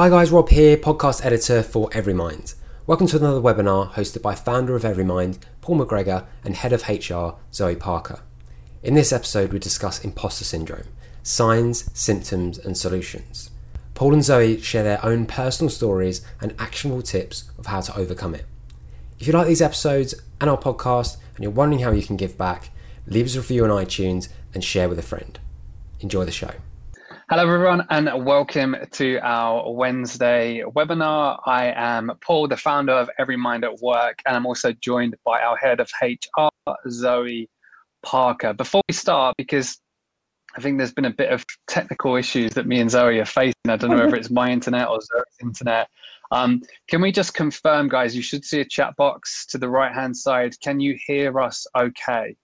Hi 0.00 0.08
guys, 0.08 0.30
Rob 0.30 0.48
here, 0.48 0.78
podcast 0.78 1.26
editor 1.26 1.62
for 1.62 1.90
Everymind. 1.90 2.54
Welcome 2.86 3.06
to 3.08 3.18
another 3.18 3.38
webinar 3.38 3.92
hosted 3.92 4.22
by 4.22 4.34
founder 4.34 4.74
of 4.74 4.82
Everymind, 4.82 5.36
Paul 5.60 5.78
McGregor, 5.78 6.24
and 6.42 6.56
head 6.56 6.72
of 6.72 6.88
HR, 6.88 7.38
Zoe 7.52 7.76
Parker. 7.76 8.20
In 8.82 8.94
this 8.94 9.12
episode, 9.12 9.52
we 9.52 9.58
discuss 9.58 10.02
imposter 10.02 10.44
syndrome, 10.44 10.86
signs, 11.22 11.90
symptoms, 11.92 12.56
and 12.56 12.78
solutions. 12.78 13.50
Paul 13.92 14.14
and 14.14 14.24
Zoe 14.24 14.58
share 14.62 14.84
their 14.84 15.04
own 15.04 15.26
personal 15.26 15.68
stories 15.68 16.24
and 16.40 16.54
actionable 16.58 17.02
tips 17.02 17.50
of 17.58 17.66
how 17.66 17.82
to 17.82 17.94
overcome 17.94 18.34
it. 18.34 18.46
If 19.18 19.26
you 19.26 19.34
like 19.34 19.48
these 19.48 19.60
episodes 19.60 20.14
and 20.40 20.48
our 20.48 20.56
podcast 20.56 21.18
and 21.34 21.42
you're 21.42 21.52
wondering 21.52 21.82
how 21.82 21.90
you 21.90 22.02
can 22.02 22.16
give 22.16 22.38
back, 22.38 22.70
leave 23.06 23.26
us 23.26 23.34
a 23.34 23.40
review 23.40 23.64
on 23.64 23.84
iTunes 23.84 24.30
and 24.54 24.64
share 24.64 24.88
with 24.88 24.98
a 24.98 25.02
friend. 25.02 25.38
Enjoy 26.00 26.24
the 26.24 26.32
show. 26.32 26.52
Hello, 27.30 27.44
everyone, 27.44 27.86
and 27.90 28.10
welcome 28.26 28.74
to 28.90 29.20
our 29.22 29.72
Wednesday 29.72 30.64
webinar. 30.66 31.38
I 31.46 31.72
am 31.76 32.10
Paul, 32.26 32.48
the 32.48 32.56
founder 32.56 32.92
of 32.92 33.08
Every 33.20 33.36
Mind 33.36 33.62
at 33.62 33.78
Work, 33.80 34.20
and 34.26 34.34
I'm 34.34 34.46
also 34.46 34.72
joined 34.72 35.14
by 35.24 35.40
our 35.40 35.56
head 35.56 35.78
of 35.78 35.88
HR, 36.02 36.48
Zoe 36.88 37.48
Parker. 38.02 38.52
Before 38.52 38.82
we 38.88 38.94
start, 38.94 39.36
because 39.38 39.78
I 40.58 40.60
think 40.60 40.76
there's 40.76 40.92
been 40.92 41.04
a 41.04 41.14
bit 41.14 41.30
of 41.30 41.44
technical 41.68 42.16
issues 42.16 42.50
that 42.54 42.66
me 42.66 42.80
and 42.80 42.90
Zoe 42.90 43.20
are 43.20 43.24
facing. 43.24 43.54
I 43.68 43.76
don't 43.76 43.90
know 43.90 43.98
whether 43.98 44.16
it's 44.16 44.30
my 44.30 44.50
internet 44.50 44.88
or 44.88 44.98
Zoe's 45.00 45.36
internet. 45.40 45.86
Um, 46.32 46.62
can 46.88 47.00
we 47.00 47.12
just 47.12 47.34
confirm, 47.34 47.88
guys? 47.88 48.16
You 48.16 48.22
should 48.22 48.44
see 48.44 48.58
a 48.58 48.64
chat 48.64 48.96
box 48.96 49.46
to 49.50 49.58
the 49.58 49.68
right 49.68 49.94
hand 49.94 50.16
side. 50.16 50.58
Can 50.64 50.80
you 50.80 50.98
hear 51.06 51.38
us 51.38 51.64
okay? 51.78 52.34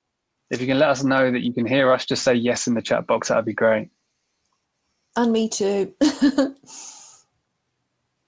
If 0.52 0.60
you 0.60 0.68
can 0.68 0.78
let 0.78 0.90
us 0.90 1.02
know 1.02 1.32
that 1.32 1.42
you 1.42 1.52
can 1.52 1.66
hear 1.66 1.92
us, 1.92 2.06
just 2.06 2.22
say 2.22 2.34
yes 2.34 2.68
in 2.68 2.74
the 2.74 2.82
chat 2.82 3.08
box. 3.08 3.26
That 3.26 3.36
would 3.38 3.46
be 3.46 3.52
great. 3.52 3.88
And 5.16 5.32
me 5.32 5.48
too. 5.48 5.94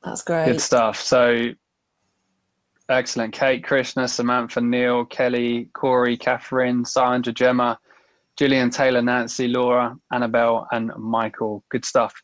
That's 0.03 0.23
great. 0.23 0.47
Good 0.47 0.61
stuff. 0.61 0.99
So 1.01 1.51
excellent. 2.89 3.35
Kate, 3.35 3.63
Krishna, 3.63 4.09
Samantha, 4.09 4.61
Neil, 4.63 5.05
Kelly, 5.05 5.69
Corey, 5.75 6.17
Catherine, 6.17 6.85
Sandra, 6.85 7.33
Gemma, 7.33 7.79
Gillian, 8.39 8.71
Taylor, 8.71 9.03
Nancy, 9.03 9.49
Laura, 9.49 9.97
Annabelle, 10.13 10.67
and 10.73 10.91
Michael. 10.97 11.63
Good 11.71 11.85
stuff. 11.85 12.15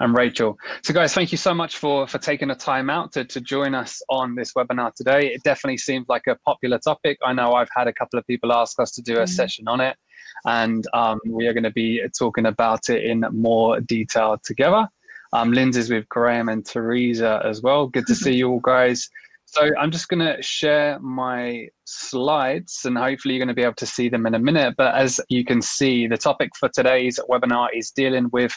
And 0.00 0.16
Rachel. 0.16 0.56
So, 0.82 0.92
guys, 0.92 1.14
thank 1.14 1.30
you 1.30 1.38
so 1.38 1.54
much 1.54 1.76
for 1.76 2.08
for 2.08 2.18
taking 2.18 2.48
the 2.48 2.56
time 2.56 2.90
out 2.90 3.12
to, 3.12 3.24
to 3.26 3.40
join 3.40 3.74
us 3.74 4.02
on 4.08 4.34
this 4.34 4.52
webinar 4.54 4.92
today. 4.92 5.32
It 5.32 5.42
definitely 5.44 5.78
seems 5.78 6.06
like 6.08 6.26
a 6.26 6.34
popular 6.44 6.78
topic. 6.78 7.16
I 7.24 7.32
know 7.32 7.52
I've 7.52 7.68
had 7.76 7.86
a 7.86 7.92
couple 7.92 8.18
of 8.18 8.26
people 8.26 8.52
ask 8.52 8.80
us 8.80 8.90
to 8.92 9.02
do 9.02 9.14
a 9.14 9.18
mm-hmm. 9.18 9.26
session 9.26 9.68
on 9.68 9.80
it 9.80 9.96
and 10.44 10.86
um, 10.94 11.20
we 11.26 11.46
are 11.46 11.52
going 11.52 11.64
to 11.64 11.70
be 11.70 12.02
talking 12.18 12.46
about 12.46 12.90
it 12.90 13.04
in 13.04 13.24
more 13.32 13.80
detail 13.80 14.38
together. 14.44 14.88
Um, 15.32 15.52
Lindsay's 15.52 15.90
with 15.90 16.08
Graham 16.08 16.48
and 16.48 16.64
Teresa 16.64 17.42
as 17.44 17.60
well. 17.62 17.88
Good 17.88 18.06
to 18.06 18.14
see 18.14 18.36
you 18.36 18.50
all, 18.50 18.60
guys. 18.60 19.08
So 19.46 19.70
I'm 19.78 19.90
just 19.90 20.08
going 20.08 20.24
to 20.24 20.40
share 20.42 20.98
my 21.00 21.68
slides 21.84 22.80
and 22.84 22.96
hopefully 22.96 23.34
you're 23.34 23.44
going 23.44 23.48
to 23.48 23.54
be 23.54 23.62
able 23.62 23.74
to 23.74 23.86
see 23.86 24.08
them 24.08 24.26
in 24.26 24.34
a 24.34 24.38
minute. 24.38 24.74
But 24.76 24.94
as 24.94 25.20
you 25.28 25.44
can 25.44 25.60
see, 25.60 26.06
the 26.06 26.16
topic 26.16 26.50
for 26.58 26.68
today's 26.68 27.18
webinar 27.28 27.68
is 27.74 27.90
dealing 27.90 28.28
with 28.32 28.56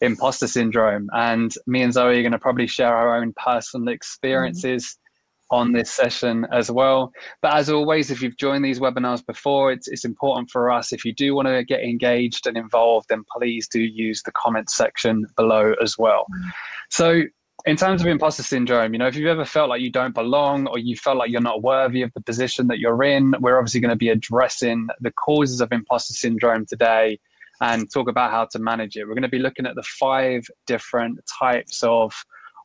imposter 0.00 0.46
syndrome. 0.46 1.08
And 1.12 1.54
me 1.66 1.82
and 1.82 1.92
Zoe 1.92 2.18
are 2.18 2.22
going 2.22 2.32
to 2.32 2.38
probably 2.38 2.66
share 2.66 2.94
our 2.94 3.16
own 3.16 3.32
personal 3.42 3.88
experiences 3.88 4.98
on 5.54 5.70
this 5.72 5.90
session 5.92 6.46
as 6.50 6.68
well. 6.68 7.12
But 7.40 7.54
as 7.54 7.70
always, 7.70 8.10
if 8.10 8.20
you've 8.20 8.36
joined 8.36 8.64
these 8.64 8.80
webinars 8.80 9.24
before, 9.24 9.70
it's, 9.70 9.86
it's 9.86 10.04
important 10.04 10.50
for 10.50 10.70
us. 10.70 10.92
If 10.92 11.04
you 11.04 11.14
do 11.14 11.34
want 11.34 11.46
to 11.46 11.62
get 11.64 11.80
engaged 11.80 12.48
and 12.48 12.56
involved, 12.56 13.06
then 13.08 13.22
please 13.36 13.68
do 13.68 13.80
use 13.80 14.20
the 14.22 14.32
comment 14.32 14.68
section 14.68 15.24
below 15.36 15.74
as 15.80 15.96
well. 15.96 16.26
So 16.90 17.22
in 17.66 17.76
terms 17.76 18.00
of 18.00 18.08
imposter 18.08 18.42
syndrome, 18.42 18.92
you 18.92 18.98
know, 18.98 19.06
if 19.06 19.14
you've 19.14 19.28
ever 19.28 19.44
felt 19.44 19.70
like 19.70 19.80
you 19.80 19.92
don't 19.92 20.14
belong 20.14 20.66
or 20.66 20.78
you 20.80 20.96
felt 20.96 21.18
like 21.18 21.30
you're 21.30 21.40
not 21.40 21.62
worthy 21.62 22.02
of 22.02 22.12
the 22.14 22.20
position 22.20 22.66
that 22.66 22.80
you're 22.80 23.04
in, 23.04 23.32
we're 23.40 23.56
obviously 23.56 23.80
going 23.80 23.90
to 23.90 23.96
be 23.96 24.08
addressing 24.08 24.88
the 25.00 25.12
causes 25.12 25.60
of 25.60 25.70
imposter 25.70 26.14
syndrome 26.14 26.66
today 26.66 27.18
and 27.60 27.90
talk 27.92 28.08
about 28.08 28.32
how 28.32 28.44
to 28.44 28.58
manage 28.58 28.96
it. 28.96 29.04
We're 29.04 29.14
going 29.14 29.22
to 29.22 29.28
be 29.28 29.38
looking 29.38 29.66
at 29.66 29.76
the 29.76 29.84
five 29.84 30.44
different 30.66 31.20
types 31.38 31.82
of 31.84 32.12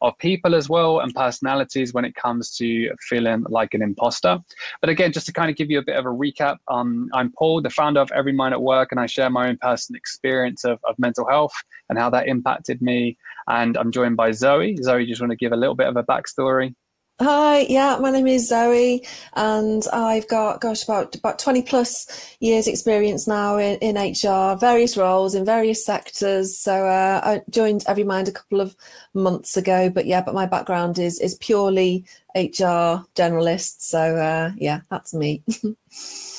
of 0.02 0.18
people 0.18 0.56
as 0.56 0.70
well 0.70 1.00
and 1.00 1.14
personalities 1.14 1.94
when 1.94 2.06
it 2.06 2.16
comes 2.16 2.56
to 2.58 2.90
feeling 3.02 3.44
like 3.50 3.74
an 3.74 3.82
imposter. 3.82 4.40
But 4.82 4.90
again, 4.90 5.12
just 5.12 5.26
to 5.28 5.34
kind 5.34 5.50
of 5.50 5.56
give 5.56 5.70
you 5.70 5.80
a 5.80 5.84
bit 5.84 5.98
of 5.98 6.06
a 6.06 6.10
recap, 6.10 6.58
um, 6.68 7.10
I'm 7.14 7.32
Paul, 7.32 7.62
the 7.62 7.70
founder 7.70 8.00
of 8.00 8.12
Every 8.12 8.34
Mind 8.34 8.54
at 8.54 8.62
Work, 8.62 8.92
and 8.92 9.00
I 9.00 9.06
share 9.06 9.30
my 9.30 9.50
own 9.50 9.58
personal 9.62 9.98
experience 9.98 10.64
of, 10.64 10.80
of 10.88 10.98
mental 10.98 11.28
health 11.28 11.54
and 11.90 11.98
how 11.98 12.10
that 12.12 12.28
impacted 12.28 12.82
me. 12.82 13.18
And 13.48 13.78
I'm 13.78 13.92
joined 13.92 14.18
by 14.18 14.32
Zoe. 14.32 14.78
Zoe, 14.82 15.06
just 15.06 15.22
want 15.22 15.32
to 15.32 15.38
give 15.38 15.52
a 15.52 15.58
little 15.58 15.76
bit 15.76 15.88
of 15.88 15.98
a 15.98 16.04
backstory? 16.04 16.76
Hi, 17.22 17.66
yeah, 17.70 17.98
my 18.00 18.12
name 18.12 18.28
is 18.28 18.48
Zoe, 18.48 19.06
and 19.34 19.84
I've 19.92 20.26
got, 20.30 20.62
gosh, 20.62 20.86
about 20.86 21.16
about 21.18 21.38
twenty 21.38 21.62
plus 21.62 22.08
years 22.40 22.66
experience 22.66 23.28
now 23.28 23.58
in, 23.58 23.78
in 23.80 23.98
HR, 23.98 24.56
various 24.58 24.96
roles 24.96 25.36
in 25.36 25.44
various 25.44 25.86
sectors. 25.86 26.58
So 26.58 26.86
uh, 26.88 27.20
I 27.22 27.42
joined 27.50 27.82
Everymind 27.86 28.30
a 28.30 28.32
couple 28.32 28.62
of 28.62 28.74
months 29.14 29.58
ago, 29.58 29.90
but 29.90 30.06
yeah, 30.06 30.22
but 30.22 30.34
my 30.34 30.46
background 30.46 30.98
is 30.98 31.20
is 31.20 31.36
purely 31.36 32.06
HR 32.36 33.04
generalist. 33.16 33.82
So 33.82 34.16
uh, 34.16 34.52
yeah, 34.56 34.82
that's 34.90 35.14
me. 35.14 35.44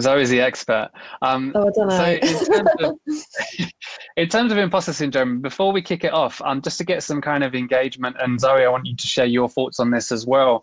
Zoe's 0.00 0.30
the 0.30 0.40
expert. 0.40 0.90
Um, 1.20 1.52
oh, 1.54 1.68
I 1.68 1.70
don't 1.74 1.88
know. 1.88 1.96
So 1.96 2.04
in 2.04 2.44
terms, 2.46 2.70
of, 2.80 3.68
in 4.16 4.28
terms 4.28 4.52
of 4.52 4.58
imposter 4.58 4.92
syndrome, 4.92 5.40
before 5.40 5.72
we 5.72 5.82
kick 5.82 6.04
it 6.04 6.12
off, 6.12 6.40
um, 6.42 6.62
just 6.62 6.78
to 6.78 6.84
get 6.84 7.02
some 7.02 7.20
kind 7.20 7.44
of 7.44 7.54
engagement, 7.54 8.16
and 8.20 8.40
Zoe, 8.40 8.64
I 8.64 8.68
want 8.68 8.86
you 8.86 8.96
to 8.96 9.06
share 9.06 9.26
your 9.26 9.48
thoughts 9.48 9.78
on 9.80 9.90
this 9.90 10.10
as 10.10 10.26
well. 10.26 10.62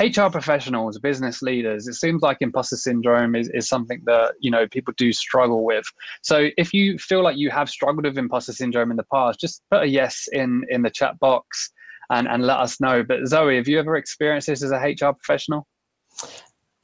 HR 0.00 0.28
professionals, 0.30 0.98
business 0.98 1.42
leaders, 1.42 1.88
it 1.88 1.94
seems 1.94 2.22
like 2.22 2.38
imposter 2.40 2.76
syndrome 2.76 3.34
is, 3.34 3.48
is 3.52 3.68
something 3.68 4.00
that 4.06 4.34
you 4.40 4.50
know 4.50 4.66
people 4.68 4.94
do 4.96 5.12
struggle 5.12 5.64
with. 5.64 5.84
So 6.22 6.50
if 6.56 6.72
you 6.72 6.98
feel 6.98 7.22
like 7.22 7.36
you 7.36 7.50
have 7.50 7.68
struggled 7.68 8.04
with 8.04 8.16
imposter 8.16 8.52
syndrome 8.52 8.90
in 8.90 8.96
the 8.96 9.06
past, 9.12 9.40
just 9.40 9.62
put 9.70 9.82
a 9.82 9.86
yes 9.86 10.28
in 10.32 10.64
in 10.68 10.82
the 10.82 10.90
chat 10.90 11.18
box 11.18 11.72
and, 12.10 12.28
and 12.28 12.44
let 12.44 12.58
us 12.58 12.80
know. 12.80 13.02
But 13.02 13.26
Zoe, 13.26 13.56
have 13.56 13.68
you 13.68 13.78
ever 13.78 13.96
experienced 13.96 14.46
this 14.46 14.62
as 14.62 14.70
a 14.70 14.78
HR 14.78 15.12
professional? 15.12 15.66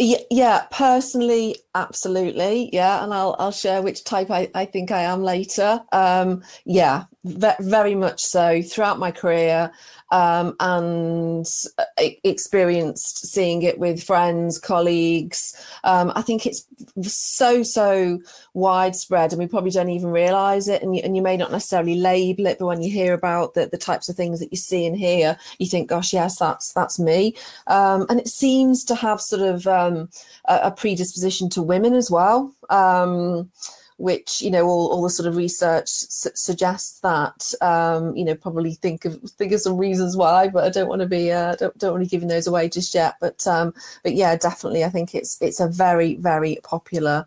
Yeah, 0.01 0.67
personally, 0.73 1.57
absolutely. 1.77 2.69
Yeah, 2.73 3.05
and 3.05 3.15
I'll 3.15 3.37
I'll 3.39 3.53
share 3.53 3.81
which 3.81 4.03
type 4.03 4.29
I, 4.29 4.51
I 4.53 4.65
think 4.65 4.91
I 4.91 5.03
am 5.03 5.23
later. 5.23 5.81
Um, 5.93 6.43
yeah, 6.65 7.05
ve- 7.25 7.55
very 7.61 7.95
much 7.95 8.21
so. 8.21 8.61
Throughout 8.61 8.99
my 8.99 9.13
career, 9.13 9.71
um, 10.11 10.57
and 10.59 11.47
uh, 11.79 11.85
experienced 12.25 13.27
seeing 13.29 13.63
it 13.63 13.79
with 13.79 14.03
friends, 14.03 14.59
colleagues. 14.59 15.55
Um, 15.85 16.13
I 16.17 16.23
think 16.23 16.45
it's 16.47 16.67
so, 17.03 17.63
so 17.63 18.19
widespread, 18.53 19.33
and 19.33 19.39
we 19.39 19.47
probably 19.47 19.71
don't 19.71 19.91
even 19.91 20.11
realize 20.11 20.67
it. 20.67 20.83
And 20.83 20.97
you, 20.97 21.03
and 21.05 21.15
you 21.17 21.23
may 21.23 21.37
not 21.37 21.53
necessarily 21.53 21.95
label 21.95 22.47
it, 22.47 22.59
but 22.59 22.67
when 22.67 22.83
you 22.83 22.91
hear 22.93 23.15
about 23.15 23.55
the, 23.55 23.67
the 23.67 23.79
types 23.79 24.09
of 24.09 24.17
things 24.17 24.41
that 24.41 24.51
you 24.51 24.57
see 24.57 24.87
and 24.87 24.97
hear, 24.97 25.39
you 25.59 25.67
think, 25.67 25.89
gosh, 25.89 26.13
yes, 26.13 26.37
that's 26.39 26.73
that's 26.73 26.99
me. 26.99 27.37
Um, 27.67 28.07
and 28.09 28.21
it 28.21 28.29
seems 28.29 28.85
to 28.85 28.95
have 28.95 29.21
sort 29.21 29.43
of 29.43 29.67
um, 29.67 29.84
a, 29.89 30.09
a, 30.47 30.71
predisposition 30.71 31.49
to 31.51 31.63
women 31.63 31.95
as 31.95 32.11
well. 32.11 32.55
Um, 32.71 33.51
which 33.97 34.43
you 34.43 34.51
know 34.51 34.67
all, 34.67 34.89
all 34.89 35.03
the 35.03 35.11
sort 35.11 35.29
of 35.29 35.37
research 35.37 35.89
su- 35.89 36.31
suggests 36.35 37.01
that 37.01 37.53
um, 37.61 38.15
you 38.17 38.25
know 38.25 38.35
probably 38.35 38.75
think 38.75 39.05
of 39.05 39.21
think 39.39 39.53
of 39.53 39.61
some 39.61 39.79
reasons 39.79 40.17
why 40.17 40.49
but 40.49 40.65
i 40.65 40.69
don't 40.69 40.89
want 40.89 41.01
to 41.01 41.07
be 41.07 41.31
uh, 41.31 41.55
don't, 41.57 41.77
don't 41.79 41.93
want 41.93 42.03
to 42.03 42.07
be 42.07 42.11
giving 42.11 42.29
those 42.29 42.47
away 42.47 42.69
just 42.69 42.95
yet 42.95 43.15
but 43.21 43.47
um, 43.47 43.73
but 44.03 44.15
yeah 44.15 44.35
definitely 44.37 44.85
i 44.85 44.89
think 44.89 45.15
it's 45.15 45.41
it's 45.41 45.61
a 45.61 45.69
very 45.69 46.17
very 46.17 46.59
popular 46.65 47.27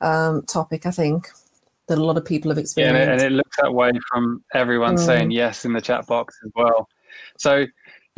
um, 0.00 0.42
topic 0.42 0.86
i 0.86 0.90
think 0.90 1.28
that 1.86 1.98
a 1.98 2.04
lot 2.04 2.16
of 2.16 2.24
people 2.24 2.50
have 2.50 2.58
experienced 2.58 2.96
yeah, 2.96 3.02
and, 3.12 3.20
it, 3.20 3.24
and 3.24 3.32
it 3.32 3.36
looks 3.36 3.56
that 3.62 3.72
way 3.72 3.92
from 4.10 4.42
everyone 4.54 4.96
mm. 4.96 5.06
saying 5.06 5.30
yes 5.30 5.64
in 5.64 5.72
the 5.72 5.80
chat 5.80 6.06
box 6.06 6.36
as 6.44 6.50
well 6.56 6.88
so 7.36 7.64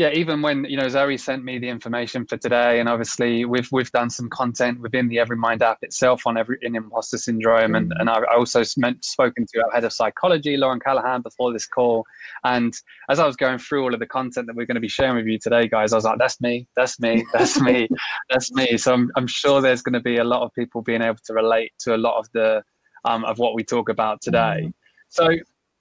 yeah, 0.01 0.09
even 0.13 0.41
when 0.41 0.65
you 0.65 0.79
know 0.79 0.89
Zoe 0.89 1.19
sent 1.19 1.45
me 1.45 1.59
the 1.59 1.69
information 1.69 2.25
for 2.25 2.39
today, 2.39 2.81
and 2.81 2.89
obviously 2.89 3.45
we've 3.45 3.69
we've 3.71 3.93
done 3.93 4.09
some 4.09 4.31
content 4.31 4.81
within 4.81 5.09
the 5.09 5.17
Everymind 5.17 5.61
app 5.61 5.77
itself 5.83 6.27
on 6.27 6.39
every 6.39 6.57
in 6.63 6.75
imposter 6.75 7.19
syndrome, 7.19 7.75
and 7.75 7.93
and 7.99 8.09
I 8.09 8.23
also 8.35 8.63
meant 8.79 9.05
spoken 9.05 9.45
to 9.53 9.63
our 9.63 9.71
head 9.73 9.85
of 9.85 9.93
psychology, 9.93 10.57
Lauren 10.57 10.81
Callahan, 10.81 11.21
before 11.21 11.53
this 11.53 11.67
call, 11.67 12.07
and 12.45 12.73
as 13.11 13.19
I 13.19 13.27
was 13.27 13.37
going 13.37 13.59
through 13.59 13.83
all 13.83 13.93
of 13.93 14.01
the 14.01 14.07
content 14.07 14.47
that 14.47 14.57
we're 14.57 14.65
going 14.65 14.77
to 14.77 14.81
be 14.81 14.89
sharing 14.89 15.17
with 15.17 15.27
you 15.27 15.39
today, 15.39 15.69
guys, 15.69 15.93
I 15.93 15.97
was 15.97 16.07
like, 16.07 16.19
that's 16.19 16.41
me, 16.41 16.67
that's 16.77 16.99
me, 16.99 17.23
that's 17.35 17.61
me, 17.61 17.87
that's 18.31 18.51
me. 18.53 18.79
So 18.79 18.95
I'm 18.95 19.11
I'm 19.17 19.27
sure 19.27 19.61
there's 19.61 19.83
going 19.83 19.93
to 19.93 20.01
be 20.01 20.17
a 20.17 20.25
lot 20.25 20.41
of 20.41 20.51
people 20.55 20.81
being 20.81 21.03
able 21.03 21.21
to 21.27 21.35
relate 21.35 21.73
to 21.81 21.95
a 21.95 21.99
lot 21.99 22.17
of 22.19 22.27
the 22.33 22.63
um, 23.05 23.27
of 23.27 23.39
what 23.39 23.53
we 23.53 23.65
talk 23.65 23.91
about 23.91 24.23
today. 24.23 24.63
Mm. 24.65 24.73
So 25.11 25.29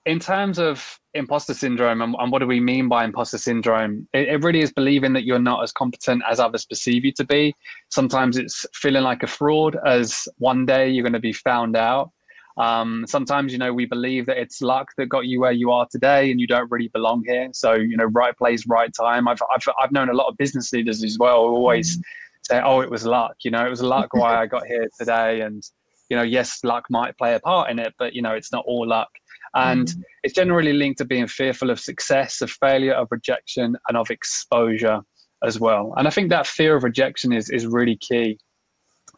in 0.10 0.20
terms 0.20 0.58
of 0.58 1.00
imposter 1.14 1.54
syndrome 1.54 2.02
and, 2.02 2.16
and, 2.20 2.32
what 2.32 2.40
do 2.40 2.48
we 2.48 2.60
mean 2.60 2.88
by 2.88 3.04
imposter 3.04 3.38
syndrome 3.38 4.08
it, 4.14 4.28
it, 4.28 4.44
really 4.44 4.62
is 4.62 4.72
believing 4.72 5.14
that 5.14 5.24
you're 5.24 5.40
not 5.40 5.64
as 5.64 5.72
competent 5.72 6.22
as 6.30 6.40
others 6.40 6.66
perceive 6.66 7.06
you 7.06 7.12
to 7.12 7.24
be 7.24 7.54
sometimes 7.90 8.38
it's 8.38 8.66
feeling 8.74 9.04
like 9.04 9.24
a 9.24 9.28
fraud 9.28 9.78
as 9.86 10.28
one 10.38 10.66
day 10.66 10.90
you're 10.90 11.04
going 11.04 11.14
to 11.14 11.20
be 11.20 11.34
found 11.34 11.76
out 11.76 12.12
Um, 12.60 13.06
sometimes, 13.08 13.54
you 13.54 13.58
know, 13.58 13.74
we 13.74 13.86
believe 13.86 14.26
that 14.26 14.38
it's 14.38 14.62
luck 14.62 14.88
that 14.98 15.08
got 15.08 15.26
you 15.26 15.40
where 15.40 15.54
you 15.54 15.72
are 15.72 15.88
today 15.90 16.30
and 16.30 16.42
you 16.42 16.48
don't 16.48 16.70
really 16.70 16.90
belong 16.90 17.24
here. 17.26 17.48
So, 17.54 17.74
you 17.74 17.96
know, 17.96 18.10
right 18.22 18.36
place, 18.38 18.68
right 18.68 18.92
time. 18.94 19.30
I've, 19.30 19.42
I've, 19.54 19.66
I've 19.82 19.94
known 19.94 20.10
a 20.10 20.14
lot 20.14 20.28
of 20.28 20.36
business 20.36 20.74
leaders 20.74 21.02
as 21.02 21.18
well 21.18 21.40
who 21.48 21.56
always 21.56 21.98
mm. 21.98 22.02
say, 22.50 22.58
oh, 22.70 22.82
it 22.82 22.92
was 22.92 23.06
luck. 23.06 23.36
You 23.46 23.52
know, 23.52 23.66
it 23.66 23.70
was 23.70 23.82
luck 23.82 24.10
why 24.14 24.32
I 24.42 24.46
got 24.56 24.68
here 24.68 24.90
today. 25.00 25.40
And, 25.40 25.64
you 26.10 26.18
know, 26.18 26.28
yes, 26.38 26.60
luck 26.66 26.86
might 26.90 27.18
play 27.18 27.34
a 27.36 27.40
part 27.40 27.72
in 27.72 27.80
it, 27.80 27.94
but, 27.98 28.14
you 28.14 28.22
know, 28.22 28.34
it's 28.34 28.52
not 28.52 28.66
all 28.68 28.86
luck. 28.86 29.10
And 29.56 29.88
mm. 29.88 30.02
it's 30.24 30.34
generally 30.34 30.74
linked 30.74 31.00
to 31.00 31.06
being 31.06 31.28
fearful 31.28 31.70
of 31.70 31.80
success, 31.80 32.42
of 32.42 32.52
failure, 32.52 32.94
of 32.94 33.08
rejection, 33.12 33.76
and 33.88 33.98
of 33.98 34.10
exposure 34.10 35.02
as 35.44 35.60
well. 35.60 35.94
And 35.98 36.08
I 36.08 36.12
think 36.12 36.30
that 36.30 36.48
fear 36.48 36.76
of 36.76 36.84
rejection 36.84 37.32
is, 37.32 37.50
is 37.50 37.66
really 37.66 37.98
key 37.98 38.38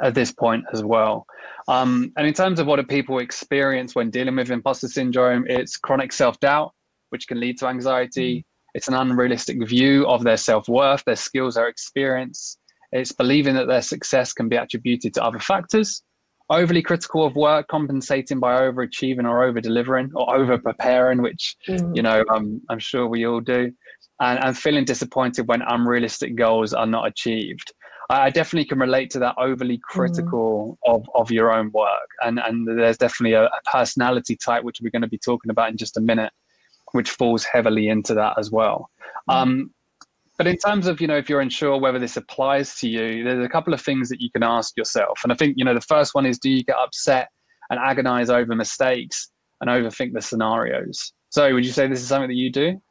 at 0.01 0.13
this 0.15 0.31
point 0.31 0.65
as 0.73 0.83
well. 0.83 1.25
Um, 1.67 2.11
and 2.17 2.27
in 2.27 2.33
terms 2.33 2.59
of 2.59 2.67
what 2.67 2.77
do 2.77 2.83
people 2.83 3.19
experience 3.19 3.95
when 3.95 4.09
dealing 4.09 4.35
with 4.35 4.49
imposter 4.49 4.87
syndrome, 4.87 5.45
it's 5.47 5.77
chronic 5.77 6.11
self 6.11 6.39
doubt, 6.39 6.73
which 7.09 7.27
can 7.27 7.39
lead 7.39 7.57
to 7.59 7.67
anxiety. 7.67 8.39
Mm. 8.39 8.43
It's 8.73 8.87
an 8.87 8.93
unrealistic 8.93 9.67
view 9.67 10.07
of 10.07 10.23
their 10.23 10.37
self 10.37 10.67
worth, 10.67 11.03
their 11.05 11.15
skills, 11.15 11.55
their 11.55 11.67
experience. 11.67 12.57
It's 12.91 13.11
believing 13.11 13.55
that 13.55 13.67
their 13.67 13.81
success 13.81 14.33
can 14.33 14.49
be 14.49 14.55
attributed 14.55 15.13
to 15.15 15.23
other 15.23 15.39
factors. 15.39 16.03
Overly 16.51 16.81
critical 16.81 17.25
of 17.25 17.35
work, 17.35 17.67
compensating 17.69 18.39
by 18.39 18.59
overachieving 18.61 19.23
or 19.23 19.43
over 19.43 19.61
delivering 19.61 20.11
or 20.13 20.35
over 20.35 20.57
preparing, 20.57 21.21
which 21.21 21.55
mm. 21.67 21.95
you 21.95 22.03
know 22.03 22.23
um, 22.29 22.61
I'm 22.69 22.79
sure 22.79 23.07
we 23.07 23.25
all 23.25 23.39
do, 23.39 23.71
and, 24.19 24.43
and 24.43 24.57
feeling 24.57 24.85
disappointed 24.85 25.47
when 25.47 25.61
unrealistic 25.61 26.35
goals 26.35 26.73
are 26.73 26.85
not 26.85 27.07
achieved. 27.07 27.73
I 28.11 28.29
definitely 28.29 28.65
can 28.65 28.79
relate 28.79 29.09
to 29.11 29.19
that 29.19 29.35
overly 29.37 29.77
mm. 29.77 29.81
critical 29.81 30.77
mm. 30.85 30.93
of, 30.93 31.09
of 31.15 31.31
your 31.31 31.53
own 31.53 31.71
work. 31.71 32.09
And, 32.21 32.39
and 32.39 32.67
there's 32.67 32.97
definitely 32.97 33.33
a, 33.33 33.45
a, 33.45 33.59
personality 33.71 34.35
type, 34.35 34.63
which 34.63 34.79
we're 34.81 34.89
going 34.89 35.01
to 35.01 35.07
be 35.07 35.17
talking 35.17 35.49
about 35.49 35.69
in 35.69 35.77
just 35.77 35.97
a 35.97 36.01
minute, 36.01 36.33
which 36.91 37.11
falls 37.11 37.45
heavily 37.45 37.87
into 37.87 38.13
that 38.15 38.37
as 38.37 38.51
well. 38.51 38.89
Mm. 39.29 39.33
Um, 39.33 39.71
but 40.41 40.47
in 40.47 40.57
terms 40.57 40.87
of, 40.87 40.99
you 40.99 41.05
know, 41.05 41.17
if 41.17 41.29
you're 41.29 41.39
unsure 41.39 41.77
whether 41.77 41.99
this 41.99 42.17
applies 42.17 42.73
to 42.77 42.89
you, 42.89 43.23
there's 43.23 43.45
a 43.45 43.47
couple 43.47 43.75
of 43.75 43.79
things 43.79 44.09
that 44.09 44.19
you 44.21 44.31
can 44.31 44.41
ask 44.41 44.75
yourself. 44.75 45.19
And 45.21 45.31
I 45.31 45.35
think, 45.35 45.53
you 45.55 45.63
know, 45.63 45.75
the 45.75 45.81
first 45.81 46.15
one 46.15 46.25
is 46.25 46.39
do 46.39 46.49
you 46.49 46.63
get 46.63 46.77
upset 46.77 47.29
and 47.69 47.79
agonize 47.79 48.31
over 48.31 48.55
mistakes 48.55 49.29
and 49.61 49.69
overthink 49.69 50.13
the 50.13 50.21
scenarios? 50.21 51.13
So 51.29 51.53
would 51.53 51.63
you 51.63 51.71
say 51.71 51.85
this 51.85 52.01
is 52.01 52.07
something 52.07 52.27
that 52.27 52.37
you 52.37 52.51
do? 52.51 52.81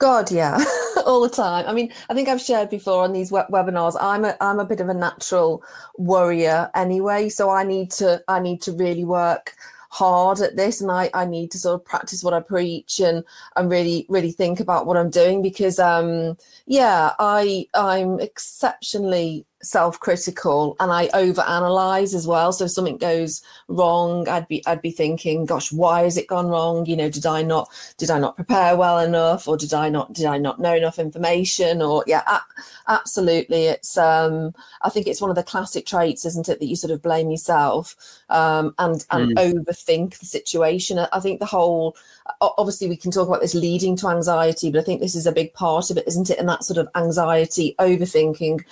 God, 0.00 0.32
yeah, 0.32 0.58
all 1.06 1.20
the 1.20 1.28
time. 1.28 1.66
I 1.68 1.72
mean, 1.72 1.92
I 2.10 2.14
think 2.14 2.28
I've 2.28 2.40
shared 2.40 2.68
before 2.68 3.04
on 3.04 3.12
these 3.12 3.30
webinars. 3.30 3.96
I'm 4.00 4.24
a 4.24 4.36
I'm 4.40 4.58
a 4.58 4.64
bit 4.64 4.80
of 4.80 4.88
a 4.88 4.94
natural 4.94 5.62
worrier 5.98 6.68
anyway, 6.74 7.28
so 7.28 7.48
I 7.48 7.62
need 7.62 7.92
to 7.92 8.24
I 8.26 8.40
need 8.40 8.60
to 8.62 8.72
really 8.72 9.04
work 9.04 9.54
hard 9.88 10.40
at 10.40 10.56
this 10.56 10.80
and 10.80 10.90
I, 10.90 11.10
I 11.14 11.24
need 11.24 11.50
to 11.52 11.58
sort 11.58 11.80
of 11.80 11.84
practice 11.84 12.22
what 12.22 12.34
I 12.34 12.40
preach 12.40 13.00
and 13.00 13.24
and 13.56 13.70
really 13.70 14.06
really 14.08 14.32
think 14.32 14.60
about 14.60 14.86
what 14.86 14.96
I'm 14.96 15.10
doing 15.10 15.40
because 15.42 15.78
um 15.78 16.36
yeah 16.66 17.12
I 17.18 17.66
I'm 17.74 18.20
exceptionally 18.20 19.46
self-critical 19.62 20.76
and 20.78 20.92
I 20.92 21.08
overanalyze 21.08 22.14
as 22.14 22.26
well. 22.26 22.52
So 22.52 22.66
if 22.66 22.70
something 22.70 22.98
goes 22.98 23.42
wrong, 23.66 24.28
I'd 24.28 24.48
be 24.48 24.64
I'd 24.66 24.82
be 24.82 24.90
thinking, 24.90 25.46
gosh, 25.46 25.72
why 25.72 26.02
has 26.02 26.16
it 26.16 26.28
gone 26.28 26.46
wrong? 26.46 26.86
You 26.86 26.96
know, 26.96 27.10
did 27.10 27.26
I 27.26 27.42
not 27.42 27.68
did 27.96 28.10
I 28.10 28.18
not 28.18 28.36
prepare 28.36 28.76
well 28.76 29.00
enough, 29.00 29.48
or 29.48 29.56
did 29.56 29.74
I 29.74 29.88
not 29.88 30.12
did 30.12 30.26
I 30.26 30.38
not 30.38 30.60
know 30.60 30.74
enough 30.74 30.98
information? 30.98 31.82
Or 31.82 32.04
yeah, 32.06 32.22
a- 32.26 32.42
absolutely. 32.88 33.66
It's 33.66 33.96
um 33.96 34.54
I 34.82 34.90
think 34.90 35.06
it's 35.06 35.20
one 35.20 35.30
of 35.30 35.36
the 35.36 35.42
classic 35.42 35.86
traits, 35.86 36.24
isn't 36.24 36.48
it, 36.48 36.60
that 36.60 36.66
you 36.66 36.76
sort 36.76 36.92
of 36.92 37.02
blame 37.02 37.30
yourself 37.30 37.96
um 38.30 38.74
and 38.78 39.04
and 39.10 39.36
mm. 39.36 39.52
overthink 39.54 40.18
the 40.18 40.26
situation. 40.26 40.98
I 40.98 41.20
think 41.20 41.40
the 41.40 41.46
whole 41.46 41.96
obviously 42.40 42.88
we 42.88 42.96
can 42.96 43.10
talk 43.10 43.28
about 43.28 43.40
this 43.40 43.54
leading 43.54 43.96
to 43.96 44.08
anxiety, 44.08 44.70
but 44.70 44.80
I 44.80 44.84
think 44.84 45.00
this 45.00 45.14
is 45.14 45.26
a 45.26 45.32
big 45.32 45.52
part 45.54 45.90
of 45.90 45.96
it, 45.96 46.06
isn't 46.06 46.30
it? 46.30 46.38
And 46.38 46.48
that 46.48 46.64
sort 46.64 46.78
of 46.78 46.88
anxiety, 46.94 47.74
overthinking, 47.78 48.64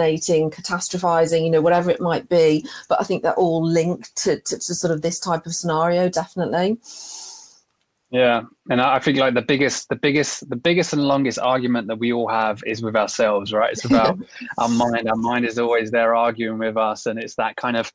procrastinating, 0.00 0.50
catastrophizing, 0.50 1.44
you 1.44 1.50
know, 1.50 1.60
whatever 1.60 1.90
it 1.90 2.00
might 2.00 2.28
be. 2.28 2.64
But 2.88 3.00
I 3.00 3.04
think 3.04 3.22
they're 3.22 3.34
all 3.34 3.64
linked 3.64 4.14
to, 4.24 4.40
to, 4.40 4.58
to 4.58 4.74
sort 4.74 4.92
of 4.92 5.02
this 5.02 5.20
type 5.20 5.46
of 5.46 5.54
scenario, 5.54 6.08
definitely. 6.08 6.78
Yeah, 8.12 8.42
and 8.68 8.80
I 8.80 8.98
think 8.98 9.18
like 9.18 9.34
the 9.34 9.42
biggest, 9.42 9.88
the 9.88 9.94
biggest, 9.94 10.48
the 10.50 10.56
biggest 10.56 10.92
and 10.92 11.06
longest 11.06 11.38
argument 11.38 11.86
that 11.86 12.00
we 12.00 12.12
all 12.12 12.26
have 12.26 12.60
is 12.66 12.82
with 12.82 12.96
ourselves, 12.96 13.52
right? 13.52 13.70
It's 13.72 13.84
about 13.84 14.18
our 14.58 14.68
mind. 14.68 15.08
Our 15.08 15.16
mind 15.16 15.44
is 15.44 15.60
always 15.60 15.92
there 15.92 16.16
arguing 16.16 16.58
with 16.58 16.76
us, 16.76 17.06
and 17.06 17.20
it's 17.20 17.36
that 17.36 17.54
kind 17.54 17.76
of 17.76 17.92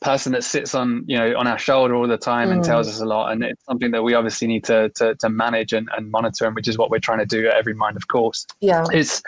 person 0.00 0.32
that 0.32 0.44
sits 0.44 0.74
on 0.74 1.04
you 1.06 1.16
know 1.16 1.34
on 1.38 1.46
our 1.46 1.58
shoulder 1.58 1.94
all 1.94 2.06
the 2.06 2.18
time 2.18 2.50
mm. 2.50 2.52
and 2.52 2.64
tells 2.64 2.86
mm. 2.86 2.90
us 2.90 3.00
a 3.00 3.04
lot 3.04 3.32
and 3.32 3.42
it's 3.42 3.64
something 3.64 3.90
that 3.90 4.02
we 4.02 4.12
obviously 4.12 4.46
need 4.46 4.62
to 4.62 4.90
to, 4.90 5.14
to 5.14 5.30
manage 5.30 5.72
and, 5.72 5.88
and 5.96 6.10
monitor 6.10 6.44
and 6.44 6.54
which 6.54 6.68
is 6.68 6.76
what 6.76 6.90
we're 6.90 6.98
trying 6.98 7.18
to 7.18 7.24
do 7.24 7.48
at 7.48 7.54
every 7.54 7.72
mind 7.72 7.96
of 7.96 8.06
course 8.06 8.46
yeah 8.60 8.84
it's 8.90 9.22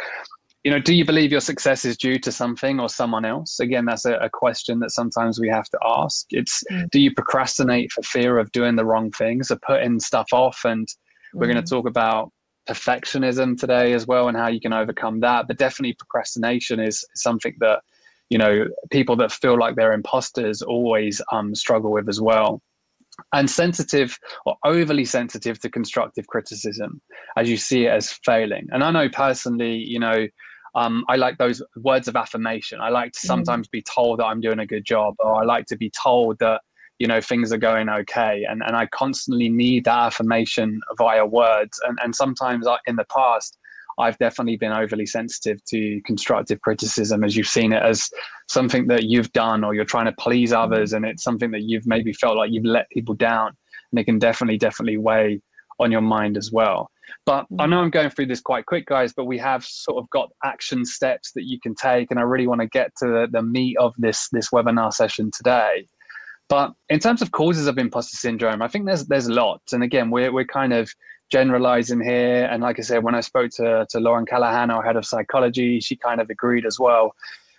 you 0.64 0.70
know 0.70 0.80
do 0.80 0.94
you 0.94 1.04
believe 1.04 1.30
your 1.30 1.40
success 1.40 1.84
is 1.84 1.96
due 1.96 2.18
to 2.18 2.32
something 2.32 2.80
or 2.80 2.88
someone 2.88 3.24
else? 3.24 3.60
Again 3.60 3.84
that's 3.84 4.04
a, 4.04 4.14
a 4.16 4.28
question 4.30 4.80
that 4.80 4.90
sometimes 4.90 5.40
we 5.40 5.48
have 5.48 5.68
to 5.70 5.78
ask. 5.84 6.26
It's 6.30 6.64
mm. 6.70 6.90
do 6.90 7.00
you 7.00 7.12
procrastinate 7.14 7.92
for 7.92 8.02
fear 8.02 8.38
of 8.38 8.50
doing 8.52 8.76
the 8.76 8.84
wrong 8.84 9.10
things 9.12 9.50
or 9.50 9.58
putting 9.66 10.00
stuff 10.00 10.28
off? 10.32 10.60
And 10.64 10.86
mm. 10.86 10.94
we're 11.34 11.46
going 11.46 11.62
to 11.62 11.70
talk 11.70 11.86
about 11.86 12.32
perfectionism 12.68 13.58
today 13.58 13.94
as 13.94 14.06
well 14.06 14.28
and 14.28 14.36
how 14.36 14.48
you 14.48 14.60
can 14.60 14.72
overcome 14.72 15.20
that. 15.20 15.46
But 15.48 15.58
definitely 15.58 15.94
procrastination 15.94 16.80
is 16.80 17.04
something 17.14 17.54
that 17.60 17.80
you 18.28 18.36
know 18.38 18.66
people 18.90 19.16
that 19.16 19.32
feel 19.32 19.58
like 19.58 19.76
they're 19.76 19.92
imposters 19.92 20.60
always 20.60 21.22
um, 21.32 21.54
struggle 21.54 21.92
with 21.92 22.08
as 22.08 22.20
well. 22.20 22.60
And 23.32 23.50
sensitive 23.50 24.16
or 24.46 24.56
overly 24.64 25.04
sensitive 25.04 25.58
to 25.60 25.68
constructive 25.68 26.28
criticism 26.28 27.00
as 27.36 27.50
you 27.50 27.56
see 27.56 27.86
it 27.86 27.90
as 27.90 28.12
failing. 28.24 28.68
And 28.70 28.84
i 28.84 28.90
know 28.90 29.08
personally 29.08 29.74
you 29.74 29.98
know 29.98 30.26
um, 30.78 31.04
i 31.08 31.16
like 31.16 31.38
those 31.38 31.62
words 31.76 32.08
of 32.08 32.16
affirmation 32.16 32.80
i 32.80 32.88
like 32.88 33.12
to 33.12 33.20
mm. 33.20 33.26
sometimes 33.26 33.68
mm. 33.68 33.72
be 33.72 33.82
told 33.82 34.18
that 34.18 34.26
i'm 34.26 34.40
doing 34.40 34.58
a 34.58 34.66
good 34.66 34.84
job 34.84 35.14
or 35.18 35.34
i 35.34 35.44
like 35.44 35.66
to 35.66 35.76
be 35.76 35.90
told 35.90 36.38
that 36.38 36.60
you 36.98 37.06
know 37.06 37.20
things 37.20 37.52
are 37.52 37.58
going 37.58 37.88
okay 37.88 38.44
and, 38.48 38.62
and 38.66 38.76
i 38.76 38.86
constantly 38.86 39.48
need 39.48 39.84
that 39.84 39.98
affirmation 39.98 40.80
via 40.96 41.24
words 41.24 41.80
and, 41.86 41.98
and 42.02 42.14
sometimes 42.14 42.66
in 42.86 42.96
the 42.96 43.06
past 43.14 43.58
I've 43.98 44.18
definitely 44.18 44.56
been 44.56 44.72
overly 44.72 45.06
sensitive 45.06 45.64
to 45.66 46.00
constructive 46.02 46.60
criticism 46.60 47.24
as 47.24 47.36
you've 47.36 47.48
seen 47.48 47.72
it 47.72 47.82
as 47.82 48.08
something 48.48 48.86
that 48.86 49.04
you've 49.04 49.32
done 49.32 49.64
or 49.64 49.74
you're 49.74 49.84
trying 49.84 50.06
to 50.06 50.12
please 50.12 50.52
mm-hmm. 50.52 50.72
others 50.72 50.92
and 50.92 51.04
it's 51.04 51.22
something 51.22 51.50
that 51.50 51.62
you've 51.62 51.86
maybe 51.86 52.12
felt 52.12 52.36
like 52.36 52.50
you've 52.52 52.64
let 52.64 52.88
people 52.90 53.14
down 53.14 53.56
and 53.90 53.98
it 53.98 54.04
can 54.04 54.18
definitely 54.18 54.58
definitely 54.58 54.96
weigh 54.96 55.40
on 55.80 55.90
your 55.90 56.00
mind 56.00 56.36
as 56.36 56.52
well 56.52 56.90
but 57.24 57.46
i 57.58 57.62
mm-hmm. 57.62 57.70
know 57.70 57.80
i'm 57.80 57.90
going 57.90 58.10
through 58.10 58.26
this 58.26 58.40
quite 58.40 58.66
quick 58.66 58.86
guys 58.86 59.12
but 59.12 59.24
we 59.24 59.38
have 59.38 59.64
sort 59.64 60.02
of 60.02 60.08
got 60.10 60.30
action 60.44 60.84
steps 60.84 61.32
that 61.32 61.44
you 61.44 61.58
can 61.60 61.74
take 61.74 62.10
and 62.10 62.18
i 62.18 62.22
really 62.22 62.46
want 62.46 62.60
to 62.60 62.66
get 62.68 62.90
to 62.96 63.06
the, 63.06 63.28
the 63.30 63.42
meat 63.42 63.76
of 63.78 63.94
this 63.98 64.28
this 64.30 64.50
webinar 64.50 64.92
session 64.92 65.30
today 65.36 65.86
but 66.48 66.72
in 66.88 66.98
terms 66.98 67.20
of 67.22 67.30
causes 67.32 67.66
of 67.66 67.78
imposter 67.78 68.16
syndrome 68.16 68.62
i 68.62 68.68
think 68.68 68.86
there's 68.86 69.06
there's 69.06 69.28
lots 69.28 69.72
and 69.72 69.82
again 69.82 70.10
we're, 70.10 70.32
we're 70.32 70.44
kind 70.44 70.72
of 70.72 70.92
generalizing 71.30 72.00
here. 72.00 72.48
And 72.50 72.62
like 72.62 72.78
I 72.78 72.82
said, 72.82 73.02
when 73.02 73.14
I 73.14 73.20
spoke 73.20 73.50
to, 73.52 73.86
to 73.90 74.00
Lauren 74.00 74.26
Callahan, 74.26 74.70
our 74.70 74.82
head 74.82 74.96
of 74.96 75.04
psychology, 75.04 75.80
she 75.80 75.96
kind 75.96 76.20
of 76.20 76.30
agreed 76.30 76.66
as 76.66 76.78
well. 76.78 77.14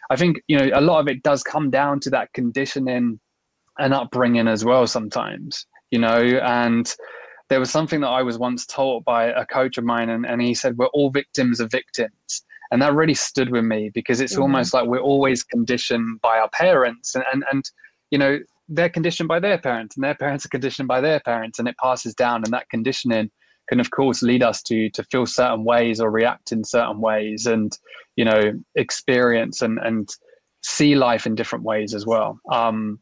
I 0.10 0.16
think, 0.16 0.42
you 0.48 0.58
know, 0.58 0.70
a 0.74 0.82
lot 0.82 1.00
of 1.00 1.08
it 1.08 1.22
does 1.22 1.44
come 1.44 1.70
down 1.70 2.00
to 2.02 2.10
that 2.12 2.34
conditioning 2.34 3.20
and 3.78 3.94
upbringing 3.94 4.48
as 4.48 4.66
well 4.66 4.88
sometimes, 4.88 5.66
you 5.92 6.00
know, 6.00 6.18
and 6.18 6.92
there 7.50 7.60
was 7.60 7.72
something 7.72 8.02
that 8.02 8.10
I 8.10 8.22
was 8.22 8.38
once 8.38 8.66
taught 8.66 9.04
by 9.04 9.26
a 9.26 9.46
coach 9.46 9.78
of 9.78 9.84
mine, 9.84 10.10
and, 10.10 10.26
and 10.26 10.42
he 10.42 10.54
said, 10.54 10.78
We're 10.78 10.88
all 10.88 11.10
victims 11.10 11.60
of 11.60 11.72
victims. 11.72 12.44
And 12.72 12.82
that 12.84 12.94
really 12.94 13.16
stood 13.16 13.50
with 13.50 13.64
me 13.64 13.90
because 13.94 14.22
it's 14.22 14.34
mm-hmm. 14.34 14.44
almost 14.44 14.74
like 14.76 14.88
we're 14.88 15.00
always 15.00 15.44
conditioned 15.44 16.22
by 16.22 16.38
our 16.38 16.50
parents. 16.50 17.16
And, 17.16 17.24
and, 17.34 17.44
and, 17.52 17.64
you 18.12 18.20
know, 18.20 18.38
they're 18.68 18.90
conditioned 18.90 19.28
by 19.28 19.40
their 19.40 19.58
parents, 19.58 19.96
and 19.96 20.04
their 20.04 20.16
parents 20.16 20.46
are 20.46 20.50
conditioned 20.50 20.88
by 20.88 21.02
their 21.02 21.20
parents, 21.20 21.58
and 21.58 21.68
it 21.68 21.76
passes 21.82 22.14
down. 22.14 22.44
And 22.44 22.54
that 22.54 22.70
conditioning 22.70 23.32
can 23.70 23.80
of 23.80 23.92
course 23.92 24.22
lead 24.22 24.44
us 24.44 24.62
to 24.64 24.90
to 24.90 25.04
feel 25.06 25.26
certain 25.26 25.64
ways 25.64 26.02
or 26.02 26.12
react 26.12 26.52
in 26.52 26.64
certain 26.64 27.00
ways 27.00 27.46
and 27.46 27.78
you 28.16 28.26
know 28.26 28.52
experience 28.76 29.62
and 29.62 29.78
and 29.80 30.10
see 30.62 30.96
life 30.96 31.26
in 31.26 31.36
different 31.36 31.64
ways 31.64 31.94
as 31.94 32.06
well 32.06 32.40
um, 32.52 33.00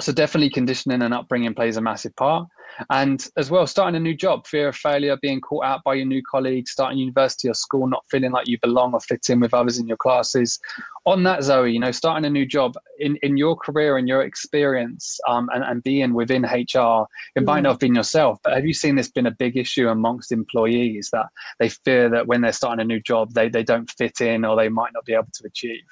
so 0.00 0.12
definitely 0.12 0.50
conditioning 0.50 1.02
and 1.02 1.14
upbringing 1.14 1.54
plays 1.54 1.76
a 1.76 1.80
massive 1.80 2.14
part 2.16 2.46
and 2.90 3.28
as 3.36 3.50
well 3.50 3.66
starting 3.66 3.96
a 3.96 4.00
new 4.00 4.14
job 4.14 4.46
fear 4.46 4.68
of 4.68 4.76
failure 4.76 5.16
being 5.22 5.40
caught 5.40 5.64
out 5.64 5.82
by 5.84 5.94
your 5.94 6.06
new 6.06 6.22
colleagues 6.22 6.70
starting 6.70 6.98
university 6.98 7.48
or 7.48 7.54
school 7.54 7.86
not 7.86 8.04
feeling 8.10 8.32
like 8.32 8.48
you 8.48 8.58
belong 8.62 8.92
or 8.92 9.00
fit 9.00 9.28
in 9.30 9.40
with 9.40 9.54
others 9.54 9.78
in 9.78 9.86
your 9.86 9.96
classes. 9.96 10.58
On 11.06 11.22
that 11.22 11.42
zoe 11.42 11.72
you 11.72 11.80
know 11.80 11.92
starting 11.92 12.24
a 12.24 12.30
new 12.30 12.46
job 12.46 12.74
in, 12.98 13.16
in 13.22 13.36
your 13.36 13.56
career 13.56 13.96
and 13.96 14.08
your 14.08 14.22
experience 14.22 15.18
um, 15.28 15.48
and, 15.54 15.62
and 15.62 15.82
being 15.82 16.14
within 16.14 16.42
hr 16.42 17.06
it 17.36 17.44
might 17.44 17.60
not 17.60 17.70
have 17.70 17.78
been 17.78 17.94
yourself 17.94 18.38
but 18.42 18.54
have 18.54 18.66
you 18.66 18.74
seen 18.74 18.96
this 18.96 19.10
been 19.10 19.26
a 19.26 19.30
big 19.30 19.56
issue 19.56 19.88
amongst 19.88 20.32
employees 20.32 21.08
that 21.12 21.26
they 21.58 21.68
fear 21.68 22.08
that 22.08 22.26
when 22.26 22.40
they're 22.40 22.52
starting 22.52 22.80
a 22.80 22.84
new 22.84 23.00
job 23.00 23.32
they, 23.34 23.48
they 23.48 23.62
don't 23.62 23.90
fit 23.90 24.20
in 24.20 24.44
or 24.44 24.56
they 24.56 24.68
might 24.68 24.92
not 24.92 25.04
be 25.04 25.14
able 25.14 25.28
to 25.32 25.46
achieve 25.46 25.84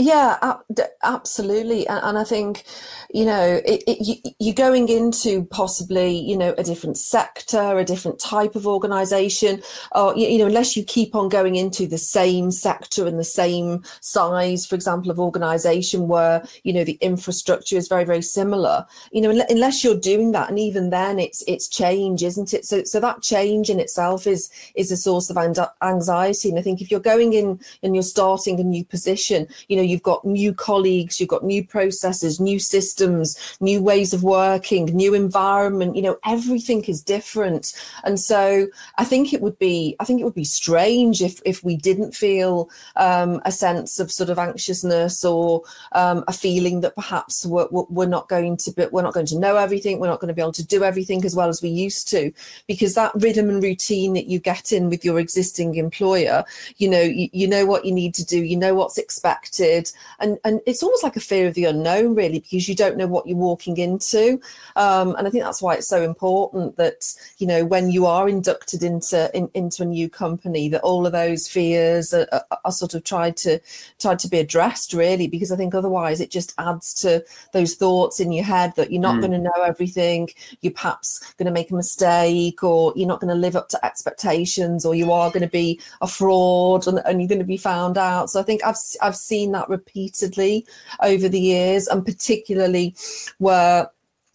Yeah, 0.00 0.56
absolutely, 1.02 1.86
and, 1.86 2.16
I 2.16 2.24
think 2.24 2.64
you 3.12 3.26
know 3.26 3.60
it, 3.66 3.82
it, 3.86 3.98
you, 4.00 4.32
you're 4.38 4.54
going 4.54 4.88
into 4.88 5.44
possibly 5.46 6.18
you 6.18 6.38
know 6.38 6.54
a 6.56 6.62
different 6.62 6.96
sector, 6.96 7.78
a 7.78 7.84
different 7.84 8.18
type 8.18 8.56
of 8.56 8.66
organisation, 8.66 9.62
or 9.92 10.16
you 10.16 10.38
know 10.38 10.46
unless 10.46 10.74
you 10.74 10.84
keep 10.84 11.14
on 11.14 11.28
going 11.28 11.56
into 11.56 11.86
the 11.86 11.98
same 11.98 12.50
sector 12.50 13.06
and 13.06 13.18
the 13.18 13.24
same 13.24 13.82
size, 14.00 14.64
for 14.64 14.74
example, 14.74 15.10
of 15.10 15.20
organisation 15.20 16.08
where 16.08 16.46
you 16.64 16.72
know 16.72 16.84
the 16.84 16.98
infrastructure 17.02 17.76
is 17.76 17.86
very 17.86 18.04
very 18.04 18.22
similar. 18.22 18.86
You 19.12 19.20
know 19.20 19.44
unless 19.50 19.84
you're 19.84 20.00
doing 20.00 20.32
that, 20.32 20.48
and 20.48 20.58
even 20.58 20.88
then 20.88 21.18
it's 21.18 21.44
it's 21.46 21.68
change, 21.68 22.22
isn't 22.22 22.54
it? 22.54 22.64
So 22.64 22.84
so 22.84 23.00
that 23.00 23.20
change 23.20 23.68
in 23.68 23.78
itself 23.78 24.26
is 24.26 24.50
is 24.74 24.90
a 24.90 24.96
source 24.96 25.28
of 25.28 25.36
anxiety, 25.36 26.48
and 26.48 26.58
I 26.58 26.62
think 26.62 26.80
if 26.80 26.90
you're 26.90 27.00
going 27.00 27.34
in 27.34 27.60
and 27.82 27.94
you're 27.94 28.02
starting 28.02 28.58
a 28.60 28.64
new 28.64 28.84
position, 28.84 29.46
you 29.68 29.76
know 29.76 29.89
you've 29.90 30.02
got 30.02 30.24
new 30.24 30.54
colleagues, 30.54 31.18
you've 31.18 31.28
got 31.28 31.44
new 31.44 31.64
processes, 31.64 32.40
new 32.40 32.58
systems, 32.58 33.36
new 33.60 33.82
ways 33.82 34.12
of 34.12 34.22
working, 34.22 34.86
new 34.86 35.12
environment, 35.14 35.96
you 35.96 36.02
know, 36.02 36.16
everything 36.24 36.84
is 36.84 37.02
different. 37.02 37.74
And 38.04 38.18
so 38.18 38.68
I 38.96 39.04
think 39.04 39.32
it 39.32 39.40
would 39.40 39.58
be, 39.58 39.96
I 40.00 40.04
think 40.04 40.20
it 40.20 40.24
would 40.24 40.34
be 40.34 40.44
strange 40.44 41.22
if, 41.22 41.40
if 41.44 41.64
we 41.64 41.76
didn't 41.76 42.14
feel 42.14 42.70
um, 42.96 43.40
a 43.44 43.52
sense 43.52 43.98
of 43.98 44.12
sort 44.12 44.30
of 44.30 44.38
anxiousness 44.38 45.24
or 45.24 45.62
um, 45.92 46.24
a 46.28 46.32
feeling 46.32 46.80
that 46.82 46.94
perhaps 46.94 47.44
we're, 47.44 47.68
we're 47.70 48.06
not 48.06 48.28
going 48.28 48.56
to 48.58 48.70
be, 48.72 48.86
we're 48.92 49.02
not 49.02 49.14
going 49.14 49.26
to 49.26 49.38
know 49.38 49.56
everything, 49.56 49.98
we're 49.98 50.06
not 50.06 50.20
going 50.20 50.28
to 50.28 50.34
be 50.34 50.42
able 50.42 50.52
to 50.52 50.66
do 50.66 50.84
everything 50.84 51.24
as 51.24 51.34
well 51.34 51.48
as 51.48 51.62
we 51.62 51.68
used 51.68 52.08
to, 52.08 52.32
because 52.66 52.94
that 52.94 53.12
rhythm 53.16 53.48
and 53.48 53.62
routine 53.62 54.12
that 54.14 54.26
you 54.26 54.38
get 54.38 54.72
in 54.72 54.90
with 54.90 55.04
your 55.04 55.18
existing 55.18 55.74
employer, 55.76 56.44
you 56.76 56.88
know, 56.88 57.00
you, 57.00 57.28
you 57.32 57.48
know 57.48 57.66
what 57.66 57.84
you 57.84 57.92
need 57.92 58.14
to 58.14 58.24
do, 58.24 58.42
you 58.42 58.56
know 58.56 58.74
what's 58.74 58.98
expected, 58.98 59.79
and 60.18 60.38
and 60.44 60.60
it's 60.66 60.82
almost 60.82 61.02
like 61.02 61.16
a 61.16 61.20
fear 61.20 61.46
of 61.46 61.54
the 61.54 61.64
unknown 61.64 62.14
really 62.14 62.40
because 62.40 62.68
you 62.68 62.74
don't 62.74 62.96
know 62.96 63.06
what 63.06 63.26
you're 63.26 63.36
walking 63.36 63.76
into. 63.76 64.40
Um, 64.76 65.14
and 65.16 65.26
i 65.26 65.30
think 65.30 65.44
that's 65.44 65.62
why 65.62 65.74
it's 65.74 65.88
so 65.88 66.02
important 66.02 66.76
that 66.76 67.14
you 67.38 67.46
know 67.46 67.64
when 67.64 67.90
you 67.90 68.06
are 68.06 68.28
inducted 68.28 68.82
into 68.82 69.30
in, 69.34 69.50
into 69.54 69.82
a 69.82 69.86
new 69.86 70.08
company 70.08 70.68
that 70.68 70.82
all 70.82 71.06
of 71.06 71.12
those 71.12 71.48
fears 71.48 72.12
are, 72.14 72.26
are, 72.32 72.44
are, 72.64 72.72
sort 72.72 72.94
of 72.94 73.04
tried 73.04 73.36
to 73.38 73.60
tried 73.98 74.18
to 74.18 74.28
be 74.28 74.38
addressed 74.38 74.92
really 74.92 75.28
because 75.28 75.52
i 75.52 75.56
think 75.56 75.74
otherwise 75.74 76.20
it 76.20 76.30
just 76.30 76.54
adds 76.58 76.94
to 76.94 77.24
those 77.52 77.74
thoughts 77.74 78.20
in 78.20 78.32
your 78.32 78.44
head 78.44 78.72
that 78.76 78.90
you're 78.90 79.00
not 79.00 79.16
mm. 79.16 79.20
going 79.20 79.32
to 79.32 79.38
know 79.38 79.62
everything 79.64 80.28
you're 80.60 80.72
perhaps 80.72 81.34
going 81.34 81.46
to 81.46 81.52
make 81.52 81.70
a 81.70 81.74
mistake 81.74 82.62
or 82.62 82.92
you're 82.96 83.08
not 83.08 83.20
going 83.20 83.34
to 83.34 83.40
live 83.40 83.56
up 83.56 83.68
to 83.68 83.84
expectations 83.84 84.84
or 84.84 84.94
you 84.94 85.12
are 85.12 85.30
going 85.30 85.42
to 85.42 85.48
be 85.48 85.80
a 86.00 86.08
fraud 86.08 86.86
and, 86.86 87.00
and 87.04 87.20
you're 87.20 87.28
going 87.28 87.38
to 87.38 87.44
be 87.44 87.56
found 87.56 87.98
out. 87.98 88.30
So 88.30 88.40
i 88.40 88.42
think 88.42 88.64
i've 88.64 88.76
i've 89.02 89.16
seen 89.16 89.52
that 89.52 89.59
repeatedly 89.68 90.66
over 91.02 91.28
the 91.28 91.40
years, 91.40 91.88
and 91.88 92.04
particularly 92.04 92.94
where 93.38 93.90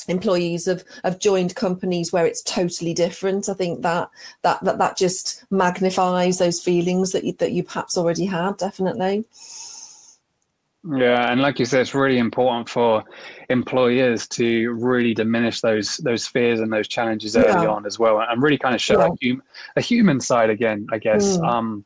employees 0.07 0.67
have, 0.67 0.83
have 1.03 1.19
joined 1.19 1.55
companies 1.55 2.13
where 2.13 2.25
it's 2.25 2.43
totally 2.43 2.93
different. 2.93 3.49
I 3.49 3.53
think 3.53 3.81
that 3.81 4.09
that 4.43 4.63
that, 4.63 4.77
that 4.77 4.97
just 4.97 5.45
magnifies 5.49 6.37
those 6.37 6.61
feelings 6.61 7.11
that 7.11 7.23
you, 7.23 7.33
that 7.39 7.53
you 7.53 7.63
perhaps 7.63 7.97
already 7.97 8.25
had, 8.25 8.57
definitely. 8.57 9.25
Yeah, 10.87 11.31
and 11.31 11.41
like 11.41 11.57
you 11.57 11.65
said, 11.65 11.81
it's 11.81 11.95
really 11.95 12.19
important 12.19 12.69
for 12.69 13.03
employers 13.49 14.27
to 14.27 14.69
really 14.73 15.15
diminish 15.15 15.61
those 15.61 15.97
those 15.97 16.27
fears 16.27 16.59
and 16.59 16.71
those 16.71 16.87
challenges 16.87 17.35
early 17.35 17.63
yeah. 17.63 17.67
on 17.67 17.87
as 17.87 17.97
well, 17.97 18.19
and 18.21 18.43
really 18.43 18.59
kind 18.59 18.75
of 18.75 18.81
show 18.81 18.99
yeah. 18.99 19.07
a, 19.07 19.27
hum, 19.27 19.43
a 19.77 19.81
human 19.81 20.19
side 20.19 20.51
again, 20.51 20.85
I 20.91 20.99
guess. 20.99 21.37
Mm. 21.37 21.47
Um, 21.47 21.85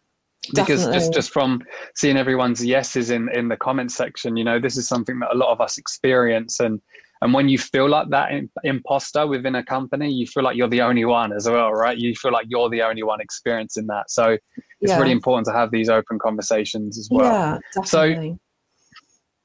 because 0.54 0.82
Definitely. 0.86 0.94
just 0.94 1.14
just 1.14 1.32
from 1.32 1.62
seeing 1.96 2.18
everyone's 2.18 2.64
yeses 2.64 3.10
in 3.10 3.30
in 3.36 3.50
the 3.50 3.58
comment 3.58 3.92
section 3.92 4.38
you 4.38 4.44
know 4.44 4.60
this 4.60 4.78
is 4.78 4.88
something 4.88 5.20
that 5.20 5.34
a 5.34 5.38
lot 5.38 5.52
of 5.52 5.60
us 5.62 5.78
experience 5.78 6.60
and 6.60 6.82
and 7.22 7.34
when 7.34 7.50
you 7.50 7.58
feel 7.58 7.90
like 7.90 8.10
that 8.10 8.32
imposter 8.64 9.28
within 9.28 9.56
a 9.56 9.64
company 9.64 10.10
you 10.10 10.26
feel 10.26 10.44
like 10.44 10.56
you're 10.56 10.70
the 10.70 10.82
only 10.82 11.04
one 11.04 11.34
as 11.34 11.48
well 11.48 11.72
right 11.72 11.98
you 11.98 12.16
feel 12.16 12.32
like 12.32 12.46
you're 12.50 12.70
the 12.70 12.82
only 12.82 13.04
one 13.04 13.20
experiencing 13.20 13.86
that 13.88 14.10
so 14.10 14.38
it's 14.82 14.92
yeah. 14.92 14.98
really 14.98 15.12
important 15.12 15.46
to 15.46 15.52
have 15.52 15.72
these 15.72 15.90
open 15.90 16.18
conversations 16.20 16.98
as 16.98 17.10
well 17.12 17.26
yeah 17.26 17.58
definitely. 17.76 18.30
so 18.32 18.40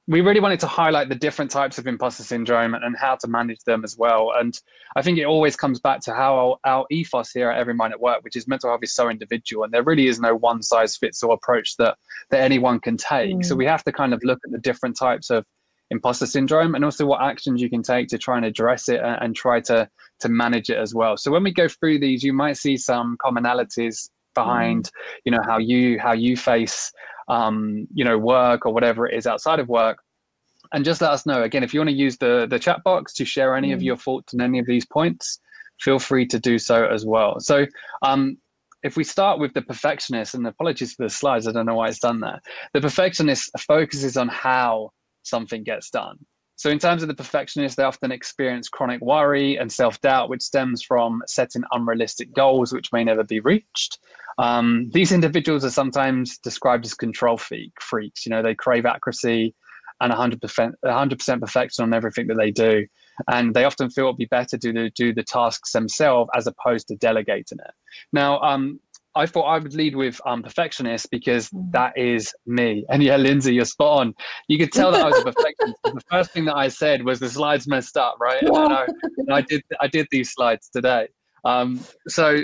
we 0.06 0.20
really 0.20 0.40
wanted 0.40 0.60
to 0.60 0.66
highlight 0.66 1.08
the 1.08 1.14
different 1.14 1.50
types 1.50 1.78
of 1.78 1.86
imposter 1.86 2.22
syndrome 2.22 2.74
and, 2.74 2.94
how 2.96 3.16
to 3.16 3.26
manage 3.26 3.60
them 3.64 3.84
as 3.84 3.96
well. 3.96 4.32
And 4.36 4.58
I 4.96 5.02
think 5.02 5.18
it 5.18 5.24
always 5.24 5.56
comes 5.56 5.80
back 5.80 6.00
to 6.02 6.14
how 6.14 6.36
our, 6.36 6.58
our, 6.64 6.86
ethos 6.90 7.30
here 7.30 7.50
at 7.50 7.58
Every 7.58 7.74
Mind 7.74 7.92
at 7.94 8.00
Work, 8.00 8.22
which 8.22 8.36
is 8.36 8.46
mental 8.46 8.68
health 8.68 8.80
is 8.82 8.94
so 8.94 9.08
individual, 9.08 9.64
and 9.64 9.72
there 9.72 9.82
really 9.82 10.06
is 10.06 10.20
no 10.20 10.34
one 10.34 10.62
size 10.62 10.96
fits 10.96 11.22
all 11.22 11.32
approach 11.32 11.76
that 11.78 11.96
that 12.30 12.40
anyone 12.40 12.80
can 12.80 12.96
take. 12.96 13.36
Mm. 13.36 13.44
So 13.44 13.56
we 13.56 13.66
have 13.66 13.82
to 13.84 13.92
kind 13.92 14.12
of 14.12 14.22
look 14.22 14.40
at 14.44 14.52
the 14.52 14.58
different 14.58 14.96
types 14.96 15.30
of 15.30 15.44
imposter 15.90 16.26
syndrome 16.26 16.74
and 16.74 16.84
also 16.84 17.06
what 17.06 17.22
actions 17.22 17.60
you 17.60 17.70
can 17.70 17.82
take 17.82 18.08
to 18.08 18.18
try 18.18 18.36
and 18.36 18.46
address 18.46 18.88
it 18.88 19.00
and, 19.00 19.22
and 19.22 19.36
try 19.36 19.60
to 19.60 19.88
to 20.20 20.28
manage 20.28 20.70
it 20.70 20.78
as 20.78 20.94
well. 20.94 21.16
So 21.16 21.30
when 21.30 21.42
we 21.42 21.52
go 21.52 21.68
through 21.68 21.98
these, 22.00 22.22
you 22.22 22.32
might 22.32 22.56
see 22.56 22.76
some 22.76 23.16
commonalities 23.24 24.10
behind, 24.34 24.84
mm. 24.84 24.90
you 25.24 25.32
know, 25.32 25.42
how 25.44 25.58
you 25.58 25.98
how 25.98 26.12
you 26.12 26.36
face 26.36 26.92
um, 27.28 27.86
you 27.94 28.04
know, 28.04 28.18
work 28.18 28.66
or 28.66 28.72
whatever 28.72 29.06
it 29.06 29.16
is 29.16 29.26
outside 29.26 29.58
of 29.58 29.68
work. 29.68 29.98
And 30.72 30.84
just 30.84 31.00
let 31.00 31.10
us 31.10 31.26
know. 31.26 31.42
Again, 31.42 31.62
if 31.62 31.72
you 31.72 31.80
want 31.80 31.90
to 31.90 31.96
use 31.96 32.16
the, 32.18 32.46
the 32.48 32.58
chat 32.58 32.82
box 32.84 33.12
to 33.14 33.24
share 33.24 33.54
any 33.54 33.70
mm. 33.70 33.74
of 33.74 33.82
your 33.82 33.96
thoughts 33.96 34.34
on 34.34 34.40
any 34.40 34.58
of 34.58 34.66
these 34.66 34.84
points, 34.84 35.40
feel 35.80 35.98
free 35.98 36.26
to 36.26 36.38
do 36.38 36.58
so 36.58 36.86
as 36.86 37.06
well. 37.06 37.38
So 37.40 37.66
um, 38.02 38.38
if 38.82 38.96
we 38.96 39.04
start 39.04 39.38
with 39.38 39.54
the 39.54 39.62
perfectionist, 39.62 40.34
and 40.34 40.46
apologies 40.46 40.94
for 40.94 41.04
the 41.04 41.10
slides, 41.10 41.46
I 41.46 41.52
don't 41.52 41.66
know 41.66 41.76
why 41.76 41.88
it's 41.88 41.98
done 41.98 42.20
that. 42.20 42.42
The 42.72 42.80
perfectionist 42.80 43.50
focuses 43.60 44.16
on 44.16 44.28
how 44.28 44.90
something 45.22 45.62
gets 45.62 45.90
done. 45.90 46.18
So, 46.56 46.70
in 46.70 46.78
terms 46.78 47.02
of 47.02 47.08
the 47.08 47.14
perfectionist, 47.14 47.76
they 47.76 47.82
often 47.82 48.12
experience 48.12 48.68
chronic 48.68 49.00
worry 49.00 49.56
and 49.56 49.70
self 49.72 50.00
doubt, 50.00 50.28
which 50.28 50.42
stems 50.42 50.82
from 50.82 51.22
setting 51.26 51.62
unrealistic 51.72 52.32
goals 52.34 52.72
which 52.72 52.92
may 52.92 53.04
never 53.04 53.24
be 53.24 53.40
reached. 53.40 53.98
Um, 54.38 54.90
these 54.92 55.12
individuals 55.12 55.64
are 55.64 55.70
sometimes 55.70 56.38
described 56.38 56.84
as 56.84 56.94
control 56.94 57.36
freak, 57.36 57.72
freaks. 57.80 58.26
You 58.26 58.30
know, 58.30 58.42
they 58.42 58.54
crave 58.54 58.86
accuracy 58.86 59.54
and 60.00 60.12
100%, 60.12 60.72
100% 60.84 61.40
perfection 61.40 61.84
on 61.84 61.94
everything 61.94 62.26
that 62.26 62.36
they 62.36 62.50
do. 62.50 62.86
And 63.28 63.54
they 63.54 63.64
often 63.64 63.90
feel 63.90 64.06
it'd 64.06 64.16
be 64.16 64.26
better 64.26 64.58
to 64.58 64.90
do 64.90 65.14
the 65.14 65.22
tasks 65.22 65.72
themselves 65.72 66.30
as 66.34 66.48
opposed 66.48 66.88
to 66.88 66.96
delegating 66.96 67.58
it. 67.64 67.74
Now, 68.12 68.40
um, 68.40 68.80
I 69.16 69.26
thought 69.26 69.42
I 69.42 69.58
would 69.58 69.74
lead 69.74 69.94
with 69.94 70.20
um, 70.26 70.42
perfectionist 70.42 71.10
because 71.10 71.48
mm. 71.50 71.70
that 71.72 71.96
is 71.96 72.32
me. 72.46 72.84
And 72.90 73.02
yeah, 73.02 73.16
Lindsay, 73.16 73.54
you're 73.54 73.64
spot 73.64 74.00
on. 74.00 74.14
You 74.48 74.58
could 74.58 74.72
tell 74.72 74.92
that 74.92 75.04
I 75.04 75.08
was 75.08 75.20
a 75.20 75.24
perfectionist. 75.32 75.78
the 75.84 76.02
first 76.10 76.32
thing 76.32 76.44
that 76.46 76.56
I 76.56 76.68
said 76.68 77.04
was 77.04 77.20
the 77.20 77.28
slides 77.28 77.66
messed 77.66 77.96
up, 77.96 78.16
right? 78.20 78.42
And 78.42 78.56
I, 78.56 78.86
and 79.18 79.32
I 79.32 79.40
did 79.42 79.62
I 79.80 79.86
did 79.86 80.06
these 80.10 80.32
slides 80.32 80.68
today. 80.68 81.08
Um, 81.44 81.80
so 82.08 82.42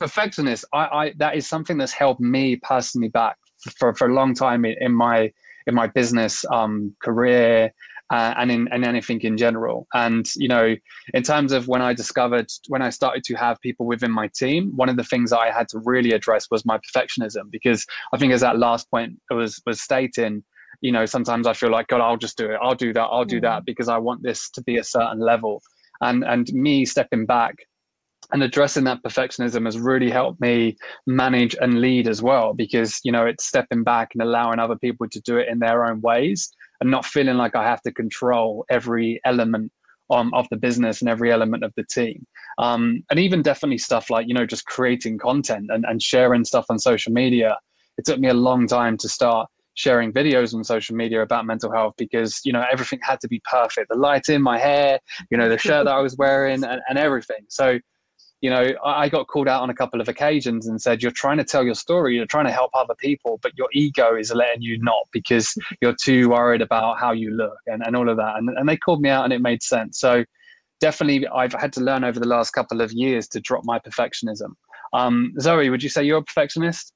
perfectionist, 0.00 0.64
I, 0.72 0.78
I 0.78 1.12
that 1.18 1.36
is 1.36 1.46
something 1.46 1.78
that's 1.78 1.92
held 1.92 2.20
me 2.20 2.56
personally 2.56 3.08
back 3.08 3.36
for, 3.78 3.94
for 3.94 4.08
a 4.08 4.14
long 4.14 4.34
time 4.34 4.64
in, 4.64 4.76
in 4.80 4.92
my 4.92 5.32
in 5.66 5.74
my 5.74 5.86
business 5.86 6.44
um, 6.52 6.94
career 7.02 7.72
uh, 8.10 8.34
and 8.36 8.50
in 8.50 8.68
and 8.68 8.84
anything 8.84 9.20
in 9.22 9.36
general. 9.36 9.86
And 9.94 10.26
you 10.36 10.48
know, 10.48 10.76
in 11.14 11.22
terms 11.22 11.52
of 11.52 11.68
when 11.68 11.82
I 11.82 11.92
discovered 11.92 12.50
when 12.68 12.82
I 12.82 12.90
started 12.90 13.24
to 13.24 13.34
have 13.34 13.60
people 13.60 13.86
within 13.86 14.10
my 14.10 14.28
team, 14.28 14.72
one 14.76 14.88
of 14.88 14.96
the 14.96 15.04
things 15.04 15.30
that 15.30 15.38
I 15.38 15.50
had 15.50 15.68
to 15.70 15.80
really 15.84 16.12
address 16.12 16.46
was 16.50 16.64
my 16.64 16.78
perfectionism 16.78 17.50
because 17.50 17.84
I 18.12 18.18
think 18.18 18.32
as 18.32 18.40
that 18.42 18.58
last 18.58 18.90
point 18.90 19.18
was 19.30 19.60
was 19.66 19.80
stating, 19.80 20.44
you 20.80 20.92
know, 20.92 21.06
sometimes 21.06 21.46
I 21.46 21.52
feel 21.52 21.70
like 21.70 21.88
God, 21.88 22.00
I'll 22.00 22.16
just 22.16 22.36
do 22.36 22.50
it, 22.50 22.58
I'll 22.62 22.74
do 22.74 22.92
that, 22.92 23.04
I'll 23.04 23.24
do 23.24 23.40
that 23.40 23.62
mm. 23.62 23.66
because 23.66 23.88
I 23.88 23.98
want 23.98 24.22
this 24.22 24.50
to 24.50 24.62
be 24.62 24.76
a 24.76 24.84
certain 24.84 25.20
level. 25.20 25.62
And 26.00 26.24
and 26.24 26.46
me 26.52 26.84
stepping 26.84 27.26
back 27.26 27.56
and 28.32 28.42
addressing 28.42 28.84
that 28.84 29.02
perfectionism 29.02 29.64
has 29.66 29.78
really 29.78 30.10
helped 30.10 30.40
me 30.40 30.76
manage 31.06 31.54
and 31.60 31.80
lead 31.80 32.08
as 32.08 32.22
well 32.22 32.54
because 32.54 33.00
you 33.04 33.12
know 33.12 33.24
it's 33.24 33.46
stepping 33.46 33.84
back 33.84 34.10
and 34.14 34.22
allowing 34.22 34.58
other 34.58 34.76
people 34.76 35.08
to 35.08 35.20
do 35.20 35.36
it 35.36 35.48
in 35.48 35.58
their 35.58 35.84
own 35.84 36.00
ways 36.00 36.52
and 36.80 36.90
not 36.90 37.04
feeling 37.04 37.36
like 37.36 37.54
i 37.54 37.64
have 37.64 37.82
to 37.82 37.92
control 37.92 38.64
every 38.70 39.20
element 39.24 39.70
um, 40.10 40.32
of 40.34 40.46
the 40.50 40.56
business 40.56 41.00
and 41.00 41.10
every 41.10 41.32
element 41.32 41.64
of 41.64 41.72
the 41.76 41.84
team. 41.84 42.26
Um, 42.58 43.02
and 43.10 43.18
even 43.18 43.42
definitely 43.42 43.78
stuff 43.78 44.10
like 44.10 44.28
you 44.28 44.34
know 44.34 44.46
just 44.46 44.66
creating 44.66 45.18
content 45.18 45.66
and, 45.70 45.84
and 45.84 46.02
sharing 46.02 46.44
stuff 46.44 46.66
on 46.70 46.78
social 46.78 47.12
media. 47.12 47.58
It 47.98 48.04
took 48.04 48.20
me 48.20 48.28
a 48.28 48.34
long 48.34 48.66
time 48.66 48.96
to 48.98 49.08
start 49.08 49.48
sharing 49.74 50.12
videos 50.12 50.54
on 50.54 50.64
social 50.64 50.96
media 50.96 51.20
about 51.20 51.44
mental 51.44 51.70
health 51.70 51.94
because 51.98 52.40
you 52.44 52.52
know 52.52 52.64
everything 52.70 52.98
had 53.02 53.20
to 53.20 53.28
be 53.28 53.42
perfect. 53.50 53.88
The 53.90 53.96
lighting 53.96 54.42
my 54.42 54.58
hair 54.58 54.98
you 55.30 55.36
know 55.36 55.48
the 55.48 55.58
shirt 55.58 55.84
that 55.84 55.94
i 55.94 56.00
was 56.00 56.16
wearing 56.16 56.64
and, 56.64 56.80
and 56.88 56.98
everything. 56.98 57.44
So 57.48 57.78
you 58.42 58.50
know, 58.50 58.72
I 58.84 59.08
got 59.08 59.28
called 59.28 59.48
out 59.48 59.62
on 59.62 59.70
a 59.70 59.74
couple 59.74 60.00
of 60.00 60.08
occasions 60.08 60.66
and 60.66 60.80
said, 60.80 61.02
You're 61.02 61.12
trying 61.12 61.38
to 61.38 61.44
tell 61.44 61.64
your 61.64 61.74
story, 61.74 62.16
you're 62.16 62.26
trying 62.26 62.44
to 62.46 62.52
help 62.52 62.70
other 62.74 62.94
people, 62.94 63.38
but 63.42 63.56
your 63.56 63.68
ego 63.72 64.14
is 64.14 64.32
letting 64.32 64.62
you 64.62 64.78
not 64.82 65.08
because 65.12 65.54
you're 65.80 65.94
too 65.94 66.28
worried 66.30 66.62
about 66.62 66.98
how 66.98 67.12
you 67.12 67.30
look 67.30 67.58
and, 67.66 67.82
and 67.86 67.96
all 67.96 68.08
of 68.08 68.16
that. 68.18 68.36
And, 68.36 68.50
and 68.50 68.68
they 68.68 68.76
called 68.76 69.00
me 69.00 69.08
out 69.08 69.24
and 69.24 69.32
it 69.32 69.40
made 69.40 69.62
sense. 69.62 69.98
So 69.98 70.24
definitely, 70.80 71.26
I've 71.28 71.54
had 71.54 71.72
to 71.74 71.80
learn 71.80 72.04
over 72.04 72.20
the 72.20 72.28
last 72.28 72.50
couple 72.50 72.80
of 72.80 72.92
years 72.92 73.26
to 73.28 73.40
drop 73.40 73.64
my 73.64 73.78
perfectionism. 73.78 74.50
Um, 74.92 75.32
Zoe, 75.40 75.70
would 75.70 75.82
you 75.82 75.88
say 75.88 76.04
you're 76.04 76.18
a 76.18 76.22
perfectionist? 76.22 76.92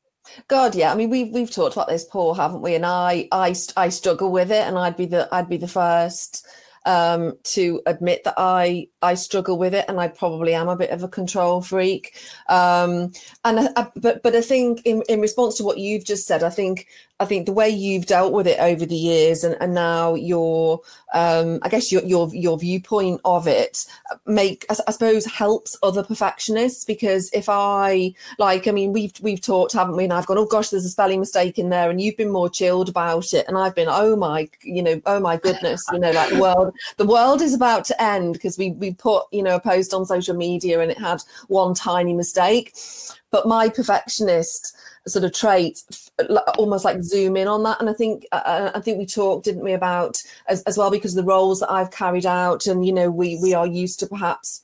God, 0.48 0.74
yeah. 0.74 0.92
I 0.92 0.94
mean, 0.94 1.10
we've 1.10 1.32
we've 1.32 1.50
talked 1.50 1.74
about 1.74 1.88
this, 1.88 2.04
Paul, 2.04 2.34
haven't 2.34 2.60
we? 2.60 2.74
And 2.74 2.84
I 2.84 3.26
I 3.32 3.54
I 3.76 3.88
struggle 3.88 4.30
with 4.30 4.52
it, 4.52 4.66
and 4.66 4.78
I'd 4.78 4.96
be 4.96 5.06
the 5.06 5.28
I'd 5.32 5.48
be 5.48 5.56
the 5.56 5.66
first 5.66 6.46
um, 6.86 7.34
to 7.44 7.82
admit 7.86 8.24
that 8.24 8.34
I 8.36 8.88
I 9.02 9.14
struggle 9.14 9.58
with 9.58 9.74
it, 9.74 9.84
and 9.88 10.00
I 10.00 10.08
probably 10.08 10.54
am 10.54 10.68
a 10.68 10.76
bit 10.76 10.90
of 10.90 11.02
a 11.02 11.08
control 11.08 11.62
freak. 11.62 12.16
Um, 12.48 13.12
and 13.44 13.60
I, 13.60 13.68
I, 13.76 13.86
but 13.96 14.22
but 14.22 14.34
I 14.34 14.40
think 14.40 14.82
in 14.84 15.02
in 15.08 15.20
response 15.20 15.56
to 15.56 15.64
what 15.64 15.78
you've 15.78 16.04
just 16.04 16.26
said, 16.26 16.42
I 16.42 16.50
think 16.50 16.86
I 17.20 17.26
think 17.26 17.44
the 17.44 17.52
way 17.52 17.68
you've 17.68 18.06
dealt 18.06 18.32
with 18.32 18.46
it 18.46 18.58
over 18.58 18.86
the 18.86 18.96
years, 18.96 19.44
and, 19.44 19.54
and 19.60 19.74
now 19.74 20.14
your, 20.14 20.80
um, 21.12 21.58
I 21.60 21.68
guess 21.68 21.92
your 21.92 22.02
your 22.02 22.34
your 22.34 22.58
viewpoint 22.58 23.20
of 23.26 23.46
it, 23.46 23.84
make 24.26 24.64
I, 24.70 24.76
I, 24.88 24.90
suppose 24.90 25.26
helps 25.26 25.76
other 25.82 26.02
perfectionists 26.02 26.86
because 26.86 27.30
if 27.34 27.50
I 27.50 28.14
like, 28.38 28.66
I 28.66 28.70
mean, 28.70 28.94
we've 28.94 29.12
we've 29.20 29.40
talked, 29.40 29.74
haven't 29.74 29.96
we? 29.96 30.04
And 30.04 30.14
I've 30.14 30.24
gone, 30.24 30.38
oh 30.38 30.46
gosh, 30.46 30.70
there's 30.70 30.86
a 30.86 30.88
spelling 30.88 31.20
mistake 31.20 31.58
in 31.58 31.68
there, 31.68 31.90
and 31.90 32.00
you've 32.00 32.16
been 32.16 32.32
more 32.32 32.48
chilled 32.48 32.88
about 32.88 33.34
it, 33.34 33.46
and 33.46 33.58
I've 33.58 33.74
been, 33.74 33.88
oh 33.90 34.16
my, 34.16 34.48
you 34.62 34.82
know, 34.82 34.98
oh 35.04 35.20
my 35.20 35.36
goodness, 35.36 35.84
you 35.92 35.98
know, 35.98 36.12
like 36.12 36.30
the 36.30 36.40
world, 36.40 36.74
the 36.96 37.06
world 37.06 37.42
is 37.42 37.52
about 37.52 37.84
to 37.86 38.02
end 38.02 38.32
because 38.32 38.56
we 38.56 38.70
we 38.70 38.94
put 38.94 39.26
you 39.30 39.42
know 39.42 39.56
a 39.56 39.60
post 39.60 39.92
on 39.92 40.06
social 40.06 40.34
media 40.34 40.80
and 40.80 40.90
it 40.90 40.98
had 40.98 41.22
one 41.48 41.74
tiny 41.74 42.14
mistake, 42.14 42.74
but 43.30 43.46
my 43.46 43.68
perfectionist 43.68 44.74
sort 45.06 45.24
of 45.24 45.32
trait 45.32 45.82
almost 46.58 46.84
like 46.84 47.02
zoom 47.02 47.36
in 47.36 47.48
on 47.48 47.62
that. 47.62 47.80
And 47.80 47.88
i 47.88 47.92
think 47.92 48.26
uh, 48.32 48.42
uh, 48.44 48.72
i 48.74 48.80
think 48.80 48.98
we 48.98 49.06
talked 49.06 49.44
didn't 49.44 49.62
we 49.62 49.72
about 49.72 50.22
as, 50.46 50.62
as 50.64 50.76
well 50.76 50.90
because 50.90 51.14
the 51.14 51.24
roles 51.24 51.60
that 51.60 51.70
i've 51.70 51.90
carried 51.90 52.26
out 52.26 52.66
and 52.66 52.84
you 52.84 52.92
know 52.92 53.10
we 53.10 53.38
we 53.42 53.54
are 53.54 53.66
used 53.66 53.98
to 54.00 54.06
perhaps 54.06 54.62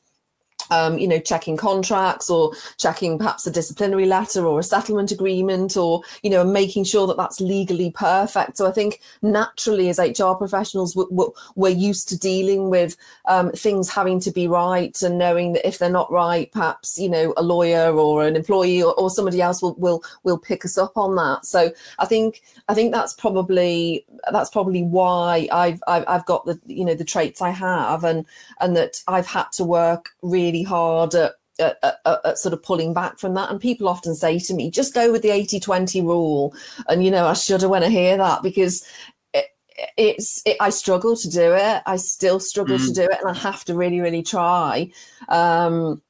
um, 0.71 0.99
you 0.99 1.09
know, 1.09 1.19
checking 1.19 1.57
contracts 1.57 2.29
or 2.31 2.53
checking 2.77 3.19
perhaps 3.19 3.47
a 3.47 3.51
disciplinary 3.51 4.07
letter 4.07 4.47
or 4.47 4.59
a 4.59 4.65
settlement 4.65 5.13
agreement 5.13 5.77
or, 5.77 6.03
you 6.23 6.31
know, 6.31 6.45
making 6.45 6.85
sure 6.85 7.07
that 7.07 7.17
that's 7.17 7.41
legally 7.41 7.91
perfect. 7.91 8.57
So 8.57 8.67
I 8.67 8.73
think 8.73 9.01
naturally 9.23 9.89
as 9.89 9.99
HR 9.99 10.33
professionals, 10.33 10.97
we're, 10.97 11.77
used 11.77 12.09
to 12.09 12.19
dealing 12.19 12.71
with 12.71 12.97
um, 13.27 13.51
things 13.51 13.91
having 13.91 14.19
to 14.21 14.31
be 14.31 14.49
right 14.49 15.03
and 15.03 15.19
knowing 15.19 15.53
that 15.53 15.67
if 15.67 15.79
they're 15.79 15.91
not 15.91 16.11
right, 16.11 16.51
perhaps, 16.53 16.99
you 16.99 17.09
know, 17.09 17.35
a 17.37 17.43
lawyer 17.43 17.93
or 17.93 18.25
an 18.25 18.35
employee 18.35 18.83
or, 18.83 18.95
or 18.95 19.11
somebody 19.11 19.43
else 19.43 19.61
will, 19.61 19.75
will, 19.75 20.03
will 20.23 20.39
pick 20.39 20.65
us 20.65 20.79
up 20.79 20.97
on 20.97 21.15
that. 21.17 21.45
So 21.45 21.71
I 21.99 22.07
think, 22.07 22.41
I 22.69 22.75
think 22.75 22.95
that's 22.95 23.13
probably, 23.13 24.07
that's 24.33 24.49
probably 24.49 24.85
why 24.85 25.49
I've, 25.53 25.83
I've, 25.87 26.05
I've 26.09 26.25
got 26.25 26.47
the, 26.47 26.59
you 26.67 26.85
know, 26.85 26.95
the 26.95 27.05
traits 27.05 27.43
I 27.43 27.51
have 27.51 28.05
and, 28.05 28.25
and 28.61 28.75
that 28.77 29.03
I've 29.07 29.27
had 29.27 29.53
to 29.53 29.65
work 29.65 30.11
really 30.23 30.46
really 30.47 30.63
hard 30.63 31.15
at, 31.15 31.33
at, 31.59 31.79
at, 31.83 32.21
at, 32.25 32.39
sort 32.39 32.53
of 32.53 32.63
pulling 32.63 32.95
back 32.95 33.19
from 33.19 33.35
that. 33.35 33.51
And 33.51 33.61
people 33.61 33.89
often 33.89 34.15
say 34.15 34.39
to 34.39 34.55
me, 34.55 34.71
just 34.71 34.95
go 34.95 35.11
with 35.11 35.23
the 35.23 35.31
80 35.31 35.61
20 35.61 36.01
rule. 36.03 36.55
And, 36.89 37.05
you 37.05 37.11
know, 37.11 37.27
I 37.27 37.33
shudder 37.35 37.69
when 37.69 37.83
I 37.83 37.89
hear 37.89 38.17
that 38.17 38.43
because 38.43 38.87
it, 39.33 39.47
it's, 39.97 40.43
it, 40.47 40.57
I 40.61 40.71
struggle 40.71 41.17
to 41.17 41.31
do 41.31 41.53
it. 41.53 41.83
I 41.87 41.97
still 41.97 42.41
struggle 42.41 42.79
mm. 42.79 42.87
to 42.87 42.93
do 42.93 43.03
it. 43.03 43.19
And 43.21 43.31
I 43.31 43.39
have 43.39 43.65
to 43.67 43.75
really, 43.75 44.01
really 44.01 44.23
try. 44.23 44.91
Um, 45.29 46.03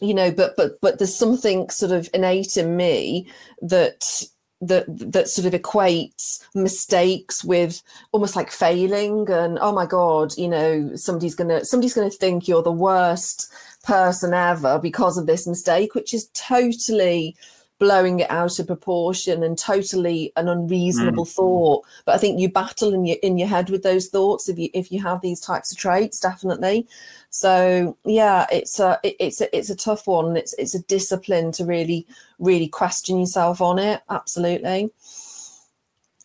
you 0.00 0.14
know, 0.14 0.30
but, 0.30 0.56
but, 0.56 0.80
but 0.80 0.98
there's 0.98 1.14
something 1.14 1.68
sort 1.70 1.92
of 1.92 2.08
innate 2.14 2.56
in 2.56 2.76
me 2.76 3.28
that, 3.62 4.26
that 4.68 4.86
that 5.12 5.28
sort 5.28 5.52
of 5.52 5.60
equates 5.60 6.42
mistakes 6.54 7.44
with 7.44 7.82
almost 8.12 8.36
like 8.36 8.50
failing 8.50 9.28
and 9.30 9.58
oh 9.60 9.72
my 9.72 9.86
god 9.86 10.36
you 10.38 10.48
know 10.48 10.94
somebody's 10.94 11.34
gonna 11.34 11.64
somebody's 11.64 11.94
gonna 11.94 12.10
think 12.10 12.48
you're 12.48 12.62
the 12.62 12.72
worst 12.72 13.52
person 13.84 14.34
ever 14.34 14.78
because 14.78 15.18
of 15.18 15.26
this 15.26 15.46
mistake, 15.46 15.94
which 15.94 16.14
is 16.14 16.28
totally 16.34 17.36
blowing 17.78 18.20
it 18.20 18.30
out 18.30 18.58
of 18.58 18.66
proportion 18.66 19.42
and 19.42 19.58
totally 19.58 20.32
an 20.36 20.48
unreasonable 20.48 21.24
mm. 21.24 21.34
thought. 21.34 21.84
But 22.06 22.14
I 22.14 22.18
think 22.18 22.40
you 22.40 22.48
battle 22.48 22.94
in 22.94 23.04
your 23.04 23.18
in 23.22 23.36
your 23.36 23.48
head 23.48 23.70
with 23.70 23.82
those 23.82 24.08
thoughts 24.08 24.48
if 24.48 24.58
you 24.58 24.70
if 24.74 24.92
you 24.92 25.02
have 25.02 25.20
these 25.20 25.40
types 25.40 25.72
of 25.72 25.78
traits, 25.78 26.20
definitely. 26.20 26.86
So 27.30 27.96
yeah, 28.04 28.46
it's 28.50 28.78
a 28.78 28.98
it, 29.02 29.16
it's 29.18 29.40
a, 29.40 29.56
it's 29.56 29.70
a 29.70 29.76
tough 29.76 30.06
one. 30.06 30.36
It's 30.36 30.54
it's 30.54 30.74
a 30.74 30.82
discipline 30.82 31.52
to 31.52 31.64
really 31.64 32.06
really 32.38 32.68
question 32.68 33.18
yourself 33.18 33.60
on 33.60 33.78
it. 33.78 34.02
Absolutely. 34.08 34.90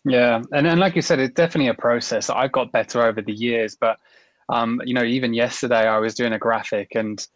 Yeah, 0.04 0.42
and 0.52 0.66
and 0.66 0.80
like 0.80 0.96
you 0.96 1.02
said, 1.02 1.18
it's 1.18 1.34
definitely 1.34 1.68
a 1.68 1.74
process. 1.74 2.30
I've 2.30 2.52
got 2.52 2.72
better 2.72 3.02
over 3.02 3.20
the 3.20 3.34
years, 3.34 3.76
but 3.76 3.98
um, 4.48 4.80
you 4.84 4.94
know, 4.94 5.04
even 5.04 5.34
yesterday 5.34 5.86
I 5.86 5.98
was 5.98 6.14
doing 6.14 6.32
a 6.32 6.38
graphic 6.38 6.94
and 6.94 7.26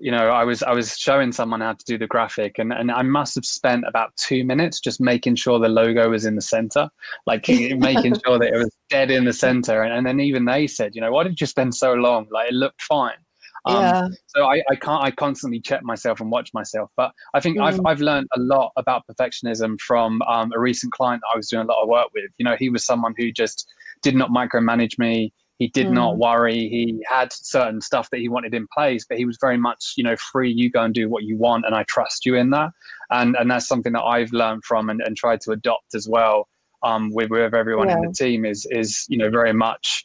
you 0.00 0.10
know, 0.10 0.30
I 0.30 0.44
was 0.44 0.62
I 0.62 0.72
was 0.72 0.96
showing 0.96 1.32
someone 1.32 1.60
how 1.60 1.74
to 1.74 1.84
do 1.84 1.98
the 1.98 2.06
graphic, 2.06 2.58
and 2.58 2.72
and 2.72 2.90
I 2.90 3.02
must 3.02 3.34
have 3.34 3.44
spent 3.44 3.84
about 3.86 4.16
two 4.16 4.44
minutes 4.44 4.80
just 4.80 5.00
making 5.00 5.36
sure 5.36 5.58
the 5.58 5.68
logo 5.68 6.10
was 6.10 6.24
in 6.24 6.34
the 6.34 6.42
center, 6.42 6.88
like 7.26 7.46
making 7.48 8.14
sure 8.24 8.38
that 8.38 8.52
it 8.52 8.58
was 8.58 8.74
dead 8.88 9.10
in 9.10 9.24
the 9.24 9.32
center. 9.32 9.82
And, 9.82 9.92
and 9.92 10.06
then 10.06 10.20
even 10.20 10.44
they 10.44 10.66
said, 10.66 10.94
you 10.94 11.00
know, 11.00 11.12
why 11.12 11.24
did 11.24 11.40
you 11.40 11.46
spend 11.46 11.74
so 11.74 11.92
long? 11.92 12.26
Like 12.30 12.48
it 12.50 12.54
looked 12.54 12.82
fine. 12.82 13.18
Um, 13.66 13.76
yeah. 13.76 14.08
So 14.26 14.44
I, 14.46 14.62
I 14.70 14.74
can't 14.74 15.04
I 15.04 15.10
constantly 15.10 15.60
check 15.60 15.82
myself 15.82 16.20
and 16.20 16.30
watch 16.30 16.52
myself, 16.54 16.90
but 16.96 17.12
I 17.34 17.40
think 17.40 17.58
mm. 17.58 17.64
I've 17.64 17.80
I've 17.84 18.00
learned 18.00 18.28
a 18.36 18.40
lot 18.40 18.72
about 18.76 19.02
perfectionism 19.06 19.78
from 19.80 20.22
um, 20.22 20.50
a 20.54 20.58
recent 20.58 20.92
client 20.92 21.20
that 21.22 21.32
I 21.34 21.36
was 21.36 21.48
doing 21.48 21.64
a 21.64 21.68
lot 21.68 21.82
of 21.82 21.88
work 21.88 22.08
with. 22.14 22.30
You 22.38 22.44
know, 22.44 22.56
he 22.58 22.70
was 22.70 22.84
someone 22.84 23.14
who 23.16 23.30
just 23.30 23.66
did 24.02 24.14
not 24.14 24.30
micromanage 24.30 24.98
me. 24.98 25.32
He 25.60 25.68
did 25.68 25.88
mm. 25.88 25.92
not 25.92 26.16
worry. 26.16 26.54
He 26.70 26.98
had 27.06 27.30
certain 27.34 27.82
stuff 27.82 28.08
that 28.10 28.18
he 28.18 28.30
wanted 28.30 28.54
in 28.54 28.66
place, 28.74 29.04
but 29.06 29.18
he 29.18 29.26
was 29.26 29.36
very 29.38 29.58
much, 29.58 29.92
you 29.94 30.02
know, 30.02 30.16
free. 30.16 30.50
You 30.50 30.70
go 30.70 30.82
and 30.82 30.94
do 30.94 31.06
what 31.10 31.24
you 31.24 31.36
want, 31.36 31.66
and 31.66 31.74
I 31.74 31.82
trust 31.82 32.24
you 32.24 32.34
in 32.34 32.48
that. 32.50 32.70
And 33.10 33.36
and 33.36 33.50
that's 33.50 33.68
something 33.68 33.92
that 33.92 34.02
I've 34.02 34.32
learned 34.32 34.64
from 34.64 34.88
and, 34.88 35.02
and 35.02 35.18
tried 35.18 35.42
to 35.42 35.52
adopt 35.52 35.94
as 35.94 36.08
well. 36.08 36.48
Um, 36.82 37.12
with 37.12 37.28
with 37.28 37.52
everyone 37.52 37.90
yeah. 37.90 37.96
in 37.96 38.00
the 38.00 38.12
team 38.14 38.46
is 38.46 38.66
is 38.70 39.04
you 39.10 39.18
know 39.18 39.28
very 39.28 39.52
much, 39.52 40.02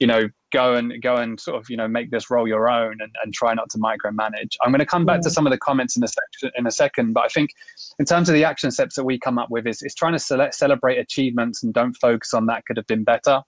you 0.00 0.06
know, 0.06 0.28
go 0.52 0.74
and 0.74 1.00
go 1.00 1.16
and 1.16 1.40
sort 1.40 1.56
of 1.56 1.70
you 1.70 1.78
know 1.78 1.88
make 1.88 2.10
this 2.10 2.28
role 2.28 2.46
your 2.46 2.68
own 2.68 2.98
and, 3.00 3.14
and 3.24 3.32
try 3.32 3.54
not 3.54 3.70
to 3.70 3.78
micromanage. 3.78 4.54
I'm 4.60 4.70
going 4.70 4.80
to 4.80 4.86
come 4.86 5.06
back 5.06 5.20
yeah. 5.22 5.28
to 5.28 5.30
some 5.30 5.46
of 5.46 5.50
the 5.50 5.58
comments 5.58 5.96
in 5.96 6.04
a 6.04 6.08
section 6.08 6.50
in 6.56 6.66
a 6.66 6.70
second, 6.70 7.14
but 7.14 7.24
I 7.24 7.28
think 7.28 7.52
in 7.98 8.04
terms 8.04 8.28
of 8.28 8.34
the 8.34 8.44
action 8.44 8.70
steps 8.70 8.96
that 8.96 9.04
we 9.04 9.18
come 9.18 9.38
up 9.38 9.50
with 9.50 9.66
is 9.66 9.80
is 9.80 9.94
trying 9.94 10.12
to 10.12 10.18
select, 10.18 10.56
celebrate 10.56 10.98
achievements 10.98 11.62
and 11.62 11.72
don't 11.72 11.94
focus 11.94 12.34
on 12.34 12.44
that 12.46 12.66
could 12.66 12.76
have 12.76 12.86
been 12.86 13.02
better 13.02 13.40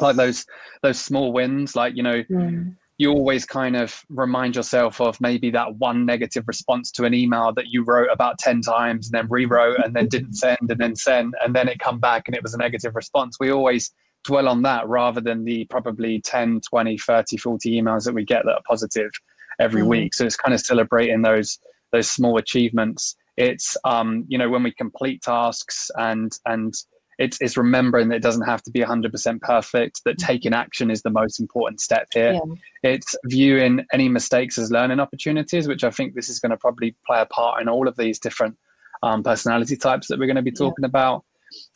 like 0.00 0.16
those 0.16 0.44
those 0.82 0.98
small 0.98 1.32
wins 1.32 1.76
like 1.76 1.96
you 1.96 2.02
know 2.02 2.22
mm. 2.24 2.74
you 2.98 3.10
always 3.10 3.44
kind 3.44 3.76
of 3.76 4.02
remind 4.08 4.56
yourself 4.56 5.00
of 5.00 5.20
maybe 5.20 5.50
that 5.50 5.74
one 5.76 6.04
negative 6.06 6.44
response 6.46 6.90
to 6.92 7.04
an 7.04 7.14
email 7.14 7.52
that 7.52 7.68
you 7.68 7.84
wrote 7.84 8.08
about 8.12 8.38
10 8.38 8.60
times 8.62 9.08
and 9.08 9.14
then 9.14 9.26
rewrote 9.30 9.78
and 9.84 9.94
then 9.94 10.08
didn't 10.08 10.34
send 10.34 10.58
and 10.60 10.78
then 10.78 10.94
send 10.96 11.34
and 11.44 11.54
then 11.54 11.68
it 11.68 11.78
come 11.78 11.98
back 11.98 12.28
and 12.28 12.36
it 12.36 12.42
was 12.42 12.54
a 12.54 12.58
negative 12.58 12.94
response 12.94 13.36
we 13.40 13.50
always 13.50 13.92
dwell 14.24 14.48
on 14.48 14.62
that 14.62 14.86
rather 14.88 15.20
than 15.20 15.44
the 15.44 15.64
probably 15.66 16.20
10 16.20 16.60
20 16.68 16.98
30 16.98 17.36
40 17.36 17.80
emails 17.80 18.04
that 18.04 18.14
we 18.14 18.24
get 18.24 18.44
that 18.44 18.54
are 18.54 18.62
positive 18.66 19.10
every 19.58 19.82
mm. 19.82 19.88
week 19.88 20.14
so 20.14 20.24
it's 20.24 20.36
kind 20.36 20.54
of 20.54 20.60
celebrating 20.60 21.22
those 21.22 21.58
those 21.92 22.10
small 22.10 22.38
achievements 22.38 23.16
it's 23.36 23.76
um 23.84 24.24
you 24.28 24.38
know 24.38 24.48
when 24.48 24.62
we 24.62 24.70
complete 24.72 25.22
tasks 25.22 25.90
and 25.96 26.38
and 26.46 26.74
it's, 27.18 27.38
it's 27.40 27.56
remembering 27.56 28.08
that 28.08 28.16
it 28.16 28.22
doesn't 28.22 28.46
have 28.46 28.62
to 28.62 28.70
be 28.70 28.80
100% 28.80 29.40
perfect 29.40 30.02
that 30.04 30.16
mm. 30.16 30.26
taking 30.26 30.54
action 30.54 30.90
is 30.90 31.02
the 31.02 31.10
most 31.10 31.40
important 31.40 31.80
step 31.80 32.06
here 32.12 32.32
yeah. 32.32 32.40
it's 32.82 33.14
viewing 33.26 33.84
any 33.92 34.08
mistakes 34.08 34.58
as 34.58 34.70
learning 34.70 35.00
opportunities 35.00 35.68
which 35.68 35.84
i 35.84 35.90
think 35.90 36.14
this 36.14 36.28
is 36.28 36.38
going 36.38 36.50
to 36.50 36.56
probably 36.56 36.94
play 37.06 37.20
a 37.20 37.26
part 37.26 37.60
in 37.60 37.68
all 37.68 37.88
of 37.88 37.96
these 37.96 38.18
different 38.18 38.56
um, 39.02 39.22
personality 39.22 39.76
types 39.76 40.06
that 40.08 40.18
we're 40.18 40.26
going 40.26 40.36
to 40.36 40.42
be 40.42 40.52
talking 40.52 40.82
yeah. 40.82 40.88
about 40.88 41.24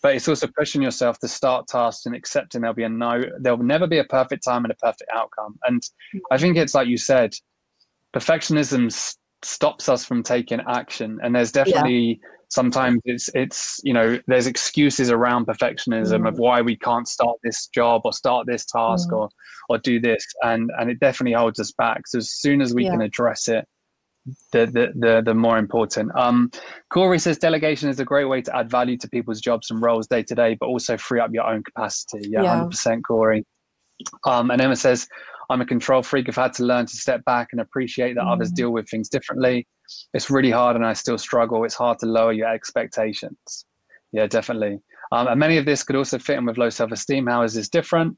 but 0.02 0.14
it's 0.14 0.28
also 0.28 0.46
pushing 0.56 0.80
yourself 0.80 1.18
to 1.18 1.28
start 1.28 1.66
tasks 1.66 2.06
and 2.06 2.14
accepting 2.14 2.60
there'll 2.60 2.74
be 2.74 2.84
a 2.84 2.88
no 2.88 3.22
there'll 3.40 3.58
never 3.58 3.86
be 3.86 3.98
a 3.98 4.04
perfect 4.04 4.44
time 4.44 4.64
and 4.64 4.72
a 4.72 4.76
perfect 4.76 5.10
outcome 5.14 5.58
and 5.64 5.82
mm. 6.14 6.20
i 6.30 6.38
think 6.38 6.56
it's 6.56 6.74
like 6.74 6.88
you 6.88 6.96
said 6.96 7.34
perfectionism 8.14 8.90
stops 9.42 9.88
us 9.88 10.04
from 10.04 10.22
taking 10.22 10.60
action 10.68 11.18
and 11.22 11.34
there's 11.34 11.52
definitely 11.52 12.20
yeah 12.22 12.28
sometimes 12.56 13.00
it's 13.04 13.28
it's 13.34 13.80
you 13.84 13.92
know 13.92 14.18
there's 14.26 14.46
excuses 14.46 15.10
around 15.10 15.46
perfectionism 15.46 16.22
mm. 16.22 16.28
of 16.28 16.38
why 16.38 16.62
we 16.62 16.74
can't 16.76 17.06
start 17.06 17.36
this 17.44 17.66
job 17.68 18.00
or 18.04 18.12
start 18.12 18.46
this 18.46 18.64
task 18.64 19.10
mm. 19.10 19.18
or 19.18 19.28
or 19.68 19.76
do 19.78 20.00
this 20.00 20.24
and 20.42 20.70
and 20.78 20.90
it 20.90 20.98
definitely 20.98 21.36
holds 21.38 21.60
us 21.60 21.72
back 21.72 22.06
so 22.06 22.16
as 22.16 22.30
soon 22.30 22.62
as 22.62 22.74
we 22.74 22.84
yeah. 22.84 22.92
can 22.92 23.02
address 23.02 23.46
it 23.46 23.64
the, 24.52 24.66
the 24.76 24.86
the 25.04 25.22
the 25.26 25.34
more 25.34 25.58
important 25.58 26.10
um 26.16 26.50
corey 26.90 27.18
says 27.18 27.36
delegation 27.38 27.90
is 27.90 28.00
a 28.00 28.04
great 28.04 28.24
way 28.24 28.40
to 28.40 28.56
add 28.56 28.70
value 28.70 28.96
to 28.96 29.08
people's 29.10 29.40
jobs 29.40 29.70
and 29.70 29.82
roles 29.82 30.06
day 30.06 30.22
to 30.22 30.34
day 30.34 30.56
but 30.58 30.66
also 30.66 30.96
free 30.96 31.20
up 31.20 31.30
your 31.32 31.46
own 31.46 31.62
capacity 31.62 32.26
yeah, 32.30 32.42
yeah. 32.42 32.60
100% 32.60 33.02
corey 33.06 33.44
um 34.24 34.50
and 34.50 34.62
emma 34.62 34.74
says 34.74 35.06
I'm 35.48 35.60
a 35.60 35.66
control 35.66 36.02
freak. 36.02 36.28
I've 36.28 36.34
had 36.34 36.52
to 36.54 36.64
learn 36.64 36.86
to 36.86 36.96
step 36.96 37.24
back 37.24 37.50
and 37.52 37.60
appreciate 37.60 38.14
that 38.14 38.24
mm. 38.24 38.32
others 38.32 38.50
deal 38.50 38.70
with 38.70 38.88
things 38.88 39.08
differently. 39.08 39.66
It's 40.14 40.30
really 40.30 40.50
hard 40.50 40.76
and 40.76 40.84
I 40.84 40.92
still 40.92 41.18
struggle. 41.18 41.64
It's 41.64 41.74
hard 41.74 41.98
to 42.00 42.06
lower 42.06 42.32
your 42.32 42.52
expectations. 42.52 43.66
Yeah, 44.12 44.26
definitely. 44.26 44.80
Um, 45.12 45.28
and 45.28 45.38
many 45.38 45.56
of 45.56 45.64
this 45.64 45.82
could 45.82 45.96
also 45.96 46.18
fit 46.18 46.38
in 46.38 46.46
with 46.46 46.58
low 46.58 46.70
self 46.70 46.92
esteem. 46.92 47.26
How 47.26 47.42
is 47.42 47.54
this 47.54 47.68
different? 47.68 48.16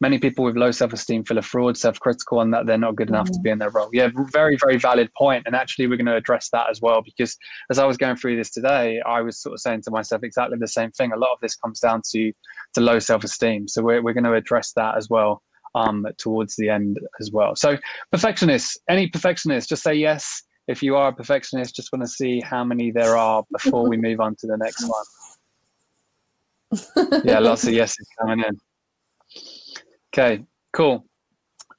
many 0.00 0.18
people 0.18 0.44
with 0.44 0.56
low 0.56 0.70
self-esteem 0.70 1.24
feel 1.24 1.38
a 1.38 1.42
fraud, 1.42 1.76
self-critical, 1.76 2.40
and 2.40 2.52
that 2.54 2.66
they're 2.66 2.78
not 2.78 2.96
good 2.96 3.08
enough 3.08 3.26
mm-hmm. 3.26 3.34
to 3.34 3.40
be 3.40 3.50
in 3.50 3.58
their 3.58 3.70
role. 3.70 3.90
Yeah, 3.92 4.08
very, 4.32 4.56
very 4.56 4.78
valid 4.78 5.10
point. 5.16 5.44
And 5.46 5.54
actually, 5.54 5.86
we're 5.86 5.96
going 5.96 6.06
to 6.06 6.16
address 6.16 6.48
that 6.52 6.70
as 6.70 6.80
well 6.80 7.02
because 7.02 7.36
as 7.70 7.78
I 7.78 7.84
was 7.84 7.96
going 7.96 8.16
through 8.16 8.36
this 8.36 8.50
today, 8.50 9.00
I 9.06 9.20
was 9.20 9.40
sort 9.40 9.54
of 9.54 9.60
saying 9.60 9.82
to 9.82 9.90
myself 9.90 10.22
exactly 10.24 10.56
the 10.58 10.68
same 10.68 10.90
thing. 10.92 11.12
A 11.12 11.18
lot 11.18 11.32
of 11.32 11.40
this 11.40 11.56
comes 11.56 11.80
down 11.80 12.02
to 12.12 12.32
to 12.74 12.80
low 12.80 12.98
self-esteem. 12.98 13.68
So 13.68 13.82
we're 13.82 14.02
we're 14.02 14.14
going 14.14 14.24
to 14.24 14.34
address 14.34 14.72
that 14.72 14.96
as 14.96 15.08
well 15.10 15.42
um, 15.74 16.06
towards 16.18 16.56
the 16.56 16.68
end 16.68 16.98
as 17.20 17.30
well. 17.30 17.54
So 17.54 17.76
perfectionists, 18.10 18.78
any 18.88 19.08
perfectionists, 19.08 19.68
just 19.68 19.82
say 19.82 19.94
yes. 19.94 20.42
If 20.68 20.82
you 20.82 20.96
are 20.96 21.08
a 21.08 21.12
perfectionist, 21.12 21.74
just 21.74 21.90
want 21.92 22.02
to 22.02 22.08
see 22.08 22.40
how 22.40 22.64
many 22.64 22.90
there 22.90 23.16
are 23.16 23.42
before 23.50 23.88
we 23.88 23.96
move 23.96 24.20
on 24.20 24.36
to 24.36 24.46
the 24.46 24.56
next 24.56 24.86
one. 24.86 25.04
yeah, 27.24 27.40
lots 27.40 27.66
of 27.66 27.72
yeses 27.72 28.06
coming 28.20 28.44
in. 28.44 28.60
Okay, 30.12 30.44
cool. 30.72 31.04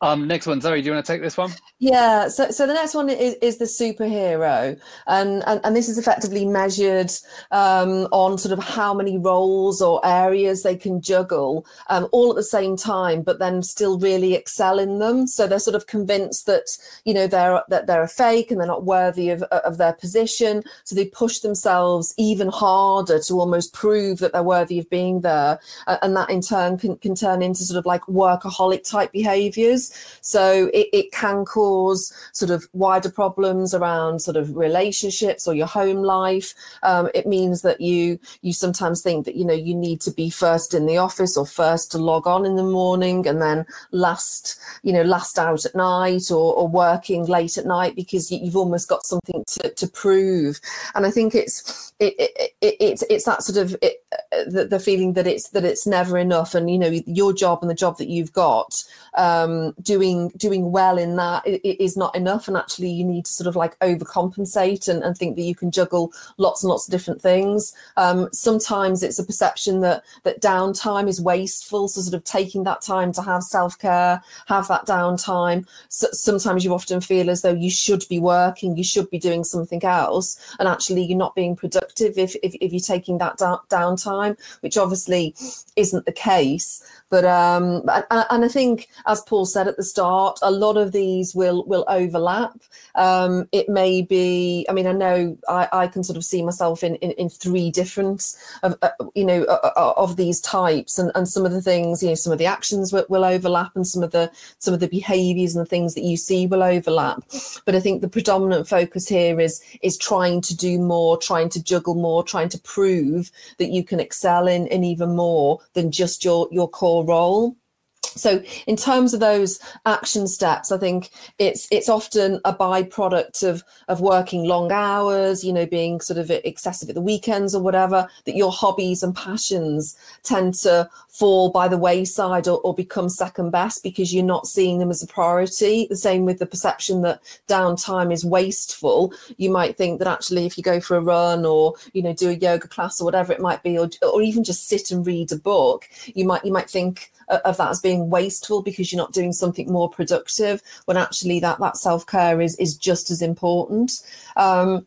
Um, 0.04 0.28
next 0.28 0.48
one, 0.48 0.60
Zoe, 0.62 0.82
do 0.82 0.88
you 0.88 0.94
want 0.94 1.06
to 1.06 1.12
take 1.12 1.22
this 1.22 1.38
one? 1.38 1.52
Yeah, 1.78 2.28
so 2.28 2.50
so 2.50 2.66
the 2.66 2.74
next 2.74 2.96
one 2.96 3.08
is, 3.08 3.36
is 3.36 3.58
the 3.58 3.66
superhero, 3.66 4.80
and, 5.06 5.44
and 5.46 5.62
and 5.64 5.76
this 5.76 5.90
is 5.90 6.00
effectively 6.00 6.44
measured 6.44 7.12
um, 7.52 8.08
on 8.12 8.40
sort 8.40 8.58
of 8.58 8.64
how 8.64 8.96
many 8.96 9.20
roles 9.20 9.80
or 9.80 10.04
areas 10.04 10.64
they 10.64 10.76
can 10.76 11.02
juggle 11.02 11.66
um, 11.90 12.08
all 12.12 12.32
at 12.32 12.36
the 12.36 12.44
same 12.44 12.76
time, 12.76 13.22
but 13.22 13.38
then 13.38 13.62
still 13.62 14.00
really 14.00 14.34
excel 14.34 14.80
in 14.80 14.98
them. 14.98 15.28
So 15.28 15.46
they're 15.46 15.60
sort 15.60 15.76
of 15.76 15.86
convinced 15.86 16.48
that 16.48 16.78
you 17.06 17.14
know 17.14 17.28
they're 17.28 17.62
that 17.70 17.86
they're 17.86 18.04
a 18.04 18.08
fake 18.08 18.50
and 18.50 18.60
they're 18.60 18.68
not 18.68 18.86
worthy 18.86 19.30
of 19.30 19.44
of 19.44 19.78
their 19.78 19.94
position, 19.94 20.64
so 20.84 20.96
they 20.96 21.06
push 21.06 21.40
themselves 21.40 22.16
even 22.18 22.48
harder 22.48 23.20
to 23.20 23.34
almost 23.36 23.74
prove 23.74 24.18
that 24.20 24.34
they're 24.34 24.42
worthy 24.42 24.80
of 24.80 24.90
being 24.90 25.22
there, 25.22 25.60
and 25.88 26.16
that 26.16 26.32
in 26.32 26.42
turn 26.42 26.80
can 26.80 26.96
can 26.98 27.14
turn 27.14 27.44
into 27.44 27.64
sort 27.64 27.78
of 27.78 27.86
like 27.86 28.02
workaholic 28.04 28.90
type 28.90 29.12
behaviors. 29.12 29.91
So 30.22 30.70
it, 30.74 30.88
it 30.94 31.12
can 31.12 31.46
cause 31.46 32.14
sort 32.34 32.52
of 32.52 32.68
wider 32.74 33.10
problems 33.10 33.74
around 33.74 34.22
sort 34.22 34.38
of 34.38 34.56
relationships 34.56 35.48
or 35.48 35.54
your 35.54 35.68
home 35.68 36.04
life. 36.04 36.54
Um, 36.84 37.10
it 37.14 37.28
means 37.28 37.62
that 37.62 37.82
you 37.82 38.20
you 38.42 38.54
sometimes 38.54 39.02
think 39.02 39.26
that 39.26 39.36
you 39.36 39.46
know 39.46 39.54
you 39.54 39.76
need 39.76 40.02
to 40.02 40.12
be 40.12 40.30
first 40.30 40.74
in 40.74 40.86
the 40.86 40.98
office 40.98 41.38
or 41.38 41.46
first 41.46 41.92
to 41.92 41.98
log 41.98 42.28
on 42.28 42.46
in 42.46 42.56
the 42.56 42.64
morning 42.64 43.28
and 43.28 43.42
then 43.42 43.66
last 43.92 44.60
you 44.84 44.94
know 44.94 45.04
last 45.04 45.38
out 45.40 45.66
at 45.66 45.76
night 45.76 46.32
or, 46.32 46.54
or 46.54 46.68
working 46.68 47.26
late 47.26 47.58
at 47.58 47.66
night 47.66 47.96
because 47.96 48.32
you, 48.32 48.46
have 48.46 48.56
almost 48.56 48.88
got 48.88 49.06
something 49.06 49.44
to, 49.48 49.70
to 49.70 49.88
prove. 49.88 50.60
And 50.96 51.06
I 51.06 51.12
think 51.12 51.36
it's 51.36 51.91
it, 52.02 52.16
it, 52.18 52.52
it 52.62 52.76
it's 52.80 53.04
it's 53.10 53.26
that 53.26 53.44
sort 53.44 53.58
of 53.58 53.76
it, 53.82 54.04
the, 54.48 54.66
the 54.66 54.80
feeling 54.80 55.14
that 55.14 55.28
it's 55.28 55.50
that 55.50 55.64
it's 55.64 55.86
never 55.86 56.18
enough. 56.18 56.56
And 56.56 56.70
you 56.70 56.80
know 56.80 57.00
your 57.06 57.32
job 57.32 57.60
and 57.62 57.70
the 57.70 57.76
job 57.76 57.98
that 58.00 58.10
you've 58.10 58.34
got 58.34 58.84
um, 59.18 59.74
doing 59.82 60.30
doing 60.30 60.72
well 60.72 60.98
in 60.98 61.16
that 61.18 61.44
is 61.46 61.96
not 61.96 62.16
enough. 62.16 62.48
And 62.48 62.58
actually 62.58 62.90
you 62.90 63.06
need 63.06 63.26
to 63.26 63.32
sort 63.32 63.48
of 63.48 63.56
like 63.56 63.78
overcompensate 63.80 64.88
and, 64.88 65.04
and 65.04 65.16
think 65.16 65.36
that 65.36 65.44
you 65.44 65.54
can 65.54 65.70
juggle 65.70 66.12
lots 66.38 66.64
and 66.64 66.70
lots 66.70 66.88
of 66.88 66.92
different 66.92 67.22
things. 67.22 67.74
Um, 67.98 68.30
sometimes 68.34 69.04
it's 69.04 69.20
a 69.20 69.24
perception 69.24 69.82
that 69.82 70.04
that 70.24 70.42
downtime 70.42 71.08
is 71.08 71.22
wasteful. 71.22 71.88
So 71.88 72.02
sort 72.02 72.16
of 72.16 72.24
taking 72.24 72.64
that 72.64 72.82
time 72.82 73.12
to 73.14 73.22
have 73.22 73.44
self-care 73.44 74.22
have 74.48 74.68
that 74.70 74.88
downtime. 74.88 75.68
So, 75.90 76.08
sometimes 76.14 76.66
you 76.66 76.74
often 76.74 77.00
feel 77.00 77.30
as 77.30 77.44
though 77.44 77.54
you 77.54 77.70
should 77.70 78.06
be 78.10 78.20
working 78.20 78.76
you 78.76 78.84
should 78.84 79.10
be 79.12 79.20
doing 79.20 79.44
something 79.44 79.84
else. 79.84 80.40
And 80.58 80.68
actually 80.68 81.04
you're 81.04 81.18
not 81.18 81.36
being 81.36 81.56
productive 81.56 81.91
if, 82.00 82.18
if, 82.18 82.56
if 82.56 82.72
you're 82.72 82.80
taking 82.80 83.18
that 83.18 83.38
downtime 83.38 84.38
which 84.62 84.78
obviously 84.78 85.36
isn't 85.76 86.06
the 86.06 86.12
case 86.12 86.84
but 87.12 87.26
um, 87.26 87.84
and, 88.10 88.46
I 88.46 88.48
think, 88.48 88.88
as 89.06 89.22
Paul 89.22 89.46
said 89.46 89.68
at 89.68 89.76
the 89.76 89.84
start, 89.84 90.40
a 90.42 90.50
lot 90.50 90.78
of 90.78 90.94
these 90.94 91.36
will 91.36 91.66
will 91.66 91.84
overlap. 91.90 92.58
Um, 92.96 93.50
it 93.52 93.68
may 93.68 94.02
be. 94.02 94.66
I 94.70 94.74
mean, 94.74 94.88
I 94.88 94.94
know 94.94 95.38
I, 95.50 95.68
I 95.74 95.88
can 95.88 96.06
sort 96.06 96.16
of 96.16 96.24
see 96.24 96.42
myself 96.42 96.86
in 96.86 96.96
in, 96.96 97.12
in 97.12 97.28
three 97.28 97.70
different, 97.70 98.34
of, 98.64 98.78
uh, 98.82 98.92
you 99.14 99.26
know, 99.26 99.44
uh, 99.44 99.72
uh, 99.76 99.94
of 99.98 100.16
these 100.16 100.40
types, 100.40 100.98
and, 100.98 101.12
and 101.14 101.28
some 101.28 101.46
of 101.46 101.52
the 101.52 101.62
things, 101.62 102.02
you 102.02 102.08
know, 102.08 102.16
some 102.16 102.32
of 102.32 102.40
the 102.40 102.46
actions 102.46 102.94
will, 102.94 103.06
will 103.10 103.26
overlap, 103.26 103.76
and 103.76 103.86
some 103.86 104.04
of 104.04 104.12
the 104.12 104.32
some 104.60 104.74
of 104.74 104.80
the 104.80 104.88
behaviours 104.88 105.54
and 105.54 105.66
the 105.66 105.70
things 105.70 105.94
that 105.96 106.06
you 106.06 106.16
see 106.16 106.48
will 106.48 106.64
overlap. 106.64 107.22
But 107.66 107.76
I 107.76 107.82
think 107.82 108.02
the 108.02 108.08
predominant 108.08 108.70
focus 108.70 109.10
here 109.10 109.42
is 109.42 109.62
is 109.82 109.98
trying 109.98 110.40
to 110.42 110.56
do 110.56 110.80
more, 110.80 111.18
trying 111.18 111.50
to 111.50 111.62
juggle 111.62 111.96
more, 111.96 112.24
trying 112.24 112.50
to 112.50 112.60
prove 112.60 113.32
that 113.58 113.72
you 113.72 113.84
can 113.84 114.00
excel 114.00 114.48
in 114.48 114.68
in 114.68 114.86
even 114.86 115.14
more 115.14 115.60
than 115.74 115.92
just 115.92 116.24
your 116.24 116.48
your 116.52 116.70
core 116.70 117.01
role 117.04 117.58
so 118.04 118.44
in 118.68 118.76
terms 118.76 119.14
of 119.14 119.20
those 119.20 119.60
action 119.86 120.28
steps 120.28 120.72
i 120.72 120.78
think 120.78 121.10
it's 121.40 121.68
it's 121.72 121.88
often 121.88 122.40
a 122.46 122.54
byproduct 122.54 123.48
of 123.48 123.64
of 123.88 124.02
working 124.02 124.44
long 124.44 124.72
hours 124.72 125.44
you 125.44 125.54
know 125.54 125.66
being 125.66 126.02
sort 126.02 126.20
of 126.20 126.30
excessive 126.30 126.90
at 126.90 126.96
the 126.96 127.02
weekends 127.02 127.56
or 127.56 127.62
whatever 127.62 128.08
that 128.26 128.36
your 128.36 128.52
hobbies 128.52 129.04
and 129.04 129.16
passions 129.16 129.98
tend 130.24 130.54
to 130.54 130.90
fall 131.12 131.52
by 131.52 131.68
the 131.68 131.78
wayside 131.78 132.48
or, 132.48 132.60
or 132.62 132.74
become 132.74 133.10
second 133.10 133.52
best 133.52 133.84
because 133.84 134.14
you're 134.14 134.24
not 134.24 134.48
seeing 134.48 134.80
them 134.80 134.90
as 134.90 135.04
a 135.04 135.08
priority. 135.08 135.86
The 135.90 135.96
same 135.98 136.26
with 136.26 136.40
the 136.40 136.46
perception 136.46 137.02
that 137.02 137.22
downtime 137.48 138.14
is 138.14 138.26
wasteful. 138.26 139.14
You 139.38 139.52
might 139.52 139.78
think 139.78 140.00
that 140.00 140.08
actually 140.08 140.46
if 140.46 140.58
you 140.58 140.64
go 140.64 140.80
for 140.80 140.96
a 140.96 141.02
run 141.02 141.46
or 141.46 141.76
you 141.94 142.02
know 142.02 142.14
do 142.14 142.30
a 142.30 142.34
yoga 142.34 142.68
class 142.68 143.02
or 143.02 143.06
whatever 143.06 143.34
it 143.34 143.42
might 143.42 143.62
be 143.62 143.78
or, 143.78 143.90
or 144.02 144.22
even 144.22 144.44
just 144.44 144.68
sit 144.68 144.90
and 144.92 145.06
read 145.06 145.32
a 145.32 145.36
book 145.36 145.88
you 146.06 146.26
might 146.26 146.44
you 146.46 146.52
might 146.52 146.70
think 146.70 147.12
of 147.32 147.58
that 147.58 147.70
as 147.70 147.80
being 147.80 148.10
wasteful 148.10 148.62
because 148.62 148.92
you're 148.92 149.02
not 149.02 149.14
doing 149.14 149.34
something 149.34 149.72
more 149.72 149.90
productive 149.90 150.62
when 150.86 150.98
actually 150.98 151.40
that 151.40 151.60
that 151.60 151.78
self-care 151.78 152.42
is 152.42 152.56
is 152.58 152.76
just 152.76 153.12
as 153.12 153.22
important. 153.22 153.92
Um, 154.36 154.86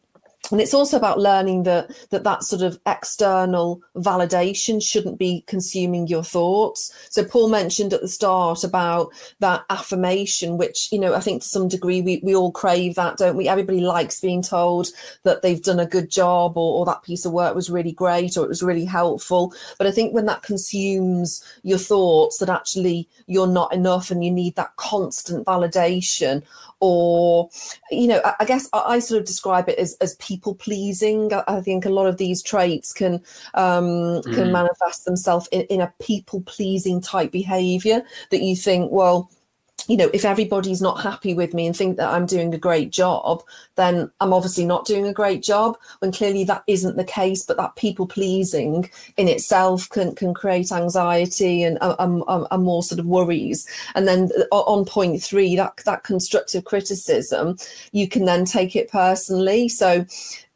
and 0.50 0.60
it's 0.60 0.74
also 0.74 0.96
about 0.96 1.18
learning 1.18 1.62
that 1.62 1.90
that 2.10 2.24
that 2.24 2.42
sort 2.42 2.62
of 2.62 2.78
external 2.86 3.82
validation 3.96 4.82
shouldn't 4.82 5.18
be 5.18 5.44
consuming 5.46 6.06
your 6.06 6.24
thoughts. 6.24 6.92
So 7.10 7.24
paul 7.24 7.48
mentioned 7.48 7.92
at 7.92 8.00
the 8.00 8.08
start 8.08 8.64
about 8.64 9.12
that 9.40 9.64
affirmation 9.70 10.58
which 10.58 10.88
you 10.92 10.98
know 10.98 11.14
i 11.14 11.20
think 11.20 11.42
to 11.42 11.48
some 11.48 11.68
degree 11.68 12.00
we, 12.00 12.20
we 12.22 12.34
all 12.34 12.52
crave 12.52 12.94
that 12.96 13.16
don't 13.16 13.36
we? 13.36 13.48
Everybody 13.48 13.80
likes 13.80 14.20
being 14.20 14.42
told 14.42 14.88
that 15.22 15.42
they've 15.42 15.62
done 15.62 15.80
a 15.80 15.86
good 15.86 16.10
job 16.10 16.56
or, 16.56 16.80
or 16.80 16.86
that 16.86 17.02
piece 17.02 17.24
of 17.24 17.32
work 17.32 17.54
was 17.54 17.70
really 17.70 17.92
great 17.92 18.36
or 18.36 18.44
it 18.44 18.48
was 18.48 18.62
really 18.62 18.84
helpful. 18.84 19.54
But 19.78 19.86
i 19.86 19.90
think 19.90 20.14
when 20.14 20.26
that 20.26 20.42
consumes 20.42 21.44
your 21.62 21.78
thoughts 21.78 22.38
that 22.38 22.48
actually 22.48 23.08
you're 23.26 23.46
not 23.46 23.72
enough 23.72 24.10
and 24.10 24.24
you 24.24 24.30
need 24.30 24.56
that 24.56 24.76
constant 24.76 25.46
validation 25.46 26.42
or 26.80 27.48
you 27.90 28.06
know 28.06 28.20
I, 28.24 28.34
I 28.40 28.44
guess 28.44 28.68
I, 28.72 28.82
I, 28.86 28.98
sort 28.98 29.20
of 29.20 29.26
describe 29.26 29.68
it 29.68 29.78
as, 29.78 29.96
as 30.00 30.16
people 30.16 30.33
pleasing 30.38 31.32
I, 31.32 31.44
I, 31.46 31.60
think 31.60 31.84
a 31.84 31.90
lot 31.90 32.06
of 32.06 32.16
these 32.16 32.42
traits 32.42 32.92
can 32.92 33.14
um, 33.54 34.22
mm. 34.22 34.34
can 34.34 34.52
manifest 34.52 35.04
themselves 35.04 35.48
in, 35.52 35.62
in 35.62 35.80
a 35.80 35.92
people 36.00 36.40
pleasing 36.42 37.00
type 37.00 37.30
behavior 37.30 38.02
that 38.30 38.42
you 38.42 38.56
think 38.56 38.90
well 38.90 39.30
you 39.86 39.96
know, 39.96 40.10
if 40.14 40.24
everybody's 40.24 40.80
not 40.80 41.02
happy 41.02 41.34
with 41.34 41.54
me 41.54 41.66
and 41.66 41.76
think 41.76 41.96
that 41.96 42.08
I'm 42.08 42.26
doing 42.26 42.54
a 42.54 42.58
great 42.58 42.90
job, 42.90 43.42
then 43.76 44.10
I'm 44.20 44.32
obviously 44.32 44.64
not 44.64 44.86
doing 44.86 45.06
a 45.06 45.12
great 45.12 45.42
job. 45.42 45.76
When 45.98 46.12
clearly 46.12 46.44
that 46.44 46.64
isn't 46.66 46.96
the 46.96 47.04
case, 47.04 47.44
but 47.44 47.56
that 47.56 47.76
people 47.76 48.06
pleasing 48.06 48.90
in 49.16 49.28
itself 49.28 49.88
can 49.90 50.14
can 50.14 50.32
create 50.34 50.72
anxiety 50.72 51.62
and 51.62 51.76
a, 51.78 52.02
a, 52.02 52.46
a 52.52 52.58
more 52.58 52.82
sort 52.82 52.98
of 52.98 53.06
worries. 53.06 53.68
And 53.94 54.08
then 54.08 54.30
uh, 54.52 54.60
on 54.60 54.84
point 54.84 55.22
three, 55.22 55.56
that 55.56 55.76
that 55.84 56.04
constructive 56.04 56.64
criticism, 56.64 57.56
you 57.92 58.08
can 58.08 58.24
then 58.24 58.44
take 58.44 58.76
it 58.76 58.90
personally. 58.90 59.68
So 59.68 60.06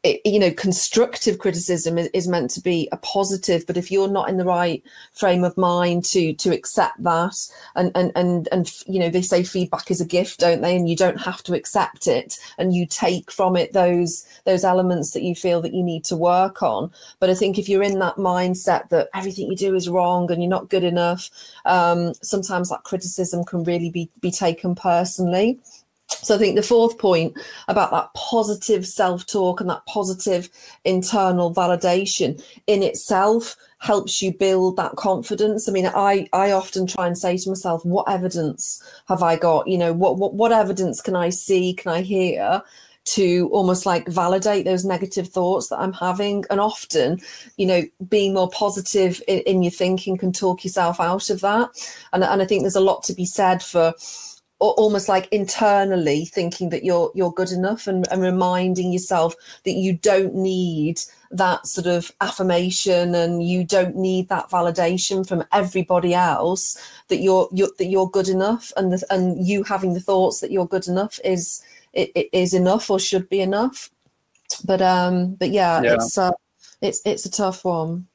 it, 0.03 0.21
you 0.23 0.39
know 0.39 0.51
constructive 0.51 1.39
criticism 1.39 1.97
is, 1.97 2.07
is, 2.13 2.27
meant 2.27 2.49
to 2.51 2.61
be 2.61 2.87
a 2.91 2.97
positive 2.97 3.65
but 3.67 3.75
if 3.75 3.91
you're 3.91 4.07
not 4.07 4.29
in 4.29 4.37
the 4.37 4.45
right 4.45 4.81
frame 5.13 5.43
of 5.43 5.57
mind 5.57 6.05
to 6.05 6.33
to 6.33 6.53
accept 6.53 7.03
that 7.03 7.35
and 7.75 7.91
and 7.95 8.11
and 8.15 8.47
and 8.51 8.71
you 8.87 8.99
know 8.99 9.09
they 9.09 9.21
say 9.21 9.43
feedback 9.43 9.91
is 9.91 9.99
a 9.99 10.05
gift 10.05 10.39
don't 10.39 10.61
they? 10.61 10.75
And 10.75 10.87
you 10.87 10.95
don't 10.95 11.19
have 11.19 11.43
to 11.43 11.53
accept 11.53 12.07
it 12.07 12.37
and 12.57 12.73
you 12.73 12.85
take 12.85 13.29
from 13.29 13.57
it 13.57 13.73
those 13.73 14.25
those 14.45 14.63
elements 14.63 15.11
that 15.11 15.23
you 15.23 15.35
feel 15.35 15.61
that 15.61 15.73
you 15.73 15.83
need 15.83 16.05
to 16.05 16.15
work 16.15 16.63
on. 16.63 16.91
But 17.19 17.29
i 17.29 17.33
think 17.33 17.57
if 17.57 17.67
you're 17.67 17.83
in 17.83 17.99
that 17.99 18.15
mindset 18.15 18.89
that 18.89 19.09
everything 19.13 19.49
you 19.49 19.55
do 19.57 19.75
is 19.75 19.89
wrong 19.89 20.31
and 20.31 20.41
you're 20.41 20.49
not 20.49 20.69
good 20.69 20.83
enough 20.83 21.29
um, 21.65 22.13
sometimes 22.21 22.69
that 22.69 22.83
criticism 22.83 23.43
can 23.43 23.63
really 23.63 23.89
be 23.89 24.09
be 24.21 24.31
taken 24.31 24.75
personally 24.75 25.59
so 26.21 26.35
I 26.35 26.37
think 26.37 26.55
the 26.55 26.63
fourth 26.63 26.97
point 26.97 27.37
about 27.67 27.91
that 27.91 28.13
positive 28.13 28.85
self-talk 28.85 29.61
and 29.61 29.69
that 29.69 29.85
positive 29.85 30.49
internal 30.85 31.53
validation 31.53 32.43
in 32.67 32.83
itself 32.83 33.55
helps 33.79 34.21
you 34.21 34.33
build 34.33 34.75
that 34.75 34.95
confidence. 34.97 35.69
I 35.69 35.71
mean, 35.71 35.87
I 35.87 36.27
I 36.33 36.51
often 36.51 36.85
try 36.85 37.07
and 37.07 37.17
say 37.17 37.37
to 37.37 37.49
myself, 37.49 37.85
what 37.85 38.09
evidence 38.09 38.83
have 39.07 39.23
I 39.23 39.37
got? 39.37 39.67
You 39.67 39.77
know, 39.77 39.93
what 39.93 40.17
what 40.17 40.33
what 40.33 40.51
evidence 40.51 41.01
can 41.01 41.15
I 41.15 41.29
see? 41.29 41.73
Can 41.73 41.91
I 41.91 42.01
hear? 42.01 42.61
to 43.05 43.49
almost 43.51 43.87
like 43.87 44.07
validate 44.07 44.65
those 44.65 44.85
negative 44.85 45.27
thoughts 45.27 45.69
that 45.69 45.79
I'm 45.79 45.93
having. 45.93 46.45
And 46.51 46.59
often, 46.59 47.19
you 47.57 47.65
know, 47.65 47.83
being 48.07 48.35
more 48.35 48.49
positive 48.49 49.21
in, 49.27 49.39
in 49.39 49.63
your 49.63 49.71
thinking 49.71 50.17
can 50.17 50.31
talk 50.31 50.63
yourself 50.63 50.99
out 50.99 51.31
of 51.31 51.41
that. 51.41 51.69
And, 52.13 52.23
and 52.23 52.41
I 52.41 52.45
think 52.45 52.61
there's 52.61 52.75
a 52.75 52.81
lot 52.81 53.01
to 53.03 53.13
be 53.13 53.25
said 53.25 53.63
for 53.63 53.93
almost 54.59 55.07
like 55.07 55.27
internally 55.31 56.25
thinking 56.25 56.69
that 56.69 56.83
you're 56.83 57.11
you're 57.15 57.31
good 57.31 57.51
enough 57.51 57.87
and, 57.87 58.05
and 58.11 58.21
reminding 58.21 58.91
yourself 58.91 59.33
that 59.63 59.71
you 59.71 59.93
don't 59.93 60.35
need 60.35 60.99
that 61.31 61.65
sort 61.65 61.87
of 61.87 62.11
affirmation 62.21 63.15
and 63.15 63.47
you 63.47 63.63
don't 63.63 63.95
need 63.95 64.27
that 64.27 64.49
validation 64.49 65.25
from 65.27 65.43
everybody 65.53 66.13
else 66.13 66.77
that 67.07 67.17
you're, 67.17 67.47
you're 67.53 67.69
that 67.77 67.85
you're 67.85 68.09
good 68.09 68.27
enough 68.27 68.73
and 68.75 68.91
the, 68.91 69.05
and 69.09 69.47
you 69.47 69.63
having 69.63 69.93
the 69.93 69.99
thoughts 69.99 70.41
that 70.41 70.51
you're 70.51 70.67
good 70.67 70.87
enough 70.87 71.19
is 71.23 71.63
it, 71.93 72.11
it 72.13 72.29
is 72.33 72.53
enough 72.53 72.89
or 72.89 72.99
should 72.99 73.29
be 73.29 73.39
enough. 73.39 73.89
But 74.65 74.81
um 74.81 75.35
but 75.35 75.51
yeah, 75.51 75.81
yeah. 75.81 75.93
it's 75.93 76.17
uh, 76.17 76.31
it's 76.81 77.01
it's 77.05 77.25
a 77.25 77.31
tough 77.31 77.63
one. 77.63 78.07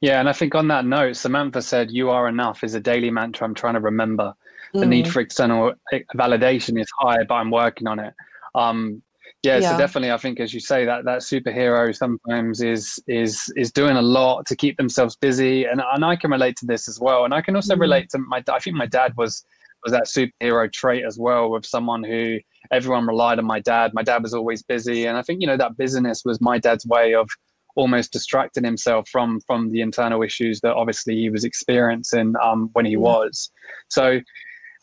Yeah 0.00 0.18
and 0.20 0.28
i 0.28 0.32
think 0.32 0.54
on 0.54 0.68
that 0.68 0.86
note 0.86 1.16
samantha 1.16 1.60
said 1.60 1.90
you 1.90 2.10
are 2.10 2.28
enough 2.28 2.64
is 2.64 2.74
a 2.74 2.80
daily 2.80 3.10
mantra 3.10 3.46
i'm 3.46 3.54
trying 3.54 3.74
to 3.74 3.80
remember 3.80 4.34
the 4.80 4.86
mm. 4.86 4.90
need 4.90 5.08
for 5.08 5.20
external 5.20 5.72
eh, 5.92 6.00
validation 6.14 6.80
is 6.80 6.86
high 6.98 7.22
but 7.28 7.34
i'm 7.34 7.50
working 7.50 7.86
on 7.86 7.98
it. 7.98 8.14
Um 8.54 9.02
yeah, 9.42 9.58
yeah, 9.58 9.72
so 9.72 9.78
definitely 9.78 10.10
i 10.10 10.16
think 10.16 10.40
as 10.40 10.52
you 10.52 10.60
say 10.60 10.84
that 10.84 11.04
that 11.04 11.20
superhero 11.20 11.94
sometimes 11.94 12.62
is 12.62 13.00
is 13.06 13.52
is 13.56 13.70
doing 13.70 13.96
a 13.96 14.02
lot 14.02 14.46
to 14.46 14.56
keep 14.56 14.76
themselves 14.76 15.16
busy. 15.16 15.64
And 15.64 15.82
and 15.94 16.04
i 16.04 16.16
can 16.16 16.30
relate 16.30 16.56
to 16.56 16.66
this 16.66 16.88
as 16.88 16.98
well. 17.00 17.24
And 17.24 17.34
i 17.34 17.40
can 17.40 17.54
also 17.54 17.74
mm. 17.74 17.80
relate 17.80 18.08
to 18.10 18.18
my 18.18 18.42
i 18.50 18.58
think 18.58 18.76
my 18.76 18.86
dad 18.86 19.12
was 19.16 19.44
was 19.84 19.92
that 19.92 20.04
superhero 20.04 20.72
trait 20.72 21.04
as 21.06 21.16
well 21.18 21.50
with 21.50 21.64
someone 21.64 22.02
who 22.02 22.38
everyone 22.72 23.06
relied 23.06 23.38
on 23.38 23.44
my 23.44 23.60
dad. 23.60 23.92
My 23.94 24.02
dad 24.02 24.22
was 24.22 24.34
always 24.34 24.62
busy. 24.62 25.06
And 25.06 25.16
i 25.16 25.22
think 25.22 25.40
you 25.40 25.46
know 25.46 25.56
that 25.56 25.76
busyness 25.76 26.22
was 26.24 26.40
my 26.40 26.58
dad's 26.58 26.86
way 26.86 27.14
of 27.14 27.28
almost 27.76 28.10
distracting 28.10 28.64
himself 28.64 29.08
from 29.08 29.38
from 29.46 29.70
the 29.70 29.82
internal 29.82 30.22
issues 30.22 30.60
that 30.62 30.74
obviously 30.74 31.14
he 31.14 31.30
was 31.30 31.44
experiencing 31.44 32.34
um, 32.42 32.70
when 32.72 32.84
he 32.86 32.96
mm. 32.96 33.00
was. 33.00 33.50
So 33.88 34.20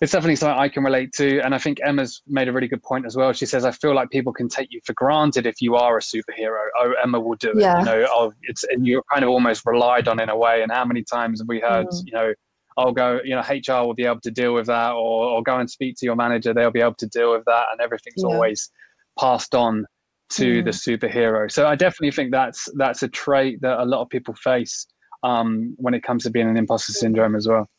it's 0.04 0.12
definitely 0.12 0.36
something 0.36 0.60
I 0.60 0.68
can 0.68 0.84
relate 0.84 1.14
to. 1.14 1.40
And 1.40 1.56
I 1.56 1.58
think 1.58 1.80
Emma's 1.82 2.22
made 2.28 2.50
a 2.50 2.52
really 2.52 2.68
good 2.68 2.84
point 2.84 3.06
as 3.06 3.16
well. 3.16 3.32
She 3.32 3.46
says, 3.46 3.64
I 3.64 3.72
feel 3.72 3.96
like 3.96 4.10
people 4.10 4.34
can 4.34 4.50
take 4.50 4.68
you 4.70 4.82
for 4.86 4.92
granted 4.92 5.48
if 5.48 5.62
you 5.62 5.76
are 5.76 5.98
a 5.98 6.02
superhero. 6.02 6.60
Oh, 6.78 6.94
Emma 7.02 7.22
will 7.22 7.38
do 7.38 7.52
it. 7.52 7.62
Yeah. 7.62 7.80
You 7.80 7.86
know, 7.86 8.08
oh, 8.10 8.34
it's, 8.42 8.66
and 8.66 8.86
you're 8.86 9.04
kind 9.14 9.24
of 9.24 9.30
almost 9.30 9.66
relied 9.66 10.10
on 10.10 10.20
in 10.20 10.28
a 10.28 10.36
way. 10.36 10.62
And 10.62 10.74
how 10.74 10.84
many 10.84 11.04
times 11.04 11.40
have 11.40 11.48
we 11.48 11.62
heard, 11.62 11.88
mm. 11.88 12.02
you 12.06 12.12
know, 12.12 12.34
I'll 12.78 12.92
go, 12.92 13.22
you 13.24 13.34
know, 13.34 13.44
HR 13.44 13.86
will 13.86 13.94
be 13.94 14.04
able 14.04 14.20
to 14.20 14.32
deal 14.32 14.54
with 14.54 14.66
that, 14.68 14.92
or, 14.92 15.26
or 15.26 15.42
go 15.42 15.58
and 15.58 15.72
speak 15.72 15.96
to 16.00 16.06
your 16.06 16.18
manager. 16.18 16.54
They'll 16.54 16.70
be 16.70 16.82
able 16.82 16.96
to 16.96 17.08
deal 17.08 17.32
with 17.32 17.46
that. 17.46 17.68
And 17.72 17.80
everything's 17.80 18.26
yeah. 18.28 18.36
always 18.36 18.70
passed 19.18 19.56
on 19.56 19.86
to 20.32 20.64
mm. 20.64 20.66
the 20.66 20.72
superhero. 20.72 21.50
So 21.50 21.66
I 21.66 21.76
definitely 21.76 22.12
think 22.12 22.32
that's, 22.32 22.68
that's 22.76 23.04
a 23.04 23.08
trait 23.08 23.62
that 23.62 23.80
a 23.80 23.86
lot 23.86 24.02
of 24.02 24.10
people 24.10 24.34
face 24.34 24.86
um, 25.24 25.76
when 25.78 25.94
it 25.94 26.04
comes 26.04 26.24
to 26.24 26.30
being 26.30 26.50
an 26.50 26.58
imposter 26.58 26.92
syndrome 26.92 27.38
as 27.38 27.48
well 27.48 27.70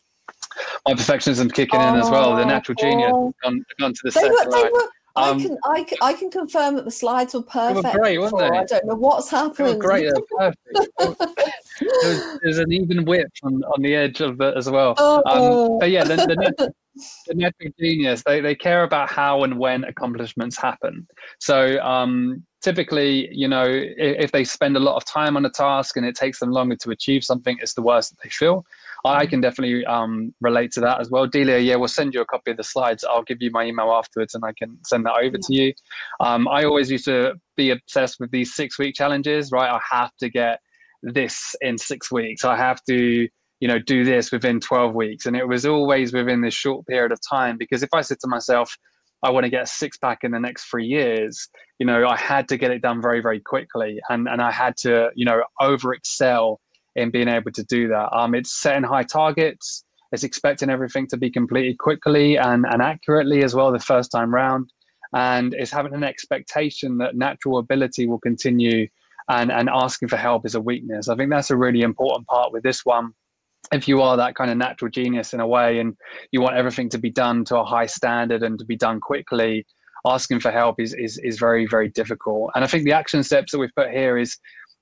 my 0.87 0.94
perfectionism 0.94 1.52
kicking 1.52 1.80
oh, 1.80 1.88
in 1.94 2.00
as 2.00 2.11
well. 2.11 2.37
The 2.37 2.44
natural 2.44 2.76
genius 2.76 3.12
oh. 3.12 3.33
gone, 3.42 3.64
gone 3.78 3.92
to 3.92 4.00
the 4.04 4.11
they 4.11 4.28
were, 4.28 4.50
they 4.50 4.70
were, 4.70 4.88
um, 5.16 5.38
I 5.38 5.42
can 5.42 5.59
I 5.64 5.83
can 5.85 5.98
I 6.02 6.12
can 6.12 6.30
confirm 6.30 6.74
that 6.74 6.85
the 6.85 6.90
slides 6.90 7.35
were 7.35 7.42
perfect. 7.42 7.85
Were 7.85 8.00
great, 8.00 8.18
weren't 8.18 8.37
they? 8.37 8.48
I 8.48 8.64
don't 8.64 8.87
know 8.87 8.96
what's 8.96 9.30
happened. 9.30 9.80
great, 9.80 10.12
perfect. 10.37 10.90
there's, 12.42 12.59
an 12.59 12.72
even 12.72 13.04
width 13.04 13.30
on, 13.44 13.62
on 13.62 13.83
the 13.83 13.94
edge 13.94 14.20
of 14.20 14.40
it 14.40 14.57
as 14.57 14.68
well. 14.68 14.94
Oh. 14.98 15.22
Um, 15.26 15.78
but 15.78 15.90
yeah, 15.90 16.02
the, 16.02 16.16
the, 16.16 16.72
the 17.28 17.35
natural 17.35 17.70
genius 17.78 18.22
they, 18.26 18.40
they 18.40 18.57
care 18.57 18.83
about 18.83 19.09
how 19.09 19.44
and 19.44 19.59
when 19.59 19.85
accomplishments 19.85 20.57
happen. 20.57 21.07
So 21.38 21.80
um, 21.80 22.44
typically, 22.61 23.28
you 23.33 23.46
know, 23.46 23.66
if, 23.66 24.24
if 24.24 24.33
they 24.33 24.42
spend 24.42 24.76
a 24.76 24.80
lot 24.80 24.96
of 24.96 25.04
time 25.04 25.37
on 25.37 25.44
a 25.44 25.50
task 25.50 25.96
and 25.96 26.04
it 26.04 26.16
takes 26.16 26.40
them 26.40 26.50
longer 26.50 26.76
to 26.76 26.90
achieve 26.90 27.22
something, 27.22 27.57
it's 27.61 27.74
the 27.74 27.83
worst 27.83 28.11
that 28.11 28.22
they 28.22 28.30
feel. 28.30 28.64
I 29.05 29.27
can 29.27 29.40
definitely 29.40 29.85
um, 29.85 30.35
relate 30.40 30.73
to 30.73 30.81
that 30.81 31.01
as 31.01 31.11
well. 31.11 31.27
Delia, 31.27 31.59
yeah, 31.59 31.77
we'll 31.77 31.88
send 31.88 32.14
you 32.14 32.23
a 32.23 32.27
copy 32.27 32.53
of 32.53 32.57
the 32.57 32.64
slides. 32.64 33.05
I'll 33.05 33.23
give 33.23 33.43
you 33.43 33.51
my 33.51 33.64
email 33.64 33.93
afterwards 33.93 34.35
and 34.35 34.45
I 34.45 34.53
can 34.59 34.79
send 34.85 35.05
that 35.05 35.14
over 35.14 35.37
yeah. 35.37 35.40
to 35.43 35.55
you. 35.55 35.73
Um, 36.21 36.49
I 36.49 36.64
always 36.64 36.90
used 36.90 37.05
to 37.05 37.35
be 37.57 37.71
obsessed 37.71 38.19
with 38.19 38.31
these 38.31 38.55
six 38.55 38.79
week 38.79 38.95
challenges, 38.95 39.51
right? 39.53 39.71
I 39.71 39.81
have 39.90 40.17
to 40.21 40.31
get 40.31 40.61
this 41.03 41.55
in 41.61 41.77
six 41.77 42.11
weeks. 42.11 42.45
I 42.47 42.57
have 42.57 42.83
to, 42.88 43.29
you 43.61 43.69
know, 43.69 43.79
do 43.79 44.05
this 44.05 44.33
within 44.33 44.59
12 44.59 44.95
weeks. 44.95 45.27
And 45.27 45.37
it 45.37 45.47
was 45.47 45.67
always 45.67 46.14
within 46.14 46.40
this 46.40 46.55
short 46.55 46.87
period 46.87 47.12
of 47.12 47.19
time 47.29 47.59
because 47.59 47.83
if 47.83 47.90
I 47.93 48.01
said 48.01 48.21
to 48.21 48.29
myself, 48.29 48.75
I 49.23 49.31
want 49.31 49.45
to 49.45 49.51
get 49.51 49.62
a 49.62 49.67
six 49.67 49.99
pack 49.99 50.19
in 50.23 50.33
the 50.33 50.40
next 50.40 50.64
three 50.64 50.87
years, 50.87 51.49
you 51.79 51.87
know, 51.87 52.07
I 52.07 52.17
had 52.17 52.49
to 52.49 52.57
get 52.57 52.71
it 52.71 52.81
done 52.81 53.03
very, 53.03 53.21
very 53.21 53.40
quickly. 53.40 53.99
And, 54.09 54.29
and 54.29 54.40
I 54.40 54.51
had 54.51 54.77
to, 54.79 55.11
you 55.14 55.25
know, 55.25 55.43
over 55.61 55.93
excel 55.93 56.61
in 56.96 57.11
being 57.11 57.28
able 57.28 57.52
to 57.52 57.64
do 57.64 57.88
that. 57.88 58.14
Um, 58.16 58.35
it's 58.35 58.61
setting 58.61 58.85
high 58.85 59.02
targets. 59.02 59.85
It's 60.12 60.24
expecting 60.24 60.70
everything 60.70 61.07
to 61.09 61.16
be 61.16 61.30
completed 61.30 61.78
quickly 61.78 62.38
and, 62.38 62.64
and 62.70 62.80
accurately 62.80 63.42
as 63.42 63.54
well 63.54 63.72
the 63.72 63.80
first 63.80 64.12
time 64.12 64.33
round. 64.33 64.72
And 65.12 65.54
it's 65.54 65.72
having 65.72 65.94
an 65.94 66.04
expectation 66.04 66.98
that 66.98 67.16
natural 67.16 67.59
ability 67.59 68.07
will 68.07 68.20
continue 68.20 68.88
and, 69.28 69.50
and 69.50 69.68
asking 69.68 70.09
for 70.09 70.16
help 70.16 70.44
is 70.46 70.54
a 70.54 70.61
weakness. 70.61 71.09
I 71.09 71.16
think 71.16 71.30
that's 71.30 71.50
a 71.50 71.57
really 71.57 71.83
important 71.83 72.26
part 72.28 72.52
with 72.52 72.62
this 72.62 72.85
one. 72.85 73.12
If 73.72 73.88
you 73.88 74.02
are 74.02 74.16
that 74.16 74.35
kind 74.35 74.50
of 74.50 74.57
natural 74.57 74.90
genius 74.90 75.33
in 75.33 75.40
a 75.40 75.46
way 75.46 75.78
and 75.78 75.96
you 76.30 76.40
want 76.40 76.57
everything 76.57 76.90
to 76.90 76.98
be 76.98 77.11
done 77.11 77.44
to 77.46 77.59
a 77.59 77.64
high 77.64 77.87
standard 77.87 78.42
and 78.42 78.59
to 78.59 78.64
be 78.64 78.76
done 78.76 79.00
quickly, 79.00 79.64
asking 80.07 80.40
for 80.40 80.50
help 80.50 80.78
is, 80.78 80.94
is, 80.94 81.18
is 81.24 81.38
very, 81.38 81.66
very 81.66 81.88
difficult. 81.88 82.50
And 82.54 82.62
I 82.62 82.66
think 82.66 82.85
the 82.85 82.92
action 82.92 83.22
steps 83.22 83.52
that 83.52 83.59
we've 83.59 83.74
put 83.74 83.90
here 83.90 84.18
is 84.18 84.37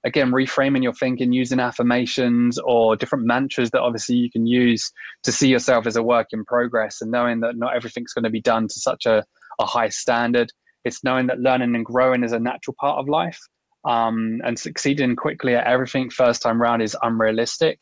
again 0.05 0.31
reframing 0.33 0.83
your 0.83 0.93
thinking 0.93 1.33
using 1.33 1.61
affirmations 1.61 2.59
or 2.59 2.97
different 2.97 3.25
mantras 3.25 3.71
that 3.71 3.81
obviously 3.81 4.17
you 4.17 4.31
can 4.31 4.47
use 4.47 4.91
to 5.23 5.33
see 5.33 5.49
yourself 5.49 5.87
as 5.87 5.97
a 5.97 6.03
work 6.03 6.29
in 6.33 6.45
progress 6.45 7.01
and 7.01 7.11
knowing 7.11 7.41
that 7.41 7.57
not 7.57 7.77
everything's 7.77 8.13
going 8.13 8.25
to 8.25 8.31
be 8.31 8.41
done 8.41 8.67
to 8.69 8.81
such 8.81 9.07
a, 9.07 9.25
a 9.61 9.67
high 9.67 9.89
standard. 9.89 10.51
It's 10.85 11.05
knowing 11.05 11.27
that 11.29 11.41
learning 11.41 11.75
and 11.75 11.85
growing 11.85 12.25
is 12.25 12.33
a 12.33 12.41
natural 12.41 12.75
part 12.81 12.99
of 12.99 13.09
life 13.09 13.39
um, 13.85 14.41
and 14.45 14.59
succeeding 14.59 15.17
quickly 15.17 15.55
at 15.55 15.67
everything 15.67 16.11
first 16.11 16.43
time 16.43 16.61
round 16.61 16.83
is 16.83 16.97
unrealistic. 17.03 17.79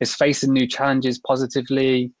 It's 0.00 0.14
facing 0.14 0.52
new 0.52 0.66
challenges 0.66 1.20
positively 1.26 2.12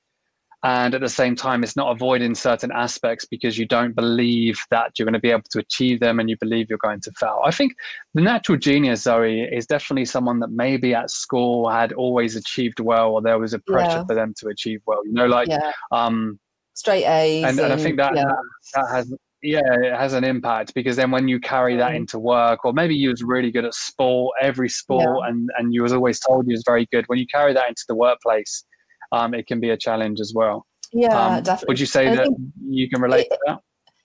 and 0.64 0.94
at 0.94 1.00
the 1.00 1.08
same 1.08 1.34
time 1.34 1.62
it's 1.62 1.76
not 1.76 1.90
avoiding 1.90 2.34
certain 2.34 2.70
aspects 2.72 3.24
because 3.24 3.58
you 3.58 3.66
don't 3.66 3.94
believe 3.94 4.58
that 4.70 4.92
you're 4.98 5.04
going 5.04 5.12
to 5.12 5.20
be 5.20 5.30
able 5.30 5.42
to 5.50 5.58
achieve 5.58 6.00
them 6.00 6.20
and 6.20 6.30
you 6.30 6.36
believe 6.38 6.68
you're 6.68 6.78
going 6.78 7.00
to 7.00 7.10
fail 7.12 7.40
i 7.44 7.50
think 7.50 7.72
the 8.14 8.20
natural 8.20 8.56
genius 8.56 9.02
zoe 9.02 9.42
is 9.42 9.66
definitely 9.66 10.04
someone 10.04 10.38
that 10.38 10.50
maybe 10.50 10.94
at 10.94 11.10
school 11.10 11.68
had 11.68 11.92
always 11.92 12.36
achieved 12.36 12.80
well 12.80 13.10
or 13.10 13.22
there 13.22 13.38
was 13.38 13.54
a 13.54 13.58
pressure 13.60 13.98
yeah. 13.98 14.04
for 14.04 14.14
them 14.14 14.32
to 14.36 14.48
achieve 14.48 14.80
well 14.86 15.04
you 15.04 15.12
know 15.12 15.26
like 15.26 15.48
yeah. 15.48 15.72
um 15.90 16.38
straight 16.74 17.04
a's 17.04 17.44
and, 17.44 17.58
and, 17.58 17.72
and 17.72 17.72
i 17.72 17.82
think 17.82 17.96
that, 17.96 18.14
yeah. 18.14 18.24
that, 18.24 18.36
that 18.74 18.94
has 18.94 19.12
yeah 19.42 19.60
it 19.82 19.96
has 19.96 20.12
an 20.12 20.22
impact 20.22 20.72
because 20.74 20.94
then 20.94 21.10
when 21.10 21.26
you 21.26 21.40
carry 21.40 21.76
that 21.76 21.92
mm. 21.92 21.96
into 21.96 22.18
work 22.18 22.64
or 22.64 22.72
maybe 22.72 22.94
you 22.94 23.10
was 23.10 23.22
really 23.22 23.50
good 23.50 23.64
at 23.64 23.74
sport 23.74 24.32
every 24.40 24.68
sport 24.68 25.28
and 25.28 25.50
and 25.58 25.74
you 25.74 25.82
was 25.82 25.92
always 25.92 26.20
told 26.20 26.46
you 26.46 26.52
was 26.52 26.62
very 26.64 26.86
good 26.92 27.04
when 27.08 27.18
you 27.18 27.26
carry 27.26 27.52
that 27.52 27.68
into 27.68 27.82
the 27.88 27.94
workplace 27.94 28.64
um, 29.12 29.34
it 29.34 29.46
can 29.46 29.60
be 29.60 29.70
a 29.70 29.76
challenge 29.76 30.20
as 30.20 30.32
well. 30.34 30.66
Yeah, 30.92 31.36
um, 31.36 31.42
definitely. 31.42 31.72
Would 31.72 31.80
you 31.80 31.86
say 31.86 32.08
I 32.08 32.16
that 32.16 32.36
you 32.66 32.88
can 32.88 33.00
relate 33.00 33.26
it, 33.26 33.30
to 33.30 33.38
that? 33.46 33.60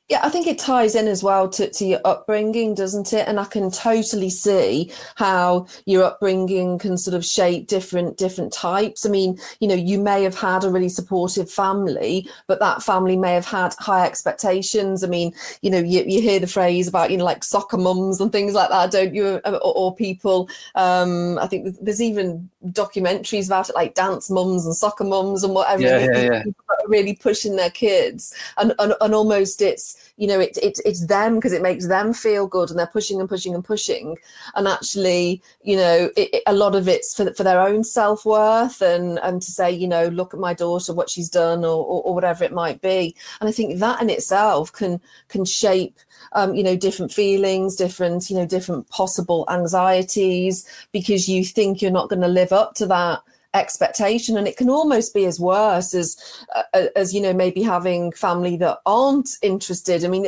Yeah, 0.09 0.21
I 0.23 0.29
think 0.29 0.47
it 0.47 0.57
ties 0.57 0.95
in 0.95 1.05
as 1.09 1.21
well 1.21 1.49
to, 1.49 1.69
to 1.69 1.85
your 1.85 1.99
upbringing, 2.05 2.75
doesn't 2.75 3.11
it? 3.11 3.27
And 3.27 3.37
I 3.41 3.43
can 3.43 3.69
totally 3.69 4.29
see 4.29 4.89
how 5.15 5.67
your 5.85 6.05
upbringing 6.05 6.79
can 6.79 6.97
sort 6.97 7.13
of 7.13 7.25
shape 7.25 7.67
different 7.67 8.15
different 8.15 8.53
types. 8.53 9.05
I 9.05 9.09
mean, 9.09 9.37
you 9.59 9.67
know, 9.67 9.75
you 9.75 9.99
may 9.99 10.23
have 10.23 10.37
had 10.37 10.63
a 10.63 10.69
really 10.69 10.87
supportive 10.87 11.51
family, 11.51 12.29
but 12.47 12.61
that 12.61 12.83
family 12.83 13.17
may 13.17 13.33
have 13.33 13.45
had 13.45 13.75
high 13.79 14.05
expectations. 14.05 15.03
I 15.03 15.07
mean, 15.07 15.33
you 15.61 15.69
know, 15.69 15.79
you, 15.79 16.05
you 16.07 16.21
hear 16.21 16.39
the 16.39 16.47
phrase 16.47 16.87
about, 16.87 17.11
you 17.11 17.17
know, 17.17 17.25
like 17.25 17.43
soccer 17.43 17.77
mums 17.77 18.21
and 18.21 18.31
things 18.31 18.53
like 18.53 18.69
that, 18.69 18.91
don't 18.91 19.13
you? 19.13 19.41
Or, 19.43 19.59
or 19.61 19.93
people, 19.93 20.49
um, 20.75 21.37
I 21.37 21.47
think 21.47 21.75
there's 21.81 22.01
even 22.01 22.49
documentaries 22.73 23.47
about 23.47 23.69
it, 23.69 23.75
like 23.75 23.95
dance 23.95 24.29
mums 24.29 24.65
and 24.65 24.75
soccer 24.75 25.03
mums 25.03 25.43
and 25.43 25.53
whatever. 25.53 25.81
Yeah, 25.81 26.07
yeah, 26.11 26.21
yeah. 26.31 26.43
Really 26.87 27.15
pushing 27.15 27.55
their 27.55 27.69
kids. 27.69 28.33
And, 28.57 28.73
and, 28.79 28.93
and 29.01 29.13
almost 29.13 29.61
it's, 29.61 30.07
you 30.17 30.27
know 30.27 30.39
it, 30.39 30.57
it 30.57 30.79
it's 30.83 31.05
them 31.05 31.35
because 31.35 31.53
it 31.53 31.61
makes 31.61 31.87
them 31.87 32.11
feel 32.11 32.47
good 32.47 32.69
and 32.69 32.77
they're 32.77 32.87
pushing 32.87 33.19
and 33.19 33.29
pushing 33.29 33.53
and 33.53 33.63
pushing 33.63 34.17
and 34.55 34.67
actually 34.67 35.41
you 35.61 35.77
know 35.77 36.09
it, 36.17 36.29
it, 36.33 36.43
a 36.47 36.53
lot 36.53 36.75
of 36.75 36.87
it's 36.87 37.13
for, 37.13 37.31
for 37.33 37.43
their 37.43 37.61
own 37.61 37.83
self-worth 37.83 38.81
and 38.81 39.19
and 39.19 39.41
to 39.41 39.51
say 39.51 39.71
you 39.71 39.87
know 39.87 40.07
look 40.07 40.33
at 40.33 40.39
my 40.39 40.53
daughter 40.53 40.93
what 40.93 41.09
she's 41.09 41.29
done 41.29 41.63
or, 41.63 41.85
or, 41.85 42.01
or 42.03 42.15
whatever 42.15 42.43
it 42.43 42.51
might 42.51 42.81
be 42.81 43.15
and 43.39 43.47
i 43.47 43.51
think 43.51 43.77
that 43.79 44.01
in 44.01 44.09
itself 44.09 44.73
can 44.73 44.99
can 45.29 45.45
shape 45.45 45.99
um, 46.33 46.55
you 46.55 46.63
know 46.63 46.75
different 46.75 47.11
feelings 47.11 47.75
different 47.75 48.29
you 48.29 48.35
know 48.35 48.45
different 48.45 48.87
possible 48.89 49.45
anxieties 49.49 50.67
because 50.91 51.27
you 51.27 51.43
think 51.43 51.81
you're 51.81 51.91
not 51.91 52.09
going 52.09 52.21
to 52.21 52.27
live 52.27 52.51
up 52.51 52.73
to 52.75 52.85
that 52.85 53.21
expectation. 53.53 54.37
And 54.37 54.47
it 54.47 54.57
can 54.57 54.69
almost 54.69 55.13
be 55.13 55.25
as 55.25 55.39
worse 55.39 55.93
as 55.93 56.17
uh, 56.55 56.87
as 56.95 57.13
you 57.13 57.21
know 57.21 57.33
maybe 57.33 57.61
having 57.61 58.11
family 58.11 58.57
that 58.57 58.79
aren't 58.85 59.29
interested. 59.41 60.03
I 60.03 60.07
mean 60.07 60.25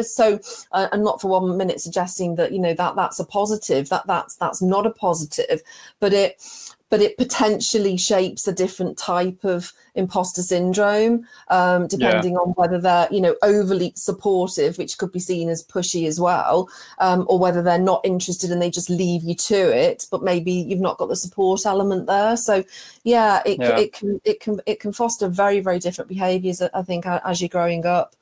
so 0.00 0.38
uh, 0.72 0.88
i'm 0.92 1.02
not 1.02 1.20
for 1.20 1.28
one 1.28 1.56
minute 1.56 1.80
suggesting 1.80 2.36
that 2.36 2.52
you 2.52 2.58
know 2.58 2.74
that 2.74 2.96
that's 2.96 3.18
a 3.18 3.24
positive 3.24 3.88
that 3.88 4.06
that's 4.06 4.36
that's 4.36 4.62
not 4.62 4.86
a 4.86 4.90
positive 4.90 5.62
but 6.00 6.12
it 6.12 6.42
but 6.88 7.02
it 7.02 7.16
potentially 7.18 7.96
shapes 7.96 8.46
a 8.46 8.52
different 8.52 8.96
type 8.96 9.44
of 9.44 9.72
imposter 9.94 10.42
syndrome, 10.42 11.26
um, 11.48 11.86
depending 11.88 12.32
yeah. 12.32 12.38
on 12.38 12.50
whether 12.50 12.78
they're, 12.78 13.08
you 13.10 13.20
know, 13.20 13.34
overly 13.42 13.92
supportive, 13.96 14.78
which 14.78 14.98
could 14.98 15.10
be 15.10 15.18
seen 15.18 15.48
as 15.48 15.64
pushy 15.64 16.06
as 16.06 16.20
well, 16.20 16.68
um, 16.98 17.24
or 17.28 17.38
whether 17.38 17.62
they're 17.62 17.78
not 17.78 18.04
interested 18.04 18.50
and 18.50 18.62
they 18.62 18.70
just 18.70 18.90
leave 18.90 19.24
you 19.24 19.34
to 19.34 19.56
it, 19.56 20.06
but 20.10 20.22
maybe 20.22 20.52
you've 20.52 20.80
not 20.80 20.98
got 20.98 21.08
the 21.08 21.16
support 21.16 21.66
element 21.66 22.06
there. 22.06 22.36
So, 22.36 22.62
yeah, 23.02 23.42
it, 23.44 23.58
yeah. 23.58 23.78
it 23.78 23.92
can 23.92 24.20
it 24.24 24.40
can 24.40 24.60
it 24.66 24.78
can 24.78 24.92
foster 24.92 25.28
very 25.28 25.60
very 25.60 25.78
different 25.78 26.08
behaviours. 26.08 26.62
I 26.62 26.82
think 26.82 27.06
as 27.06 27.40
you're 27.40 27.48
growing 27.48 27.86
up. 27.86 28.14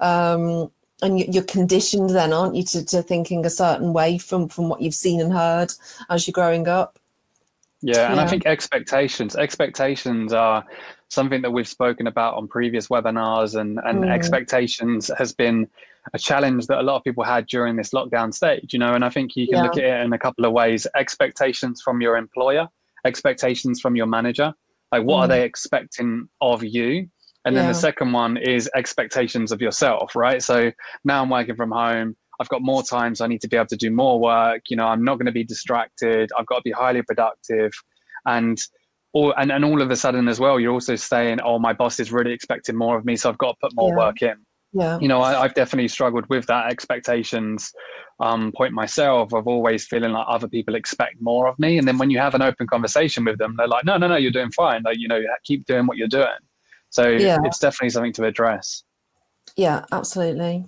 Um, 0.00 0.70
and 1.00 1.32
you're 1.32 1.44
conditioned 1.44 2.10
then 2.10 2.32
aren't 2.32 2.56
you 2.56 2.64
to, 2.64 2.84
to 2.84 3.02
thinking 3.02 3.46
a 3.46 3.50
certain 3.50 3.92
way 3.92 4.18
from 4.18 4.48
from 4.48 4.68
what 4.68 4.80
you've 4.80 4.96
seen 4.96 5.20
and 5.20 5.32
heard 5.32 5.72
as 6.10 6.26
you're 6.26 6.32
growing 6.32 6.66
up 6.66 6.97
yeah, 7.80 8.08
and 8.08 8.16
yeah. 8.16 8.22
I 8.22 8.26
think 8.26 8.46
expectations 8.46 9.36
expectations 9.36 10.32
are 10.32 10.64
something 11.10 11.42
that 11.42 11.50
we've 11.50 11.68
spoken 11.68 12.06
about 12.06 12.34
on 12.34 12.48
previous 12.48 12.88
webinars, 12.88 13.58
and 13.58 13.78
and 13.84 14.04
mm. 14.04 14.10
expectations 14.10 15.10
has 15.16 15.32
been 15.32 15.68
a 16.12 16.18
challenge 16.18 16.66
that 16.66 16.78
a 16.78 16.82
lot 16.82 16.96
of 16.96 17.04
people 17.04 17.22
had 17.22 17.46
during 17.46 17.76
this 17.76 17.90
lockdown 17.90 18.34
stage. 18.34 18.72
You 18.72 18.80
know, 18.80 18.94
and 18.94 19.04
I 19.04 19.10
think 19.10 19.36
you 19.36 19.46
can 19.46 19.58
yeah. 19.58 19.62
look 19.62 19.76
at 19.76 19.84
it 19.84 20.04
in 20.04 20.12
a 20.12 20.18
couple 20.18 20.44
of 20.44 20.52
ways: 20.52 20.86
expectations 20.96 21.80
from 21.80 22.00
your 22.00 22.16
employer, 22.16 22.68
expectations 23.04 23.80
from 23.80 23.94
your 23.94 24.06
manager. 24.06 24.52
Like, 24.90 25.04
what 25.04 25.18
mm. 25.18 25.24
are 25.24 25.28
they 25.28 25.44
expecting 25.44 26.28
of 26.40 26.64
you? 26.64 27.08
And 27.44 27.56
then 27.56 27.64
yeah. 27.64 27.72
the 27.72 27.78
second 27.78 28.12
one 28.12 28.36
is 28.36 28.68
expectations 28.74 29.52
of 29.52 29.60
yourself, 29.60 30.16
right? 30.16 30.42
So 30.42 30.72
now 31.04 31.22
I'm 31.22 31.30
working 31.30 31.54
from 31.54 31.70
home 31.70 32.16
I've 32.40 32.48
got 32.48 32.62
more 32.62 32.82
time, 32.82 33.14
so 33.14 33.24
I 33.24 33.28
need 33.28 33.40
to 33.42 33.48
be 33.48 33.56
able 33.56 33.66
to 33.66 33.76
do 33.76 33.90
more 33.90 34.20
work. 34.20 34.62
You 34.68 34.76
know, 34.76 34.86
I'm 34.86 35.04
not 35.04 35.16
going 35.16 35.26
to 35.26 35.32
be 35.32 35.44
distracted. 35.44 36.30
I've 36.38 36.46
got 36.46 36.56
to 36.56 36.62
be 36.62 36.70
highly 36.70 37.02
productive, 37.02 37.72
and 38.26 38.58
all 39.12 39.34
and, 39.36 39.50
and 39.50 39.64
all 39.64 39.82
of 39.82 39.90
a 39.90 39.96
sudden 39.96 40.28
as 40.28 40.38
well, 40.38 40.60
you're 40.60 40.72
also 40.72 40.96
saying, 40.96 41.40
"Oh, 41.40 41.58
my 41.58 41.72
boss 41.72 41.98
is 42.00 42.12
really 42.12 42.32
expecting 42.32 42.76
more 42.76 42.96
of 42.96 43.04
me, 43.04 43.16
so 43.16 43.28
I've 43.28 43.38
got 43.38 43.52
to 43.52 43.56
put 43.62 43.72
more 43.74 43.90
yeah. 43.90 43.96
work 43.96 44.22
in." 44.22 44.34
Yeah. 44.72 44.98
You 45.00 45.08
know, 45.08 45.22
I, 45.22 45.42
have 45.42 45.54
definitely 45.54 45.88
struggled 45.88 46.28
with 46.28 46.46
that 46.46 46.70
expectations 46.70 47.72
um, 48.20 48.52
point 48.54 48.74
myself 48.74 49.32
of 49.32 49.46
always 49.48 49.86
feeling 49.86 50.12
like 50.12 50.26
other 50.28 50.46
people 50.46 50.74
expect 50.74 51.16
more 51.20 51.48
of 51.48 51.58
me, 51.58 51.78
and 51.78 51.88
then 51.88 51.98
when 51.98 52.10
you 52.10 52.18
have 52.18 52.34
an 52.34 52.42
open 52.42 52.66
conversation 52.66 53.24
with 53.24 53.38
them, 53.38 53.54
they're 53.56 53.68
like, 53.68 53.84
"No, 53.84 53.96
no, 53.96 54.08
no, 54.08 54.16
you're 54.16 54.30
doing 54.30 54.52
fine. 54.52 54.82
Like, 54.84 54.98
you 54.98 55.08
know, 55.08 55.20
keep 55.44 55.64
doing 55.66 55.86
what 55.86 55.96
you're 55.96 56.08
doing." 56.08 56.26
So 56.90 57.08
yeah. 57.08 57.38
it's 57.44 57.58
definitely 57.58 57.90
something 57.90 58.12
to 58.14 58.24
address. 58.24 58.84
Yeah, 59.56 59.84
absolutely. 59.92 60.66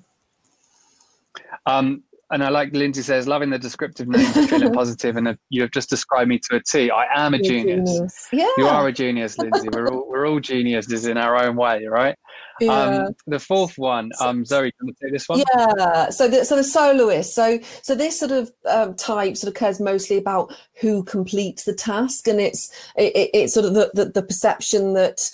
Um, 1.66 2.02
and 2.32 2.44
I 2.44 2.48
like 2.48 2.72
Lindsay 2.72 3.02
says, 3.02 3.26
loving 3.26 3.50
the 3.50 3.58
descriptive 3.58 4.06
names 4.06 4.32
feeling 4.48 4.72
positive, 4.74 5.16
and 5.16 5.36
you 5.48 5.62
have 5.62 5.72
just 5.72 5.90
described 5.90 6.28
me 6.28 6.38
to 6.50 6.56
a 6.56 6.60
T. 6.62 6.90
I 6.90 7.06
am 7.14 7.34
a 7.34 7.38
genius. 7.38 7.90
genius. 7.90 8.28
Yeah. 8.32 8.48
You 8.56 8.68
are 8.68 8.86
a 8.86 8.92
genius, 8.92 9.36
Lindsay. 9.36 9.68
we're 9.72 9.88
all 9.88 10.08
we're 10.08 10.28
all 10.28 10.38
geniuses 10.38 11.06
in 11.06 11.16
our 11.16 11.36
own 11.36 11.56
way, 11.56 11.84
right? 11.86 12.16
Yeah. 12.60 12.72
Um, 12.72 13.16
the 13.26 13.40
fourth 13.40 13.78
one, 13.78 14.10
um, 14.20 14.44
Zoe, 14.44 14.70
can 14.78 14.88
you 14.88 14.94
take 15.02 15.12
this 15.12 15.28
one? 15.28 15.42
Yeah. 15.56 16.10
So 16.10 16.28
the 16.28 16.44
so 16.44 16.54
the 16.54 16.64
soloist. 16.64 17.34
So 17.34 17.58
so 17.82 17.96
this 17.96 18.20
sort 18.20 18.30
of 18.30 18.52
um, 18.68 18.94
type 18.94 19.36
sort 19.36 19.48
of 19.48 19.54
cares 19.58 19.80
mostly 19.80 20.16
about 20.16 20.54
who 20.80 21.02
completes 21.02 21.64
the 21.64 21.74
task, 21.74 22.28
and 22.28 22.40
it's 22.40 22.70
it, 22.96 23.16
it, 23.16 23.30
it's 23.34 23.54
sort 23.54 23.66
of 23.66 23.74
the, 23.74 23.90
the, 23.94 24.04
the 24.04 24.22
perception 24.22 24.92
that 24.94 25.30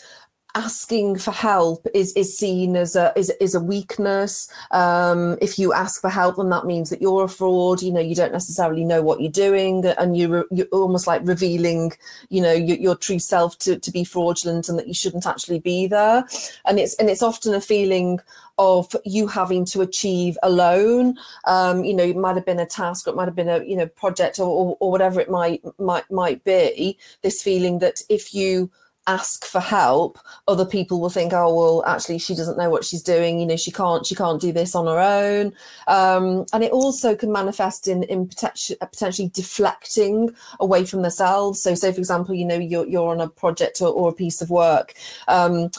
asking 0.57 1.19
for 1.19 1.33
help 1.33 1.87
is 1.93 2.15
is 2.15 2.37
seen 2.37 2.77
as 2.77 2.97
a 2.97 3.13
is, 3.15 3.31
is 3.41 3.55
a 3.55 3.61
weakness. 3.61 4.49
Um, 4.71 5.37
if 5.43 5.59
you 5.59 5.75
ask 5.75 6.01
for 6.01 6.09
help, 6.09 6.37
then 6.37 6.49
that 6.49 6.65
means 6.65 6.89
that 6.91 7.03
you're 7.03 7.25
a 7.25 7.29
fraud. 7.29 7.83
You 7.83 7.93
know, 7.93 8.01
you 8.01 8.15
don't 8.15 8.33
necessarily 8.33 8.83
know 8.83 9.03
what 9.03 9.21
you're 9.21 9.31
doing, 9.31 9.85
and 9.85 10.17
you 10.17 10.45
you're 10.51 10.67
almost 10.73 11.07
like 11.07 11.21
revealing, 11.25 11.93
you 12.31 12.41
know, 12.41 12.55
your, 12.55 12.79
your 12.79 12.97
true 12.97 13.19
self 13.19 13.59
to, 13.61 13.79
to 13.79 13.91
be 13.91 14.03
fraudulent 14.03 14.69
and 14.69 14.79
that 14.79 14.89
you 14.89 14.95
shouldn't 14.95 15.27
actually 15.27 15.61
be 15.61 15.87
there. 15.87 16.25
And 16.65 16.79
it's 16.79 16.95
and 16.95 17.11
it's 17.11 17.23
often 17.23 17.53
a 17.55 17.61
feeling 17.61 18.21
of 18.59 18.97
you 19.05 19.27
having 19.27 19.67
to 19.67 19.83
achieve 19.83 20.39
alone. 20.43 21.19
Um, 21.45 21.85
you 21.85 21.93
know, 21.93 22.05
it 22.05 22.17
might 22.17 22.37
have 22.37 22.47
been 22.47 22.61
a 22.61 22.67
task, 22.67 23.07
or 23.07 23.11
it 23.11 23.17
might 23.17 23.29
have 23.29 23.37
been 23.37 23.51
a 23.51 23.63
you 23.63 23.77
know 23.77 23.87
project, 23.89 24.39
or, 24.39 24.47
or, 24.47 24.77
or 24.81 24.91
whatever 24.91 25.21
it 25.21 25.31
might 25.31 25.63
might 25.79 26.11
might 26.11 26.43
be. 26.45 26.97
This 27.21 27.43
feeling 27.43 27.81
that 27.81 28.01
if 28.09 28.33
you 28.33 28.71
ask 29.07 29.45
for 29.45 29.61
help 29.61 30.19
other 30.49 30.65
people 30.65 31.01
will 31.01 31.11
think 31.11 31.33
oh 31.33 31.55
well 31.55 31.85
actually 31.87 32.19
she 32.19 32.35
doesn't 32.35 32.59
know 32.59 32.71
what 32.71 32.85
she's 32.85 33.03
doing. 33.03 33.39
You 33.39 33.47
know 33.47 33.57
she 33.57 33.71
can't 33.71 34.07
she 34.07 34.15
can't 34.15 34.41
do 34.41 34.53
this 34.53 34.75
on 34.75 34.87
her 34.87 35.01
own. 35.01 35.53
Um, 35.87 36.47
and 36.53 36.65
it 36.65 36.73
also 36.73 37.15
can 37.15 37.33
manifest 37.33 37.89
in 37.89 38.03
in 38.05 38.27
potentially, 38.29 38.79
potentially 38.81 39.29
deflecting 39.29 40.31
away 40.61 40.85
from 40.85 41.03
themselves. 41.03 41.63
So 41.63 41.75
say 41.75 41.93
for 41.93 41.99
example 41.99 42.35
you 42.35 42.45
know 42.45 42.57
you're, 42.57 42.87
you're 42.87 43.11
on 43.11 43.21
a 43.21 43.29
project 43.29 43.81
or, 43.81 43.89
or 43.89 44.11
a 44.11 44.15
piece 44.15 44.43
of 44.43 44.51
work 44.51 44.95
um, 45.29 45.71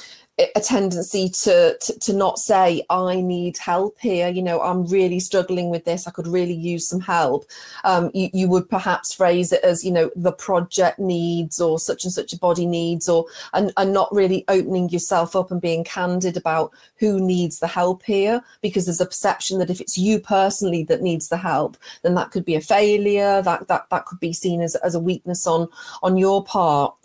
a 0.56 0.60
tendency 0.60 1.30
to, 1.30 1.78
to, 1.80 2.00
to 2.00 2.13
not 2.13 2.38
say 2.38 2.84
i 2.89 3.19
need 3.19 3.58
help 3.58 3.97
here 4.00 4.28
you 4.28 4.43
know 4.43 4.62
i'm 4.62 4.86
really 4.86 5.19
struggling 5.19 5.69
with 5.69 5.86
this. 5.86 6.08
I 6.08 6.12
could 6.12 6.28
really 6.28 6.54
use 6.54 6.88
some 6.88 7.00
help. 7.00 7.45
Um, 7.84 8.12
you, 8.13 8.30
you 8.34 8.47
would 8.50 8.69
perhaps 8.69 9.13
phrase 9.13 9.52
it 9.52 9.63
as 9.63 9.84
you 9.84 9.91
know 9.91 10.10
the 10.15 10.32
project 10.32 11.00
needs 11.00 11.60
or 11.60 11.80
such 11.80 12.04
and 12.04 12.13
such 12.13 12.34
a 12.34 12.39
body 12.39 12.65
needs 12.65 13.10
or 13.10 13.26
and, 13.54 13.71
and 13.78 13.93
not 13.93 14.13
really 14.13 14.43
opening 14.47 14.89
yourself 14.89 15.36
up 15.36 15.52
and 15.52 15.62
being 15.62 15.84
candid 15.84 16.38
about 16.38 16.71
who 16.97 17.19
needs 17.19 17.60
the 17.60 17.67
help 17.67 18.04
here 18.04 18.41
because 18.62 18.86
there's 18.86 19.02
a 19.02 19.06
perception 19.06 19.60
that 19.60 19.69
if 19.69 19.82
it's 19.82 19.97
you 19.97 20.19
personally 20.19 20.84
that 20.84 21.02
needs 21.02 21.30
the 21.30 21.38
help 21.38 21.78
then 22.02 22.15
that 22.15 22.32
could 22.32 22.45
be 22.45 22.56
a 22.56 22.62
failure 22.62 23.41
that 23.41 23.67
that, 23.67 23.89
that 23.89 24.06
could 24.06 24.19
be 24.19 24.34
seen 24.34 24.62
as, 24.62 24.76
as 24.76 24.95
a 24.95 25.00
weakness 25.00 25.47
on 25.47 25.67
on 26.04 26.17
your 26.17 26.43
part 26.43 26.96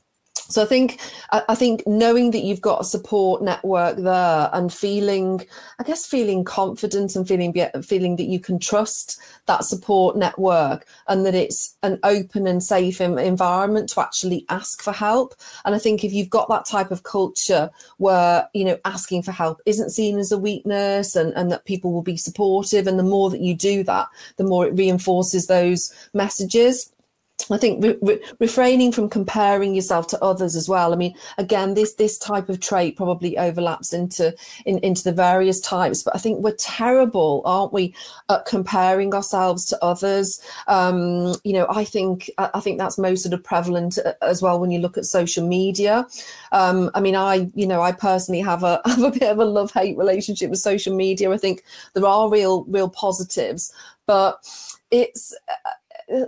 so 0.53 0.63
I 0.63 0.67
think 0.67 1.01
I 1.31 1.55
think 1.55 1.83
knowing 1.87 2.31
that 2.33 2.43
you've 2.43 2.61
got 2.61 2.81
a 2.81 2.85
support 2.85 3.43
network 3.43 3.97
there 3.97 4.51
and 4.53 4.73
feeling, 4.73 5.47
I 5.79 5.83
guess, 5.85 6.07
feeling 6.07 6.45
confident 6.45 7.17
and 7.17 7.27
feeling 7.27 7.55
feeling 7.83 8.17
that 8.17 8.25
you 8.25 8.39
can 8.39 8.59
trust 8.59 9.21
that 9.47 9.65
support 9.65 10.17
network 10.17 10.87
and 11.09 11.25
that 11.27 11.35
it's 11.35 11.77
an 11.83 11.99
open 12.03 12.47
and 12.47 12.63
safe 12.63 13.01
environment 13.01 13.89
to 13.91 14.01
actually 14.01 14.45
ask 14.49 14.83
for 14.83 14.93
help. 14.93 15.35
And 15.65 15.75
I 15.75 15.79
think 15.79 16.05
if 16.05 16.13
you've 16.13 16.31
got 16.31 16.49
that 16.49 16.67
type 16.67 16.91
of 16.91 17.03
culture 17.03 17.71
where 17.99 18.49
you 18.53 18.65
know 18.65 18.79
asking 18.85 19.23
for 19.23 19.33
help 19.33 19.61
isn't 19.67 19.91
seen 19.91 20.19
as 20.19 20.33
a 20.33 20.39
weakness 20.39 21.17
and 21.17 21.33
and 21.35 21.51
that 21.51 21.65
people 21.65 21.93
will 21.93 22.03
be 22.03 22.17
supportive, 22.17 22.87
and 22.87 22.99
the 22.99 23.03
more 23.03 23.31
that 23.31 23.41
you 23.41 23.55
do 23.55 23.83
that, 23.85 24.09
the 24.37 24.45
more 24.45 24.67
it 24.67 24.75
reinforces 24.75 25.47
those 25.47 25.93
messages. 26.13 26.93
I 27.51 27.59
think 27.59 27.83
re- 27.83 27.99
re- 28.03 28.21
refraining 28.39 28.93
from 28.93 29.09
comparing 29.09 29.75
yourself 29.75 30.07
to 30.09 30.25
others 30.25 30.55
as 30.55 30.69
well. 30.69 30.93
I 30.93 30.97
mean, 30.97 31.15
again, 31.39 31.75
this 31.75 31.95
this 31.95 32.19
type 32.19 32.49
of 32.49 32.61
trait 32.61 32.97
probably 32.97 33.37
overlaps 33.39 33.93
into 33.93 34.35
in, 34.67 34.79
into 34.79 35.03
the 35.03 35.13
various 35.13 35.61
types, 35.61 36.03
but 36.03 36.15
I 36.15 36.19
think 36.19 36.41
we're 36.41 36.53
terrible, 36.53 37.43
aren't 37.45 37.73
we, 37.73 37.95
at 38.29 38.45
comparing 38.45 39.15
ourselves 39.15 39.65
to 39.67 39.85
others? 39.85 40.41
Um, 40.69 41.35
you 41.45 41.53
know, 41.53 41.67
I 41.69 41.85
think 41.85 42.31
I 42.39 42.61
think 42.61 42.79
that's 42.79 42.99
most 42.99 43.23
sort 43.23 43.35
of 43.35 43.43
prevalent 43.43 43.99
uh, 43.99 44.15
as 44.23 44.43
well 44.43 44.61
when 44.61 44.71
you 44.71 44.79
look 44.79 44.99
at 44.99 45.07
social 45.07 45.47
media. 45.47 46.07
Um, 46.53 46.91
I 46.95 47.01
mean, 47.01 47.17
I 47.17 47.51
you 47.55 47.67
know, 47.67 47.83
I 47.83 47.93
personally 47.93 48.41
have 48.41 48.63
a 48.63 48.81
have 48.87 49.03
a 49.03 49.11
bit 49.11 49.31
of 49.31 49.39
a 49.39 49.45
love 49.45 49.73
hate 49.73 49.97
relationship 49.99 50.51
with 50.51 50.61
social 50.61 50.95
media. 50.95 51.31
I 51.31 51.39
think 51.39 51.65
there 51.95 52.07
are 52.07 52.31
real 52.31 52.65
real 52.65 52.89
positives, 52.89 53.73
but 54.07 54.45
it's 54.91 55.35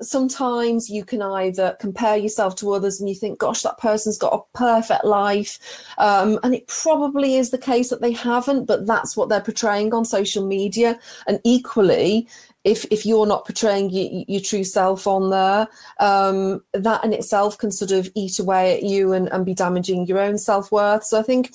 sometimes 0.00 0.90
you 0.90 1.04
can 1.04 1.22
either 1.22 1.76
compare 1.80 2.16
yourself 2.16 2.56
to 2.56 2.72
others 2.72 3.00
and 3.00 3.08
you 3.08 3.14
think, 3.14 3.38
gosh, 3.38 3.62
that 3.62 3.78
person's 3.78 4.18
got 4.18 4.34
a 4.34 4.58
perfect 4.58 5.04
life. 5.04 5.58
Um, 5.98 6.38
and 6.42 6.54
it 6.54 6.66
probably 6.68 7.36
is 7.36 7.50
the 7.50 7.58
case 7.58 7.90
that 7.90 8.00
they 8.00 8.12
haven't, 8.12 8.66
but 8.66 8.86
that's 8.86 9.16
what 9.16 9.28
they're 9.28 9.40
portraying 9.40 9.92
on 9.94 10.04
social 10.04 10.46
media. 10.46 10.98
And 11.26 11.40
equally, 11.44 12.28
if, 12.64 12.86
if 12.90 13.04
you're 13.04 13.26
not 13.26 13.44
portraying 13.44 13.90
your, 13.90 14.24
your 14.26 14.40
true 14.40 14.64
self 14.64 15.06
on 15.06 15.30
there, 15.30 15.68
um, 16.00 16.62
that 16.72 17.04
in 17.04 17.12
itself 17.12 17.58
can 17.58 17.70
sort 17.70 17.90
of 17.90 18.10
eat 18.14 18.38
away 18.38 18.76
at 18.76 18.82
you 18.82 19.12
and, 19.12 19.28
and 19.28 19.44
be 19.44 19.54
damaging 19.54 20.06
your 20.06 20.18
own 20.18 20.38
self 20.38 20.72
worth. 20.72 21.04
So 21.04 21.18
I 21.18 21.22
think 21.22 21.52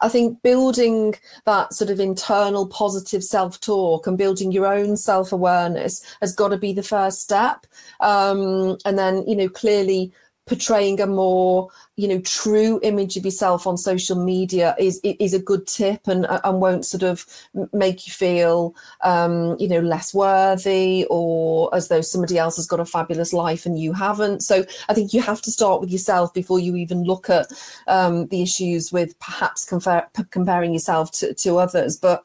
I 0.00 0.08
think 0.08 0.42
building 0.42 1.14
that 1.44 1.74
sort 1.74 1.90
of 1.90 2.00
internal 2.00 2.66
positive 2.66 3.22
self 3.22 3.60
talk 3.60 4.06
and 4.06 4.16
building 4.16 4.50
your 4.50 4.66
own 4.66 4.96
self 4.96 5.32
awareness 5.32 6.02
has 6.20 6.34
got 6.34 6.48
to 6.48 6.56
be 6.56 6.72
the 6.72 6.82
first 6.82 7.20
step. 7.20 7.66
Um, 8.00 8.78
and 8.84 8.98
then, 8.98 9.26
you 9.28 9.36
know, 9.36 9.48
clearly 9.48 10.12
portraying 10.46 11.00
a 11.00 11.06
more 11.06 11.68
you 11.96 12.06
know 12.06 12.20
true 12.20 12.78
image 12.82 13.16
of 13.16 13.24
yourself 13.24 13.66
on 13.66 13.78
social 13.78 14.22
media 14.22 14.74
is 14.78 15.00
is 15.02 15.32
a 15.32 15.38
good 15.38 15.66
tip 15.66 16.06
and 16.06 16.26
and 16.44 16.60
won't 16.60 16.84
sort 16.84 17.02
of 17.02 17.24
make 17.72 18.06
you 18.06 18.12
feel 18.12 18.74
um, 19.02 19.56
you 19.58 19.68
know 19.68 19.80
less 19.80 20.12
worthy 20.12 21.06
or 21.08 21.74
as 21.74 21.88
though 21.88 22.00
somebody 22.00 22.36
else 22.36 22.56
has 22.56 22.66
got 22.66 22.80
a 22.80 22.84
fabulous 22.84 23.32
life 23.32 23.64
and 23.64 23.78
you 23.78 23.92
haven't 23.92 24.42
so 24.42 24.64
i 24.88 24.94
think 24.94 25.12
you 25.14 25.22
have 25.22 25.40
to 25.40 25.50
start 25.50 25.80
with 25.80 25.90
yourself 25.90 26.32
before 26.34 26.60
you 26.60 26.76
even 26.76 27.04
look 27.04 27.30
at 27.30 27.46
um, 27.86 28.26
the 28.26 28.42
issues 28.42 28.92
with 28.92 29.18
perhaps 29.20 29.64
compare, 29.64 30.08
comparing 30.30 30.72
yourself 30.72 31.10
to, 31.10 31.32
to 31.34 31.58
others 31.58 31.96
but 31.96 32.24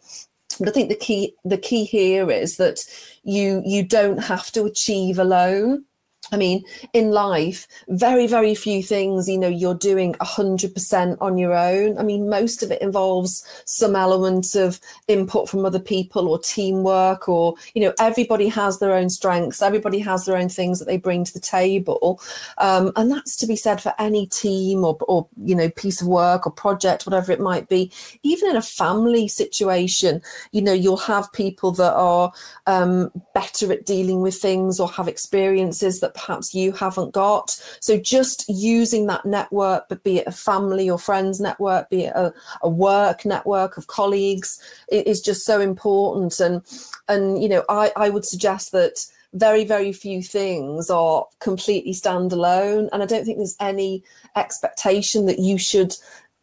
but 0.59 0.67
I 0.67 0.71
think 0.71 0.89
the 0.89 0.95
key 0.95 1.35
the 1.45 1.57
key 1.57 1.85
here 1.85 2.29
is 2.29 2.57
that 2.57 2.83
you 3.23 3.61
you 3.65 3.83
don't 3.83 4.17
have 4.17 4.51
to 4.53 4.65
achieve 4.65 5.19
alone. 5.19 5.85
I 6.31 6.37
mean, 6.37 6.63
in 6.93 7.11
life, 7.11 7.67
very, 7.87 8.27
very 8.27 8.55
few 8.55 8.83
things, 8.83 9.27
you 9.27 9.37
know, 9.37 9.47
you're 9.47 9.73
doing 9.73 10.13
100% 10.15 11.17
on 11.19 11.37
your 11.37 11.53
own. 11.53 11.97
I 11.97 12.03
mean, 12.03 12.29
most 12.29 12.63
of 12.63 12.71
it 12.71 12.81
involves 12.81 13.43
some 13.65 13.95
element 13.95 14.55
of 14.55 14.79
input 15.07 15.49
from 15.49 15.65
other 15.65 15.79
people 15.79 16.27
or 16.27 16.39
teamwork, 16.39 17.27
or, 17.27 17.55
you 17.73 17.81
know, 17.81 17.93
everybody 17.99 18.47
has 18.47 18.79
their 18.79 18.93
own 18.93 19.09
strengths, 19.09 19.61
everybody 19.61 19.99
has 19.99 20.25
their 20.25 20.37
own 20.37 20.49
things 20.49 20.79
that 20.79 20.85
they 20.85 20.97
bring 20.97 21.23
to 21.23 21.33
the 21.33 21.39
table. 21.39 22.21
Um, 22.57 22.91
and 22.95 23.11
that's 23.11 23.35
to 23.37 23.47
be 23.47 23.55
said 23.55 23.81
for 23.81 23.93
any 23.99 24.27
team 24.27 24.83
or, 24.83 24.97
or, 25.07 25.27
you 25.43 25.55
know, 25.55 25.69
piece 25.69 26.01
of 26.01 26.07
work 26.07 26.45
or 26.45 26.51
project, 26.51 27.05
whatever 27.05 27.31
it 27.31 27.39
might 27.39 27.69
be. 27.69 27.91
Even 28.23 28.49
in 28.49 28.55
a 28.55 28.61
family 28.61 29.27
situation, 29.27 30.21
you 30.51 30.61
know, 30.61 30.73
you'll 30.73 30.97
have 30.97 31.31
people 31.33 31.71
that 31.71 31.93
are 31.93 32.31
um, 32.67 33.11
better 33.33 33.71
at 33.71 33.85
dealing 33.85 34.21
with 34.21 34.35
things 34.35 34.79
or 34.79 34.89
have 34.89 35.07
experiences 35.07 35.99
that 35.99 36.13
perhaps 36.19 36.53
you 36.53 36.71
haven't 36.71 37.13
got. 37.13 37.51
So 37.79 37.97
just 37.97 38.47
using 38.49 39.07
that 39.07 39.25
network, 39.25 39.89
but 39.89 40.03
be 40.03 40.17
it 40.17 40.27
a 40.27 40.31
family 40.31 40.89
or 40.89 40.99
friends 40.99 41.39
network, 41.39 41.89
be 41.89 42.05
it 42.05 42.13
a, 42.15 42.33
a 42.61 42.69
work 42.69 43.25
network 43.25 43.77
of 43.77 43.87
colleagues, 43.87 44.61
is 44.89 45.21
just 45.21 45.45
so 45.45 45.61
important. 45.61 46.39
And 46.39 46.61
and 47.07 47.41
you 47.41 47.49
know, 47.49 47.63
I, 47.69 47.91
I 47.95 48.09
would 48.09 48.25
suggest 48.25 48.71
that 48.73 49.05
very, 49.33 49.63
very 49.63 49.93
few 49.93 50.23
things 50.23 50.89
are 50.89 51.25
completely 51.39 51.93
standalone. 51.93 52.89
And 52.91 53.03
I 53.03 53.05
don't 53.05 53.25
think 53.25 53.37
there's 53.37 53.55
any 53.59 54.03
expectation 54.35 55.27
that 55.27 55.39
you 55.39 55.57
should 55.57 55.95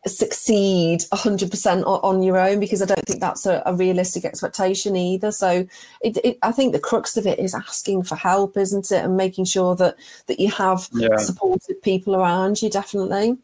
succeed 0.06 1.00
100% 1.12 1.84
on 1.84 2.22
your 2.22 2.38
own 2.38 2.60
because 2.60 2.80
I 2.80 2.86
don't 2.86 3.04
think 3.06 3.20
that's 3.20 3.46
a, 3.46 3.62
a 3.66 3.74
realistic 3.74 4.24
expectation 4.24 4.96
either. 4.96 5.32
So 5.32 5.66
it, 6.00 6.18
it, 6.24 6.38
I 6.42 6.52
think 6.52 6.72
the 6.72 6.78
crux 6.78 7.16
of 7.16 7.26
it 7.26 7.38
is 7.38 7.54
asking 7.54 8.04
for 8.04 8.14
help, 8.16 8.56
isn't 8.56 8.92
it? 8.92 9.04
And 9.04 9.16
making 9.16 9.46
sure 9.46 9.74
that, 9.76 9.96
that 10.26 10.38
you 10.38 10.50
have 10.52 10.88
yeah. 10.92 11.16
supportive 11.16 11.82
people 11.82 12.14
around 12.14 12.62
you, 12.62 12.70
definitely. 12.70 13.36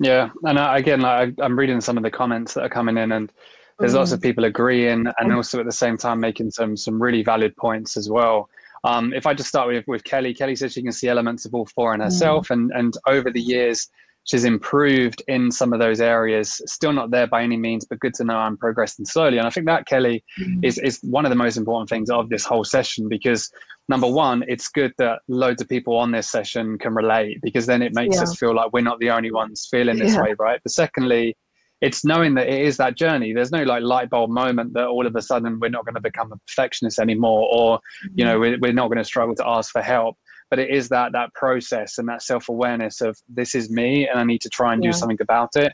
Yeah. 0.00 0.30
And 0.44 0.58
I, 0.58 0.78
again, 0.78 1.00
like, 1.00 1.34
I, 1.40 1.44
am 1.44 1.58
reading 1.58 1.80
some 1.80 1.96
of 1.96 2.02
the 2.02 2.10
comments 2.10 2.54
that 2.54 2.62
are 2.62 2.68
coming 2.68 2.98
in 2.98 3.12
and 3.12 3.32
there's 3.78 3.92
mm. 3.92 3.98
lots 3.98 4.12
of 4.12 4.20
mm. 4.20 4.24
people 4.24 4.44
agreeing 4.44 5.06
and 5.18 5.32
also 5.32 5.60
at 5.60 5.66
the 5.66 5.72
same 5.72 5.96
time 5.96 6.20
making 6.20 6.50
some, 6.50 6.76
some 6.76 7.00
really 7.00 7.22
valid 7.22 7.56
points 7.56 7.96
as 7.96 8.10
well. 8.10 8.48
Um, 8.84 9.12
if 9.12 9.26
I 9.26 9.34
just 9.34 9.48
start 9.48 9.68
with, 9.68 9.86
with 9.88 10.04
Kelly, 10.04 10.34
Kelly 10.34 10.54
says 10.56 10.72
she 10.72 10.82
can 10.82 10.92
see 10.92 11.08
elements 11.08 11.44
of 11.44 11.54
all 11.54 11.66
four 11.66 11.94
in 11.94 12.00
herself 12.00 12.48
mm. 12.48 12.54
and, 12.54 12.72
and 12.72 12.96
over 13.06 13.30
the 13.30 13.40
years, 13.40 13.88
she's 14.28 14.44
improved 14.44 15.22
in 15.26 15.50
some 15.50 15.72
of 15.72 15.80
those 15.80 16.00
areas. 16.00 16.60
Still 16.66 16.92
not 16.92 17.10
there 17.10 17.26
by 17.26 17.42
any 17.42 17.56
means, 17.56 17.86
but 17.86 17.98
good 17.98 18.14
to 18.14 18.24
know 18.24 18.36
I'm 18.36 18.58
progressing 18.58 19.06
slowly. 19.06 19.38
And 19.38 19.46
I 19.46 19.50
think 19.50 19.66
that 19.66 19.86
Kelly 19.86 20.22
mm-hmm. 20.38 20.62
is 20.62 20.78
is 20.78 21.00
one 21.02 21.24
of 21.24 21.30
the 21.30 21.36
most 21.36 21.56
important 21.56 21.88
things 21.88 22.10
of 22.10 22.28
this 22.28 22.44
whole 22.44 22.64
session 22.64 23.08
because 23.08 23.50
number 23.88 24.06
one, 24.06 24.44
it's 24.46 24.68
good 24.68 24.92
that 24.98 25.20
loads 25.28 25.62
of 25.62 25.68
people 25.68 25.96
on 25.96 26.12
this 26.12 26.30
session 26.30 26.78
can 26.78 26.94
relate 26.94 27.38
because 27.42 27.66
then 27.66 27.80
it 27.80 27.94
makes 27.94 28.16
yeah. 28.16 28.22
us 28.22 28.36
feel 28.36 28.54
like 28.54 28.72
we're 28.72 28.82
not 28.82 28.98
the 29.00 29.10
only 29.10 29.32
ones 29.32 29.66
feeling 29.70 29.98
this 29.98 30.12
yeah. 30.12 30.22
way, 30.22 30.34
right? 30.38 30.60
But 30.62 30.72
secondly, 30.72 31.34
it's 31.80 32.04
knowing 32.04 32.34
that 32.34 32.48
it 32.48 32.60
is 32.60 32.76
that 32.76 32.96
journey. 32.96 33.32
There's 33.32 33.52
no 33.52 33.62
like 33.62 33.82
light 33.82 34.10
bulb 34.10 34.30
moment 34.30 34.74
that 34.74 34.88
all 34.88 35.06
of 35.06 35.16
a 35.16 35.22
sudden 35.22 35.58
we're 35.58 35.70
not 35.70 35.86
going 35.86 35.94
to 35.94 36.00
become 36.00 36.32
a 36.32 36.36
perfectionist 36.46 36.98
anymore, 36.98 37.48
or 37.50 37.80
you 38.14 38.26
know 38.26 38.38
mm-hmm. 38.38 38.60
we're, 38.60 38.68
we're 38.68 38.72
not 38.74 38.88
going 38.88 38.98
to 38.98 39.04
struggle 39.04 39.34
to 39.36 39.48
ask 39.48 39.72
for 39.72 39.80
help 39.80 40.16
but 40.50 40.58
it 40.58 40.70
is 40.70 40.88
that 40.88 41.12
that 41.12 41.32
process 41.34 41.98
and 41.98 42.08
that 42.08 42.22
self-awareness 42.22 43.00
of 43.00 43.16
this 43.28 43.54
is 43.54 43.70
me 43.70 44.08
and 44.08 44.18
i 44.18 44.24
need 44.24 44.40
to 44.40 44.48
try 44.48 44.72
and 44.72 44.82
yeah. 44.82 44.90
do 44.90 44.96
something 44.96 45.18
about 45.20 45.50
it 45.56 45.72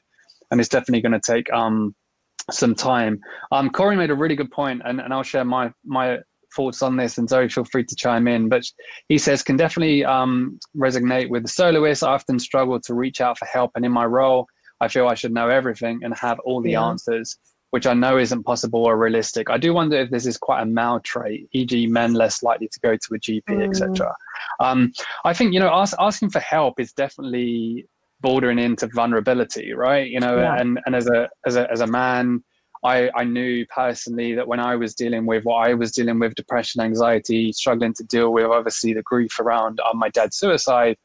and 0.51 0.61
it's 0.61 0.68
definitely 0.68 1.01
going 1.01 1.18
to 1.18 1.33
take 1.33 1.53
um 1.53 1.95
some 2.51 2.75
time 2.75 3.18
um 3.53 3.70
corey 3.70 3.97
made 3.97 4.11
a 4.11 4.14
really 4.14 4.37
good 4.37 4.51
point 4.51 4.83
and, 4.85 5.01
and 5.01 5.12
i'll 5.12 5.22
share 5.22 5.45
my 5.45 5.72
my 5.85 6.18
thoughts 6.55 6.83
on 6.83 6.97
this 6.97 7.18
and 7.18 7.29
zoe 7.29 7.49
feel 7.49 7.64
free 7.64 7.85
to 7.85 7.97
chime 7.97 8.29
in 8.29 8.49
but 8.49 8.62
he 9.09 9.18
says 9.18 9.43
can 9.43 9.57
definitely 9.57 10.05
um 10.05 10.59
resonate 10.77 11.29
with 11.29 11.43
the 11.43 11.49
soloist 11.49 12.05
i 12.05 12.12
often 12.12 12.39
struggle 12.39 12.79
to 12.81 12.95
reach 12.95 13.20
out 13.20 13.39
for 13.39 13.47
help 13.47 13.70
and 13.75 13.85
in 13.85 13.91
my 13.91 14.05
role 14.05 14.47
i 14.81 14.89
feel 14.89 15.09
i 15.09 15.14
should 15.14 15.33
know 15.33 15.49
everything 15.49 16.01
and 16.03 16.14
have 16.16 16.39
all 16.41 16.61
the 16.61 16.72
yeah. 16.72 16.85
answers 16.85 17.39
which 17.75 17.89
I 17.89 17.93
know 17.93 18.18
isn't 18.18 18.45
possible 18.45 18.85
or 18.85 18.97
realistic. 18.97 19.51
I 19.51 19.59
do 19.59 19.75
wonder 19.75 19.97
if 19.97 20.09
this 20.09 20.27
is 20.27 20.39
quite 20.39 20.62
a 20.62 20.64
male 20.64 21.01
trait, 21.01 21.49
e.g., 21.51 21.89
men 21.89 22.14
less 22.14 22.41
likely 22.41 22.68
to 22.68 22.79
go 22.79 22.95
to 22.95 23.14
a 23.14 23.18
GP, 23.18 23.43
mm. 23.49 23.68
etc. 23.68 24.14
Um, 24.61 24.93
I 25.25 25.35
think 25.35 25.53
you 25.53 25.59
know, 25.59 25.75
ask, 25.75 25.97
asking 25.99 26.31
for 26.31 26.39
help 26.39 26.79
is 26.79 26.93
definitely 26.93 27.89
bordering 28.20 28.61
into 28.61 28.87
vulnerability, 28.87 29.72
right? 29.72 30.09
You 30.09 30.20
know, 30.20 30.37
yeah. 30.37 30.55
and 30.57 30.79
and 30.87 30.95
as 30.95 31.09
a 31.09 31.29
as 31.47 31.57
a 31.57 31.68
as 31.68 31.81
a 31.81 31.89
man, 31.89 32.45
I 32.85 33.11
I 33.16 33.25
knew 33.25 33.66
personally 33.66 34.37
that 34.37 34.47
when 34.47 34.61
I 34.61 34.77
was 34.77 34.95
dealing 34.95 35.27
with 35.27 35.43
what 35.43 35.68
I 35.68 35.75
was 35.75 35.91
dealing 35.91 36.20
with, 36.20 36.37
depression, 36.37 36.81
anxiety, 36.81 37.51
struggling 37.51 37.93
to 37.95 38.05
deal 38.05 38.33
with 38.33 38.45
obviously 38.45 38.95
the 38.95 39.03
grief 39.03 39.41
around 39.41 39.81
uh, 39.81 39.95
my 39.95 40.11
dad's 40.11 40.37
suicide 40.37 40.97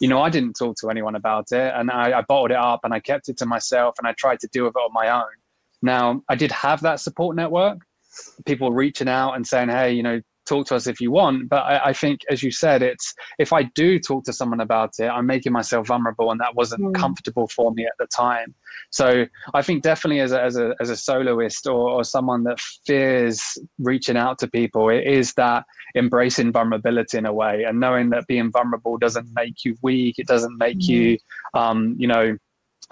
you 0.00 0.08
know, 0.08 0.20
I 0.20 0.28
didn't 0.28 0.54
talk 0.54 0.76
to 0.78 0.90
anyone 0.90 1.14
about 1.14 1.52
it 1.52 1.72
and 1.72 1.88
I, 1.88 2.18
I, 2.18 2.22
bottled 2.22 2.50
it 2.50 2.56
up 2.56 2.80
and 2.82 2.92
I 2.92 2.98
kept 2.98 3.28
it 3.28 3.36
to 3.38 3.46
myself 3.46 3.94
and 3.98 4.08
I 4.08 4.12
tried 4.12 4.40
to 4.40 4.48
deal 4.48 4.64
with 4.64 4.74
it 4.74 4.80
on 4.80 4.92
my 4.92 5.08
own. 5.08 5.36
Now, 5.84 6.22
I 6.30 6.34
did 6.34 6.50
have 6.50 6.80
that 6.80 7.00
support 7.00 7.36
network, 7.36 7.78
people 8.46 8.72
reaching 8.72 9.08
out 9.08 9.34
and 9.34 9.46
saying, 9.46 9.68
hey, 9.68 9.92
you 9.92 10.02
know, 10.02 10.20
talk 10.46 10.66
to 10.66 10.74
us 10.74 10.86
if 10.86 11.00
you 11.00 11.10
want. 11.10 11.48
But 11.48 11.62
I, 11.62 11.86
I, 11.86 11.92
think, 11.92 12.20
as 12.30 12.42
you 12.42 12.50
said, 12.50 12.82
it's 12.82 13.14
if 13.38 13.52
I 13.52 13.64
do 13.74 13.98
talk 13.98 14.24
to 14.24 14.32
someone 14.32 14.60
about 14.60 14.92
it, 14.98 15.08
I'm 15.08 15.26
making 15.26 15.52
myself 15.52 15.88
vulnerable, 15.88 16.30
and 16.30 16.40
that 16.40 16.54
wasn't 16.54 16.82
mm. 16.82 16.94
comfortable 16.94 17.48
for 17.48 17.72
me 17.72 17.84
at 17.84 17.92
the 17.98 18.06
time. 18.06 18.54
So 18.90 19.26
I 19.52 19.62
think 19.62 19.82
definitely 19.82 20.20
as 20.20 20.32
a 20.32 20.42
as 20.42 20.56
a 20.56 20.74
as 20.80 20.90
a 20.90 20.96
soloist 20.96 21.66
or, 21.66 21.90
or 21.90 22.04
someone 22.04 22.44
that 22.44 22.60
fears 22.86 23.58
reaching 23.78 24.16
out 24.16 24.38
to 24.38 24.48
people, 24.48 24.88
it 24.88 25.06
is 25.06 25.34
that 25.34 25.64
embracing 25.96 26.52
vulnerability 26.52 27.18
in 27.18 27.26
a 27.26 27.32
way, 27.32 27.64
and 27.64 27.78
knowing 27.78 28.10
that 28.10 28.26
being 28.26 28.50
vulnerable 28.50 28.96
doesn't 28.96 29.28
make 29.34 29.64
you 29.64 29.76
weak. 29.82 30.18
It 30.18 30.26
doesn't 30.26 30.56
make 30.56 30.78
mm. 30.78 30.88
you, 30.88 31.18
um, 31.54 31.94
you 31.98 32.08
know 32.08 32.36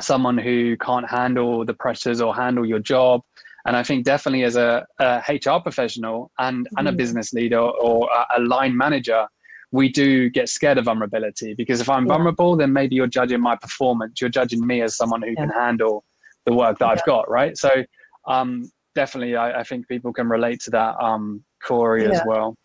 someone 0.00 0.38
who 0.38 0.76
can't 0.78 1.08
handle 1.08 1.64
the 1.64 1.74
pressures 1.74 2.20
or 2.20 2.34
handle 2.34 2.66
your 2.66 2.78
job. 2.78 3.22
And 3.66 3.76
I 3.76 3.82
think 3.82 4.04
definitely 4.04 4.44
as 4.44 4.56
a, 4.56 4.84
a 4.98 5.22
HR 5.28 5.60
professional 5.60 6.30
and, 6.38 6.66
mm. 6.66 6.70
and 6.78 6.88
a 6.88 6.92
mm. 6.92 6.96
business 6.96 7.32
leader 7.32 7.60
or 7.60 8.08
a, 8.10 8.38
a, 8.38 8.40
line 8.40 8.76
manager, 8.76 9.26
we 9.70 9.88
do 9.88 10.28
get 10.30 10.48
scared 10.48 10.78
of 10.78 10.86
vulnerability 10.86 11.54
because 11.54 11.80
if 11.80 11.88
I'm 11.88 12.06
yeah. 12.06 12.14
vulnerable, 12.14 12.56
then 12.56 12.72
maybe 12.72 12.96
you're 12.96 13.06
judging 13.06 13.40
my 13.40 13.56
performance. 13.56 14.20
You're 14.20 14.30
judging 14.30 14.66
me 14.66 14.82
as 14.82 14.96
someone 14.96 15.22
who 15.22 15.30
yeah. 15.30 15.46
can 15.46 15.50
handle 15.50 16.04
the 16.44 16.52
work 16.52 16.78
that 16.78 16.86
yeah. 16.86 16.92
I've 16.92 17.04
got, 17.04 17.30
right? 17.30 17.56
So 17.56 17.70
um, 18.26 18.70
definitely, 18.94 19.36
I, 19.36 19.60
I, 19.60 19.62
think 19.62 19.86
people 19.86 20.12
can 20.12 20.28
relate 20.28 20.60
to 20.62 20.70
that, 20.72 20.96
um, 21.00 21.42
Corey, 21.62 22.04
as 22.06 22.20
well 22.26 22.56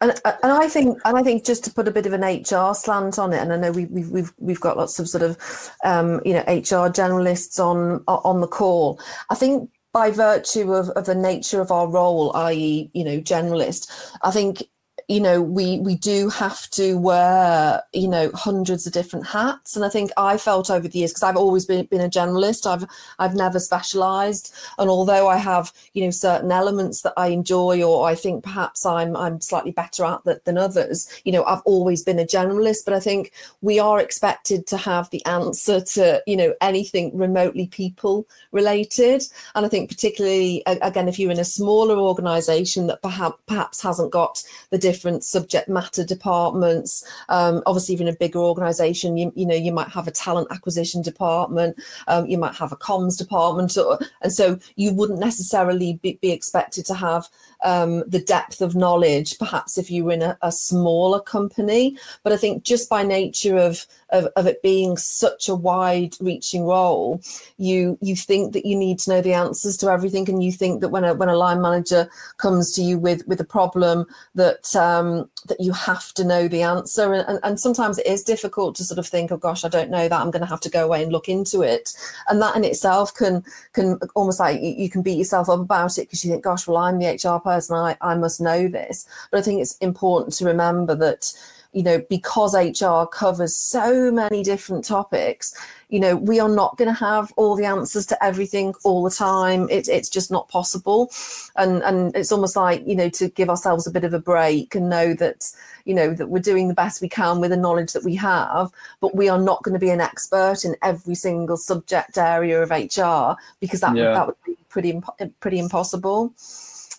and, 0.00 0.18
and 0.24 0.52
I 0.52 0.68
think 0.68 0.98
and 1.04 1.16
I 1.16 1.22
think 1.22 1.44
just 1.44 1.64
to 1.64 1.72
put 1.72 1.88
a 1.88 1.90
bit 1.90 2.06
of 2.06 2.12
an 2.12 2.22
HR 2.22 2.74
slant 2.74 3.18
on 3.18 3.32
it, 3.32 3.38
and 3.38 3.52
I 3.52 3.56
know 3.56 3.72
we, 3.72 3.86
we've 3.86 4.08
we've 4.08 4.32
we've 4.38 4.60
got 4.60 4.76
lots 4.76 4.98
of 4.98 5.08
sort 5.08 5.22
of 5.22 5.36
um, 5.84 6.20
you 6.24 6.32
know 6.32 6.40
HR 6.40 6.88
generalists 6.88 7.58
on 7.58 8.02
on 8.06 8.40
the 8.40 8.48
call. 8.48 9.00
I 9.28 9.34
think 9.34 9.70
by 9.92 10.10
virtue 10.10 10.72
of, 10.72 10.88
of 10.90 11.06
the 11.06 11.14
nature 11.14 11.60
of 11.60 11.70
our 11.70 11.88
role, 11.88 12.34
i.e., 12.36 12.90
you 12.94 13.04
know, 13.04 13.18
generalist, 13.20 13.90
I 14.22 14.30
think 14.30 14.62
you 15.10 15.18
know 15.18 15.42
we 15.42 15.80
we 15.80 15.96
do 15.96 16.28
have 16.28 16.70
to 16.70 16.96
wear 16.96 17.82
you 17.92 18.06
know 18.06 18.30
hundreds 18.32 18.86
of 18.86 18.92
different 18.92 19.26
hats. 19.26 19.74
And 19.74 19.84
i 19.84 19.88
think 19.88 20.12
i 20.16 20.36
felt 20.38 20.70
over 20.70 20.86
the 20.86 20.98
years 21.00 21.10
because 21.10 21.24
i've 21.24 21.36
always 21.36 21.66
been, 21.66 21.84
been 21.86 22.00
a 22.00 22.08
generalist 22.08 22.64
i've 22.64 22.86
i've 23.18 23.34
never 23.34 23.58
specialized. 23.58 24.54
And 24.78 24.88
although 24.88 25.26
i 25.26 25.36
have 25.36 25.72
you 25.94 26.04
know 26.04 26.10
certain 26.12 26.52
elements 26.52 27.02
that 27.02 27.14
i 27.16 27.26
enjoy 27.26 27.82
or 27.82 28.06
i 28.06 28.14
think 28.14 28.44
perhaps 28.44 28.86
i'm 28.86 29.16
i'm 29.16 29.40
slightly 29.40 29.72
better 29.72 30.04
at 30.04 30.22
that 30.26 30.44
than 30.44 30.56
others 30.56 31.08
you 31.24 31.32
know 31.32 31.44
i've 31.44 31.62
always 31.64 32.04
been 32.04 32.20
a 32.20 32.24
generalist. 32.24 32.84
But 32.84 32.94
i 32.94 33.00
think 33.00 33.32
we 33.62 33.80
are 33.80 33.98
expected 33.98 34.68
to 34.68 34.76
have 34.76 35.10
the 35.10 35.26
answer 35.26 35.80
to 35.80 36.22
you 36.28 36.36
know 36.36 36.54
anything 36.60 37.16
remotely 37.18 37.66
people 37.66 38.28
related. 38.52 39.24
And 39.56 39.66
i 39.66 39.68
think 39.68 39.90
particularly 39.90 40.62
again 40.66 41.08
if 41.08 41.18
you're 41.18 41.32
in 41.32 41.40
a 41.40 41.44
smaller 41.58 41.96
organization 41.96 42.86
that 42.86 43.02
perhaps 43.02 43.38
perhaps 43.48 43.82
hasn't 43.82 44.12
got 44.12 44.44
the 44.70 44.78
different 44.78 44.99
different 45.00 45.24
subject 45.24 45.66
matter 45.66 46.04
departments. 46.04 47.02
Um, 47.30 47.62
obviously, 47.64 47.94
even 47.94 48.06
a 48.06 48.12
bigger 48.12 48.38
organization, 48.38 49.16
you, 49.16 49.32
you 49.34 49.46
know, 49.46 49.54
you 49.54 49.72
might 49.72 49.88
have 49.88 50.06
a 50.06 50.10
talent 50.10 50.48
acquisition 50.50 51.00
department, 51.00 51.80
um, 52.06 52.26
you 52.26 52.36
might 52.36 52.54
have 52.54 52.70
a 52.70 52.76
comms 52.76 53.16
department, 53.16 53.78
or, 53.78 53.98
and 54.20 54.30
so 54.30 54.58
you 54.76 54.92
wouldn't 54.92 55.18
necessarily 55.18 55.94
be, 56.02 56.18
be 56.20 56.32
expected 56.32 56.84
to 56.84 56.94
have 56.94 57.28
um, 57.62 58.04
the 58.06 58.20
depth 58.20 58.60
of 58.60 58.74
knowledge, 58.74 59.38
perhaps 59.38 59.78
if 59.78 59.90
you 59.90 60.04
were 60.04 60.12
in 60.12 60.22
a, 60.22 60.36
a, 60.42 60.52
smaller 60.52 61.20
company. 61.20 61.96
But 62.22 62.32
I 62.32 62.36
think 62.36 62.62
just 62.62 62.90
by 62.90 63.02
nature 63.02 63.56
of, 63.56 63.86
of, 64.10 64.26
of 64.36 64.46
it 64.46 64.62
being 64.62 64.96
such 64.96 65.48
a 65.48 65.54
wide 65.54 66.14
reaching 66.20 66.64
role, 66.64 67.22
you 67.56 67.98
you 68.02 68.16
think 68.16 68.52
that 68.52 68.66
you 68.66 68.76
need 68.76 68.98
to 69.00 69.10
know 69.10 69.22
the 69.22 69.32
answers 69.32 69.76
to 69.78 69.90
everything, 69.90 70.28
and 70.28 70.42
you 70.42 70.52
think 70.52 70.80
that 70.80 70.88
when 70.90 71.04
a 71.04 71.14
when 71.14 71.28
a 71.28 71.36
line 71.36 71.60
manager 71.60 72.08
comes 72.36 72.72
to 72.72 72.82
you 72.82 72.98
with 72.98 73.26
with 73.26 73.40
a 73.40 73.44
problem 73.44 74.06
that 74.34 74.64
um, 74.80 75.28
that 75.46 75.60
you 75.60 75.72
have 75.72 76.12
to 76.14 76.24
know 76.24 76.48
the 76.48 76.62
answer, 76.62 77.12
and, 77.12 77.28
and, 77.28 77.38
and 77.42 77.60
sometimes 77.60 77.98
it 77.98 78.06
is 78.06 78.24
difficult 78.24 78.74
to 78.76 78.84
sort 78.84 78.98
of 78.98 79.06
think, 79.06 79.30
oh 79.30 79.36
gosh, 79.36 79.64
I 79.64 79.68
don't 79.68 79.90
know 79.90 80.08
that, 80.08 80.20
I'm 80.20 80.30
going 80.30 80.40
to 80.40 80.48
have 80.48 80.60
to 80.60 80.70
go 80.70 80.86
away 80.86 81.02
and 81.02 81.12
look 81.12 81.28
into 81.28 81.60
it, 81.60 81.92
and 82.28 82.40
that 82.40 82.56
in 82.56 82.64
itself 82.64 83.14
can 83.14 83.44
can 83.74 83.98
almost 84.14 84.40
like 84.40 84.60
you, 84.60 84.70
you 84.70 84.88
can 84.88 85.02
beat 85.02 85.18
yourself 85.18 85.50
up 85.50 85.60
about 85.60 85.98
it 85.98 86.02
because 86.02 86.24
you 86.24 86.30
think, 86.30 86.44
gosh, 86.44 86.66
well, 86.66 86.78
I'm 86.78 86.98
the 86.98 87.08
HR 87.08 87.38
person, 87.40 87.76
I, 87.76 87.96
I 88.00 88.14
must 88.14 88.40
know 88.40 88.68
this, 88.68 89.06
but 89.30 89.38
I 89.38 89.42
think 89.42 89.60
it's 89.60 89.76
important 89.78 90.32
to 90.34 90.46
remember 90.46 90.94
that 90.94 91.32
you 91.72 91.82
know, 91.82 92.02
because 92.10 92.54
HR 92.54 93.06
covers 93.06 93.54
so 93.54 94.10
many 94.10 94.42
different 94.42 94.84
topics, 94.84 95.54
you 95.88 96.00
know, 96.00 96.16
we 96.16 96.40
are 96.40 96.48
not 96.48 96.76
going 96.76 96.88
to 96.88 96.94
have 96.94 97.32
all 97.36 97.54
the 97.54 97.64
answers 97.64 98.06
to 98.06 98.24
everything 98.24 98.74
all 98.84 99.02
the 99.02 99.10
time. 99.10 99.68
It's 99.70 99.88
it's 99.88 100.08
just 100.08 100.30
not 100.30 100.48
possible, 100.48 101.10
and 101.56 101.82
and 101.82 102.14
it's 102.16 102.32
almost 102.32 102.56
like 102.56 102.82
you 102.86 102.96
know 102.96 103.08
to 103.10 103.28
give 103.28 103.50
ourselves 103.50 103.86
a 103.86 103.90
bit 103.90 104.04
of 104.04 104.14
a 104.14 104.18
break 104.18 104.74
and 104.74 104.88
know 104.88 105.14
that 105.14 105.52
you 105.84 105.94
know 105.94 106.14
that 106.14 106.28
we're 106.28 106.40
doing 106.40 106.68
the 106.68 106.74
best 106.74 107.00
we 107.00 107.08
can 107.08 107.40
with 107.40 107.50
the 107.50 107.56
knowledge 107.56 107.92
that 107.92 108.04
we 108.04 108.14
have, 108.16 108.70
but 109.00 109.14
we 109.14 109.28
are 109.28 109.40
not 109.40 109.62
going 109.62 109.74
to 109.74 109.80
be 109.80 109.90
an 109.90 110.00
expert 110.00 110.64
in 110.64 110.76
every 110.82 111.14
single 111.14 111.56
subject 111.56 112.18
area 112.18 112.62
of 112.62 112.70
HR 112.70 113.40
because 113.60 113.80
that 113.80 113.96
yeah. 113.96 114.12
that 114.12 114.26
would 114.26 114.36
be 114.46 114.56
pretty 114.68 115.00
pretty 115.40 115.58
impossible. 115.58 116.32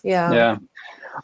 Yeah. 0.02 0.32
Yeah. 0.32 0.56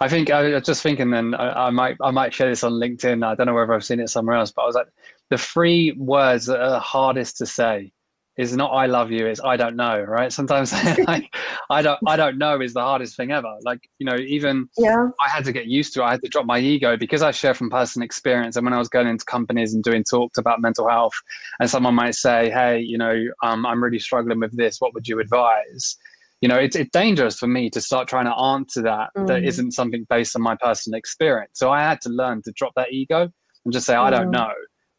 I 0.01 0.09
think 0.09 0.31
I 0.31 0.43
was 0.43 0.65
just 0.65 0.83
thinking. 0.83 1.11
Then 1.11 1.35
I, 1.35 1.67
I, 1.67 1.71
might 1.71 1.97
I 2.03 2.11
might 2.11 2.35
share 2.35 2.49
this 2.49 2.65
on 2.65 2.73
LinkedIn. 2.73 3.25
I 3.25 3.35
don't 3.35 3.47
know 3.47 3.55
whether 3.55 3.73
I've 3.73 3.85
seen 3.85 4.01
it 4.01 4.09
somewhere 4.09 4.37
else, 4.37 4.51
but 4.51 4.63
I 4.63 4.67
was 4.67 4.75
like, 4.75 4.89
the 5.31 5.39
three 5.39 5.93
words 5.93 6.47
that 6.47 6.61
are 6.61 6.81
hardest 6.81 7.39
to 7.39 7.47
say 7.47 7.93
is 8.37 8.55
not 8.57 8.71
"I 8.71 8.87
love 8.87 9.11
you." 9.11 9.27
It's 9.27 9.41
"I 9.43 9.57
don't 9.57 9.77
know." 9.77 10.01
Right? 10.01 10.33
Sometimes 10.33 10.73
like, 11.07 11.35
I 11.71 11.83
don't 11.83 11.99
I 12.07 12.17
don't 12.17 12.39
know 12.39 12.61
is 12.61 12.73
the 12.73 12.81
hardest 12.81 13.17
thing 13.17 13.33
ever. 13.33 13.53
Like 13.63 13.81
you 13.99 14.07
know, 14.07 14.17
even 14.17 14.69
yeah, 14.79 15.09
I 15.21 15.29
had 15.29 15.45
to 15.47 15.53
get 15.53 15.67
used 15.67 15.93
to. 15.95 16.01
it. 16.01 16.05
I 16.05 16.11
had 16.13 16.23
to 16.23 16.29
drop 16.29 16.47
my 16.47 16.59
ego 16.59 16.97
because 16.97 17.23
I 17.23 17.31
share 17.31 17.55
from 17.55 17.69
personal 17.69 18.05
experience. 18.05 18.57
And 18.57 18.65
when 18.65 18.73
I 18.73 18.79
was 18.79 18.89
going 18.89 19.09
into 19.09 19.25
companies 19.25 19.75
and 19.75 19.83
doing 19.83 20.05
talks 20.05 20.39
about 20.39 20.63
mental 20.63 20.89
health, 20.89 21.15
and 21.61 21.69
someone 21.69 21.95
might 21.95 22.15
say, 22.15 22.51
"Hey, 22.51 22.81
you 22.81 22.97
know, 22.97 23.27
um, 23.43 23.67
I'm 23.67 23.83
really 23.83 23.99
struggling 23.99 24.41
with 24.41 24.57
this. 24.57 24.81
What 24.81 24.95
would 24.95 25.09
you 25.09 25.21
advise?" 25.21 25.97
You 26.41 26.49
know 26.49 26.57
it's, 26.57 26.77
it's 26.77 26.91
dangerous 26.91 27.39
for 27.39 27.47
me 27.47 27.69
to 27.71 27.81
start 27.81 28.09
trying 28.09 28.27
to 28.27 28.35
answer 28.35 28.83
that 28.83 29.11
mm. 29.17 29.27
that 29.27 29.45
isn't 29.45 29.73
something 29.73 30.07
based 30.09 30.37
on 30.37 30.43
my 30.43 30.57
personal 30.57 30.99
experience 30.99 31.53
so 31.55 31.71
i 31.71 31.83
had 31.83 32.01
to 32.01 32.09
learn 32.09 32.43
to 32.43 32.53
drop 32.53 32.73
that 32.77 32.93
ego 32.93 33.29
and 33.65 33.73
just 33.73 33.87
say 33.87 33.95
i 33.95 34.11
don't 34.11 34.29
mm. 34.29 34.33
know 34.33 34.53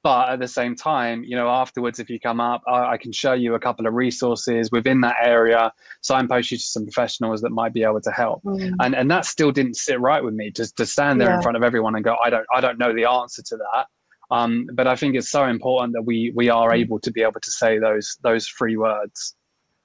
but 0.04 0.30
at 0.30 0.40
the 0.40 0.48
same 0.48 0.76
time 0.76 1.24
you 1.24 1.36
know 1.36 1.50
afterwards 1.50 2.00
if 2.00 2.10
you 2.10 2.20
come 2.20 2.40
up 2.40 2.62
I, 2.68 2.92
I, 2.94 2.98
can 2.98 3.12
show 3.12 3.34
you 3.34 3.56
a 3.56 3.60
couple 3.60 3.86
of 3.86 3.94
resources 3.94 4.72
within 4.72 5.02
that 5.02 5.18
area 5.22 5.72
signpost 6.02 6.52
you 6.52 6.58
to 6.58 6.64
some 6.64 6.84
professionals 6.84 7.42
that 7.42 7.52
might 7.52 7.74
be 7.74 7.84
able 7.84 8.02
to 8.02 8.12
help 8.12 8.44
mm. 8.44 8.74
and 8.80 8.96
and 8.96 9.10
that 9.12 9.26
still 9.26 9.52
didn't 9.52 9.76
sit 9.76 10.00
right 10.00 10.24
with 10.24 10.34
me 10.34 10.52
just 10.52 10.76
to 10.78 10.86
stand 10.86 11.20
there 11.20 11.30
yeah. 11.30 11.38
in 11.38 11.42
front 11.42 11.58
of 11.58 11.64
everyone 11.64 11.96
and 11.96 12.04
go 12.04 12.16
i 12.24 12.30
don't 12.30 12.46
i 12.54 12.62
don't 12.62 12.78
know 12.78 12.94
the 12.94 13.06
answer 13.06 13.42
to 13.42 13.58
that 13.58 13.88
um, 14.32 14.68
but 14.74 14.86
i 14.86 14.96
think 14.96 15.16
it's 15.16 15.32
so 15.32 15.46
important 15.46 15.94
that 15.94 16.04
we 16.04 16.32
we 16.36 16.50
are 16.50 16.70
mm. 16.70 16.78
able 16.78 17.00
to 17.00 17.12
be 17.12 17.22
able 17.22 17.40
to 17.42 17.52
say 17.52 17.80
those 17.80 18.18
those 18.22 18.48
three 18.48 18.78
words 18.78 19.36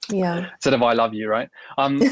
yeah. 0.09 0.49
Instead 0.53 0.73
of 0.73 0.81
i 0.81 0.93
love 0.93 1.13
you 1.13 1.27
right? 1.27 1.49
Um 1.77 1.97
the, 1.99 2.09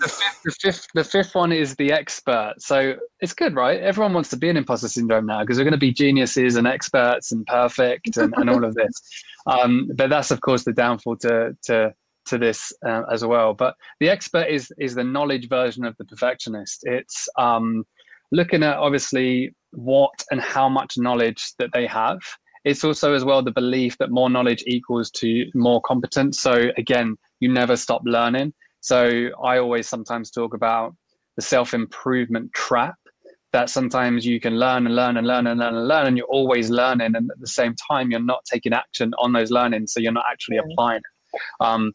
fifth, 0.00 0.42
the 0.44 0.56
fifth 0.60 0.86
the 0.94 1.04
fifth 1.04 1.34
one 1.34 1.52
is 1.52 1.74
the 1.76 1.92
expert. 1.92 2.54
So 2.58 2.96
it's 3.20 3.32
good 3.32 3.54
right? 3.54 3.80
Everyone 3.80 4.14
wants 4.14 4.30
to 4.30 4.36
be 4.36 4.48
an 4.48 4.56
imposter 4.56 4.88
syndrome 4.88 5.26
now 5.26 5.40
because 5.40 5.58
we're 5.58 5.64
going 5.64 5.72
to 5.72 5.78
be 5.78 5.92
geniuses 5.92 6.56
and 6.56 6.66
experts 6.66 7.32
and 7.32 7.46
perfect 7.46 8.16
and, 8.16 8.34
and 8.36 8.50
all 8.50 8.64
of 8.64 8.74
this. 8.74 8.92
Um 9.44 9.90
but 9.96 10.08
that's 10.08 10.30
of 10.30 10.40
course 10.40 10.62
the 10.62 10.72
downfall 10.72 11.16
to 11.16 11.56
to 11.64 11.92
to 12.26 12.38
this 12.38 12.72
uh, 12.86 13.02
as 13.10 13.24
well. 13.24 13.54
But 13.54 13.74
the 13.98 14.08
expert 14.08 14.46
is 14.48 14.72
is 14.78 14.94
the 14.94 15.02
knowledge 15.02 15.48
version 15.48 15.84
of 15.84 15.96
the 15.96 16.04
perfectionist. 16.04 16.84
It's 16.84 17.28
um 17.36 17.84
looking 18.30 18.62
at 18.62 18.76
obviously 18.76 19.54
what 19.72 20.12
and 20.30 20.40
how 20.40 20.68
much 20.68 20.96
knowledge 20.96 21.54
that 21.58 21.70
they 21.72 21.86
have 21.86 22.20
it's 22.64 22.84
also 22.84 23.12
as 23.14 23.24
well 23.24 23.42
the 23.42 23.50
belief 23.50 23.98
that 23.98 24.10
more 24.10 24.30
knowledge 24.30 24.62
equals 24.66 25.10
to 25.10 25.46
more 25.54 25.80
competence. 25.82 26.40
So 26.40 26.70
again, 26.76 27.16
you 27.40 27.52
never 27.52 27.76
stop 27.76 28.02
learning. 28.04 28.52
So 28.80 29.28
I 29.42 29.58
always 29.58 29.88
sometimes 29.88 30.30
talk 30.30 30.54
about 30.54 30.94
the 31.36 31.42
self 31.42 31.74
improvement 31.74 32.52
trap 32.52 32.94
that 33.52 33.68
sometimes 33.68 34.24
you 34.24 34.40
can 34.40 34.58
learn 34.58 34.86
and 34.86 34.96
learn 34.96 35.16
and 35.18 35.26
learn 35.26 35.46
and 35.46 35.60
learn 35.60 35.74
and 35.74 35.88
learn, 35.88 36.06
and 36.06 36.16
you're 36.16 36.26
always 36.26 36.70
learning. 36.70 37.14
And 37.14 37.30
at 37.30 37.40
the 37.40 37.46
same 37.46 37.74
time, 37.90 38.10
you're 38.10 38.20
not 38.20 38.44
taking 38.50 38.72
action 38.72 39.12
on 39.18 39.32
those 39.32 39.50
learnings. 39.50 39.92
So 39.92 40.00
you're 40.00 40.12
not 40.12 40.24
actually 40.30 40.56
applying 40.56 40.98
it. 40.98 41.40
Um, 41.60 41.92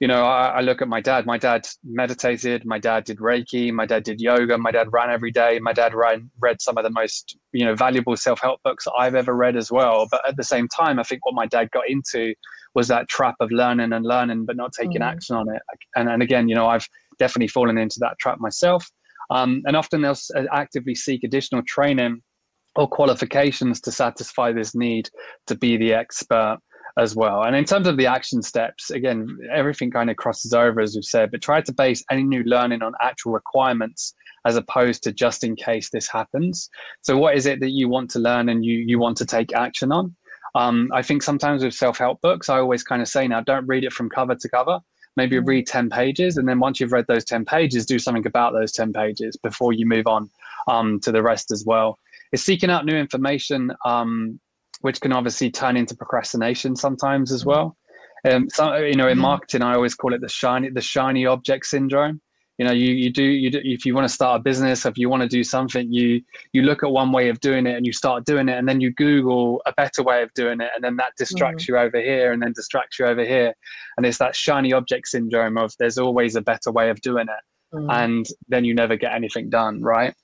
you 0.00 0.08
know, 0.08 0.24
I, 0.24 0.48
I, 0.48 0.60
look 0.60 0.82
at 0.82 0.88
my 0.88 1.00
dad. 1.00 1.24
My 1.24 1.38
dad 1.38 1.66
meditated. 1.82 2.66
My 2.66 2.78
dad 2.78 3.04
did 3.04 3.18
Reiki. 3.18 3.72
My 3.72 3.86
dad 3.86 4.02
did 4.02 4.20
yoga. 4.20 4.58
My 4.58 4.70
dad 4.70 4.92
ran 4.92 5.10
every 5.10 5.30
day. 5.30 5.58
My 5.58 5.72
dad 5.72 5.94
ran, 5.94 6.30
read 6.38 6.60
some 6.60 6.76
of 6.76 6.84
the 6.84 6.90
most, 6.90 7.38
you 7.52 7.64
know, 7.64 7.74
valuable 7.74 8.14
self-help 8.14 8.62
books 8.62 8.86
I've 8.98 9.14
ever 9.14 9.34
read 9.34 9.56
as 9.56 9.72
well. 9.72 10.06
But 10.10 10.20
at 10.28 10.36
the 10.36 10.44
same 10.44 10.68
time, 10.68 10.98
I 10.98 11.02
think 11.02 11.24
what 11.24 11.34
my 11.34 11.46
dad 11.46 11.70
got 11.70 11.88
into 11.88 12.34
was 12.74 12.88
that 12.88 13.08
trap 13.08 13.36
of 13.40 13.50
learning 13.50 13.94
and 13.94 14.04
learning, 14.04 14.44
but 14.44 14.56
not 14.56 14.74
taking 14.74 15.00
mm. 15.00 15.06
action 15.06 15.34
on 15.34 15.46
it. 15.54 15.62
And, 15.94 16.10
and 16.10 16.22
again, 16.22 16.46
you 16.46 16.54
know, 16.54 16.66
I've 16.66 16.86
definitely 17.18 17.48
fallen 17.48 17.78
into 17.78 17.96
that 18.00 18.18
trap 18.18 18.38
myself. 18.38 18.90
Um, 19.30 19.62
and 19.66 19.76
often 19.76 20.02
they'll 20.02 20.18
actively 20.52 20.94
seek 20.94 21.24
additional 21.24 21.62
training 21.66 22.22
or 22.76 22.86
qualifications 22.86 23.80
to 23.80 23.90
satisfy 23.90 24.52
this 24.52 24.74
need 24.74 25.08
to 25.46 25.54
be 25.54 25.78
the 25.78 25.94
expert 25.94 26.58
as 26.98 27.14
well. 27.14 27.42
And 27.42 27.54
in 27.54 27.64
terms 27.64 27.86
of 27.86 27.96
the 27.96 28.06
action 28.06 28.42
steps, 28.42 28.90
again, 28.90 29.38
everything 29.52 29.90
kind 29.90 30.10
of 30.10 30.16
crosses 30.16 30.52
over, 30.52 30.80
as 30.80 30.94
we've 30.94 31.04
said, 31.04 31.30
but 31.30 31.42
try 31.42 31.60
to 31.60 31.72
base 31.72 32.02
any 32.10 32.22
new 32.22 32.42
learning 32.44 32.82
on 32.82 32.92
actual 33.00 33.32
requirements 33.32 34.14
as 34.46 34.56
opposed 34.56 35.02
to 35.02 35.12
just 35.12 35.44
in 35.44 35.56
case 35.56 35.90
this 35.90 36.08
happens. 36.08 36.70
So, 37.02 37.16
what 37.16 37.36
is 37.36 37.46
it 37.46 37.60
that 37.60 37.70
you 37.70 37.88
want 37.88 38.10
to 38.10 38.18
learn 38.18 38.48
and 38.48 38.64
you, 38.64 38.78
you 38.78 38.98
want 38.98 39.16
to 39.18 39.26
take 39.26 39.54
action 39.54 39.92
on? 39.92 40.14
Um, 40.54 40.90
I 40.94 41.02
think 41.02 41.22
sometimes 41.22 41.62
with 41.62 41.74
self 41.74 41.98
help 41.98 42.20
books, 42.22 42.48
I 42.48 42.58
always 42.58 42.82
kind 42.82 43.02
of 43.02 43.08
say 43.08 43.28
now, 43.28 43.42
don't 43.42 43.66
read 43.66 43.84
it 43.84 43.92
from 43.92 44.08
cover 44.08 44.34
to 44.34 44.48
cover. 44.48 44.80
Maybe 45.16 45.36
mm. 45.36 45.46
read 45.46 45.66
10 45.66 45.90
pages, 45.90 46.36
and 46.36 46.48
then 46.48 46.60
once 46.60 46.80
you've 46.80 46.92
read 46.92 47.06
those 47.08 47.24
10 47.24 47.44
pages, 47.44 47.86
do 47.86 47.98
something 47.98 48.26
about 48.26 48.52
those 48.52 48.72
10 48.72 48.92
pages 48.92 49.36
before 49.36 49.72
you 49.72 49.86
move 49.86 50.06
on 50.06 50.30
um, 50.68 51.00
to 51.00 51.12
the 51.12 51.22
rest 51.22 51.50
as 51.50 51.64
well. 51.66 51.98
Is 52.32 52.42
seeking 52.42 52.70
out 52.70 52.84
new 52.84 52.96
information 52.96 53.72
um, 53.84 54.40
which 54.86 55.00
can 55.00 55.12
obviously 55.12 55.50
turn 55.50 55.76
into 55.76 55.96
procrastination 55.96 56.76
sometimes 56.76 57.32
as 57.32 57.44
well. 57.44 57.76
Um, 58.24 58.48
so 58.48 58.76
you 58.76 58.94
know, 58.94 59.08
in 59.08 59.14
mm-hmm. 59.14 59.22
marketing, 59.22 59.62
I 59.62 59.74
always 59.74 59.96
call 59.96 60.14
it 60.14 60.20
the 60.20 60.28
shiny 60.28 60.70
the 60.70 60.80
shiny 60.80 61.26
object 61.26 61.66
syndrome. 61.66 62.20
You 62.58 62.66
know, 62.66 62.72
you 62.72 62.92
you 62.92 63.12
do 63.12 63.24
you 63.24 63.50
do, 63.50 63.60
if 63.64 63.84
you 63.84 63.96
want 63.96 64.06
to 64.06 64.14
start 64.14 64.40
a 64.40 64.42
business, 64.44 64.86
if 64.86 64.96
you 64.96 65.08
want 65.08 65.24
to 65.24 65.28
do 65.28 65.42
something, 65.42 65.92
you 65.92 66.22
you 66.52 66.62
look 66.62 66.84
at 66.84 66.92
one 66.92 67.10
way 67.10 67.28
of 67.30 67.40
doing 67.40 67.66
it 67.66 67.74
and 67.76 67.84
you 67.84 67.92
start 67.92 68.24
doing 68.26 68.48
it, 68.48 68.56
and 68.58 68.68
then 68.68 68.80
you 68.80 68.92
Google 68.92 69.60
a 69.66 69.72
better 69.72 70.04
way 70.04 70.22
of 70.22 70.32
doing 70.34 70.60
it, 70.60 70.70
and 70.76 70.84
then 70.84 70.94
that 70.98 71.14
distracts 71.18 71.64
mm. 71.64 71.68
you 71.68 71.78
over 71.78 72.00
here, 72.00 72.30
and 72.30 72.40
then 72.40 72.52
distracts 72.54 72.96
you 73.00 73.06
over 73.06 73.24
here, 73.24 73.52
and 73.96 74.06
it's 74.06 74.18
that 74.18 74.36
shiny 74.36 74.72
object 74.72 75.08
syndrome 75.08 75.58
of 75.58 75.74
there's 75.80 75.98
always 75.98 76.36
a 76.36 76.40
better 76.40 76.70
way 76.70 76.90
of 76.90 77.00
doing 77.00 77.26
it, 77.28 77.74
mm. 77.74 77.92
and 77.92 78.26
then 78.46 78.64
you 78.64 78.72
never 78.72 78.94
get 78.94 79.12
anything 79.12 79.50
done, 79.50 79.82
right? 79.82 80.14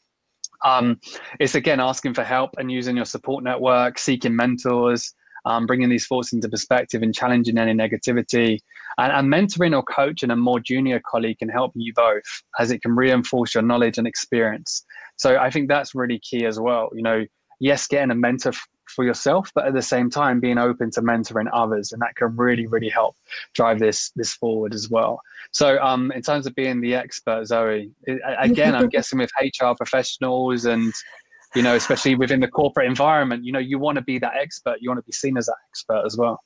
Um, 0.65 1.01
it's 1.41 1.55
again 1.55 1.81
asking 1.81 2.15
for 2.15 2.25
help 2.25 2.51
and 2.59 2.71
using 2.71 2.97
your 2.97 3.05
support 3.05 3.45
network, 3.45 3.99
seeking 3.99 4.37
mentors, 4.37 5.15
um, 5.45 5.67
bringing 5.67 5.89
these 5.89 6.07
thoughts 6.07 6.33
into 6.33 6.49
perspective 6.49 7.03
and 7.03 7.15
challenging 7.15 7.59
any 7.59 7.73
negativity. 7.73 8.59
And, 8.99 9.13
and 9.13 9.33
mentoring 9.33 9.75
or 9.75 9.83
coaching 9.83 10.31
a 10.31 10.37
more 10.37 10.61
junior 10.61 11.01
colleague 11.05 11.39
can 11.39 11.49
help 11.49 11.73
you 11.75 11.93
both 11.95 12.23
as 12.59 12.71
it 12.71 12.83
can 12.83 12.95
reinforce 12.95 13.55
your 13.55 13.63
knowledge 13.63 13.99
and 13.99 14.07
experience. 14.07 14.85
So 15.17 15.39
I 15.39 15.51
think 15.51 15.69
that's 15.69 15.95
really 15.95 16.19
key 16.19 16.45
as 16.47 16.61
well. 16.61 16.91
You 16.95 17.03
know, 17.03 17.25
yes, 17.61 17.87
getting 17.87 18.11
a 18.11 18.15
mentor 18.15 18.53
for 18.93 19.05
yourself, 19.05 19.51
but 19.55 19.67
at 19.67 19.75
the 19.75 19.83
same 19.83 20.11
time 20.11 20.41
being 20.41 20.59
open 20.59 20.91
to 20.93 21.03
mentoring 21.03 21.49
others, 21.53 21.93
and 21.93 22.01
that 22.03 22.15
can 22.17 22.37
really, 22.37 22.67
really 22.67 22.89
help 22.89 23.17
drive 23.55 23.79
this 23.79 24.11
this 24.17 24.35
forward 24.35 24.75
as 24.75 24.89
well. 24.91 25.21
So, 25.53 25.83
um, 25.83 26.13
in 26.13 26.23
terms 26.23 26.47
of 26.47 26.55
being 26.55 26.81
the 26.81 26.95
expert, 26.95 27.47
Zoe, 27.47 27.91
again, 28.39 28.75
I'm 28.75 28.89
guessing 28.89 29.19
with 29.19 29.31
HR 29.41 29.75
professionals 29.77 30.65
and 30.65 30.93
you 31.55 31.63
know, 31.63 31.75
especially 31.75 32.15
within 32.15 32.41
the 32.41 32.49
corporate 32.49 32.87
environment, 32.87 33.45
you 33.45 33.53
know, 33.53 33.59
you 33.59 33.79
want 33.79 33.97
to 33.97 34.03
be 34.03 34.19
that 34.19 34.35
expert. 34.37 34.77
You 34.81 34.89
want 34.89 34.99
to 34.99 35.05
be 35.05 35.13
seen 35.13 35.37
as 35.37 35.47
that 35.47 35.57
expert 35.71 36.03
as 36.07 36.17
well. 36.17 36.41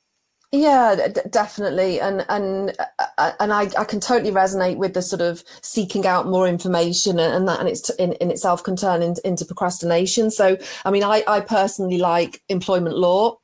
Yeah, 0.53 1.07
d- 1.13 1.21
definitely, 1.29 1.99
and 1.99 2.25
and 2.29 2.73
uh, 2.79 3.05
uh, 3.17 3.31
and 3.41 3.51
I, 3.51 3.63
I 3.77 3.83
can 3.83 3.99
totally 3.99 4.31
resonate 4.31 4.77
with 4.77 4.93
the 4.93 5.01
sort 5.01 5.21
of 5.21 5.43
seeking 5.61 6.07
out 6.07 6.25
more 6.25 6.47
information 6.47 7.19
and 7.19 7.45
that 7.49 7.59
and 7.59 7.67
it's 7.67 7.89
in, 7.91 8.13
in 8.13 8.31
itself 8.31 8.63
can 8.63 8.77
turn 8.77 9.01
into, 9.01 9.25
into 9.27 9.43
procrastination 9.45 10.31
so 10.31 10.57
i 10.85 10.91
mean 10.91 11.03
I, 11.03 11.23
I 11.27 11.41
personally 11.41 11.97
like 11.97 12.41
employment 12.49 12.97
law 12.97 13.37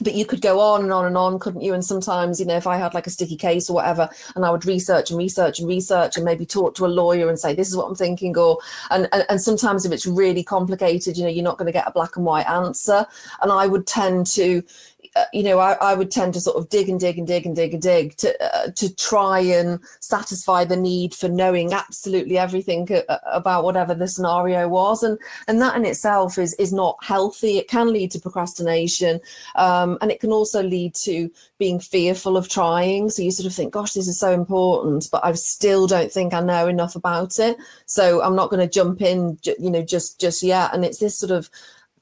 but 0.00 0.14
you 0.14 0.24
could 0.24 0.40
go 0.40 0.60
on 0.60 0.82
and 0.82 0.92
on 0.92 1.06
and 1.06 1.16
on, 1.16 1.38
couldn't 1.38 1.62
you? 1.62 1.74
And 1.74 1.84
sometimes, 1.84 2.38
you 2.38 2.46
know, 2.46 2.56
if 2.56 2.66
I 2.66 2.76
had 2.76 2.94
like 2.94 3.06
a 3.06 3.10
sticky 3.10 3.36
case 3.36 3.68
or 3.68 3.74
whatever, 3.74 4.08
and 4.36 4.44
I 4.44 4.50
would 4.50 4.64
research 4.66 5.10
and 5.10 5.18
research 5.18 5.58
and 5.58 5.68
research 5.68 6.16
and 6.16 6.24
maybe 6.24 6.46
talk 6.46 6.74
to 6.76 6.86
a 6.86 6.88
lawyer 6.88 7.28
and 7.28 7.38
say, 7.38 7.54
this 7.54 7.68
is 7.68 7.76
what 7.76 7.86
I'm 7.88 7.94
thinking, 7.94 8.36
or 8.38 8.58
and 8.90 9.08
and, 9.12 9.24
and 9.28 9.40
sometimes 9.40 9.84
if 9.84 9.92
it's 9.92 10.06
really 10.06 10.44
complicated, 10.44 11.16
you 11.16 11.24
know, 11.24 11.30
you're 11.30 11.44
not 11.44 11.58
going 11.58 11.66
to 11.66 11.72
get 11.72 11.88
a 11.88 11.92
black 11.92 12.16
and 12.16 12.24
white 12.24 12.48
answer. 12.48 13.06
And 13.42 13.50
I 13.50 13.66
would 13.66 13.86
tend 13.86 14.26
to, 14.28 14.62
uh, 15.16 15.24
you 15.32 15.42
know, 15.42 15.58
I, 15.58 15.72
I, 15.74 15.94
would 15.94 16.10
tend 16.10 16.34
to 16.34 16.40
sort 16.40 16.56
of 16.56 16.68
dig 16.68 16.88
and 16.88 16.98
dig 16.98 17.18
and 17.18 17.26
dig 17.26 17.46
and 17.46 17.54
dig 17.54 17.74
and 17.74 17.82
dig 17.82 18.16
to 18.16 18.44
uh, 18.44 18.70
to 18.70 18.94
try 18.94 19.40
and 19.40 19.80
satisfy 20.00 20.64
the 20.64 20.76
need 20.76 21.14
for 21.14 21.28
knowing 21.28 21.72
absolutely 21.72 22.38
everything 22.38 22.88
uh, 23.08 23.18
about 23.26 23.64
whatever 23.64 23.94
the 23.94 24.08
scenario 24.08 24.68
was, 24.68 25.02
and 25.02 25.18
and 25.46 25.60
that 25.60 25.76
in 25.76 25.84
itself 25.84 26.38
is 26.38 26.54
is 26.54 26.72
not 26.72 26.96
healthy. 27.02 27.58
It 27.58 27.68
can 27.68 27.92
lead 27.92 28.10
to 28.12 28.20
procrastination, 28.20 29.20
um, 29.54 29.98
and 30.00 30.10
it 30.10 30.20
can 30.20 30.32
also 30.32 30.62
lead 30.62 30.94
to 30.96 31.30
being 31.58 31.80
fearful 31.80 32.36
of 32.36 32.48
trying. 32.48 33.10
So 33.10 33.22
you 33.22 33.30
sort 33.30 33.46
of 33.46 33.54
think, 33.54 33.72
"Gosh, 33.72 33.92
this 33.92 34.08
is 34.08 34.18
so 34.18 34.32
important," 34.32 35.08
but 35.10 35.24
I 35.24 35.32
still 35.32 35.86
don't 35.86 36.12
think 36.12 36.34
I 36.34 36.40
know 36.40 36.66
enough 36.68 36.96
about 36.96 37.38
it, 37.38 37.56
so 37.86 38.22
I'm 38.22 38.36
not 38.36 38.50
going 38.50 38.66
to 38.66 38.72
jump 38.72 39.02
in, 39.02 39.38
you 39.58 39.70
know, 39.70 39.82
just 39.82 40.20
just 40.20 40.42
yet. 40.42 40.74
And 40.74 40.84
it's 40.84 40.98
this 40.98 41.16
sort 41.16 41.32
of 41.32 41.50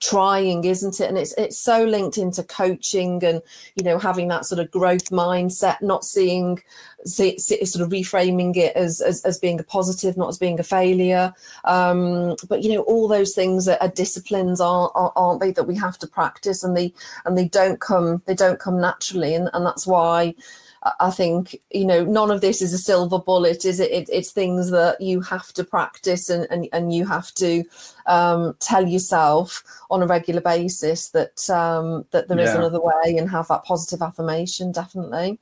trying 0.01 0.65
isn't 0.65 1.01
it? 1.01 1.09
And 1.09 1.19
it's 1.19 1.33
it's 1.35 1.59
so 1.59 1.85
linked 1.85 2.19
into 2.19 2.43
coaching 2.43 3.23
and 3.25 3.43
you 3.75 3.85
know 3.85 3.99
having 3.99 4.29
that 4.29 4.47
sort 4.47 4.61
of 4.61 4.71
growth 4.71 5.11
mindset 5.11 5.81
not 5.83 6.05
seeing 6.05 6.63
see, 7.05 7.39
see, 7.39 7.65
sort 7.65 7.85
of 7.85 7.91
reframing 7.91 8.57
it 8.57 8.75
as, 8.77 9.01
as, 9.01 9.25
as 9.25 9.39
being 9.39 9.61
a 9.61 9.65
positive 9.65 10.17
not 10.17 10.29
as 10.29 10.39
being 10.39 10.59
a 10.59 10.65
failure. 10.65 11.33
Um, 11.65 12.37
but 12.49 12.63
you 12.63 12.75
know 12.75 12.83
all 12.83 13.09
those 13.09 13.35
things 13.35 13.69
are, 13.69 13.79
are 13.81 13.89
disciplines 13.89 14.61
aren't, 14.61 14.93
aren't 14.95 15.41
they 15.41 15.53
that 15.53 15.65
we 15.65 15.77
have 15.77 15.99
to 15.99 16.07
practice 16.07 16.63
and 16.63 16.77
they 16.77 16.93
and 17.25 17.37
they 17.37 17.49
don't 17.49 17.81
come 17.81 18.23
they 18.27 18.35
don't 18.35 18.59
come 18.59 18.81
naturally. 18.81 19.35
And, 19.35 19.51
and 19.53 19.65
that's 19.65 19.87
why 19.87 20.35
I 21.01 21.11
think 21.11 21.57
you 21.71 21.85
know 21.85 22.05
none 22.05 22.31
of 22.31 22.41
this 22.41 22.63
is 22.63 22.73
a 22.73 22.79
silver 22.79 23.19
bullet, 23.19 23.65
is 23.65 23.81
it? 23.81 23.91
it 23.91 24.09
it's 24.13 24.33
things 24.33 24.71
that 24.71 25.01
you 25.01 25.21
have 25.23 25.53
to 25.55 25.65
practice 25.65 26.31
and 26.31 26.47
and, 26.51 26.69
and 26.73 26.93
you 26.95 27.07
have 27.07 27.33
to 27.35 27.65
um, 28.07 28.55
tell 28.61 28.87
yourself 28.87 29.63
on 29.91 30.03
a 30.03 30.07
regular 30.07 30.41
basis 30.41 31.11
that 31.11 31.49
um, 31.51 32.05
that 32.11 32.29
there 32.29 32.39
yeah. 32.39 32.45
is 32.45 32.55
another 32.55 32.81
way 32.81 33.17
and 33.17 33.31
have 33.31 33.49
that 33.49 33.65
positive 33.65 34.03
affirmation. 34.03 34.73
Definitely. 34.73 35.39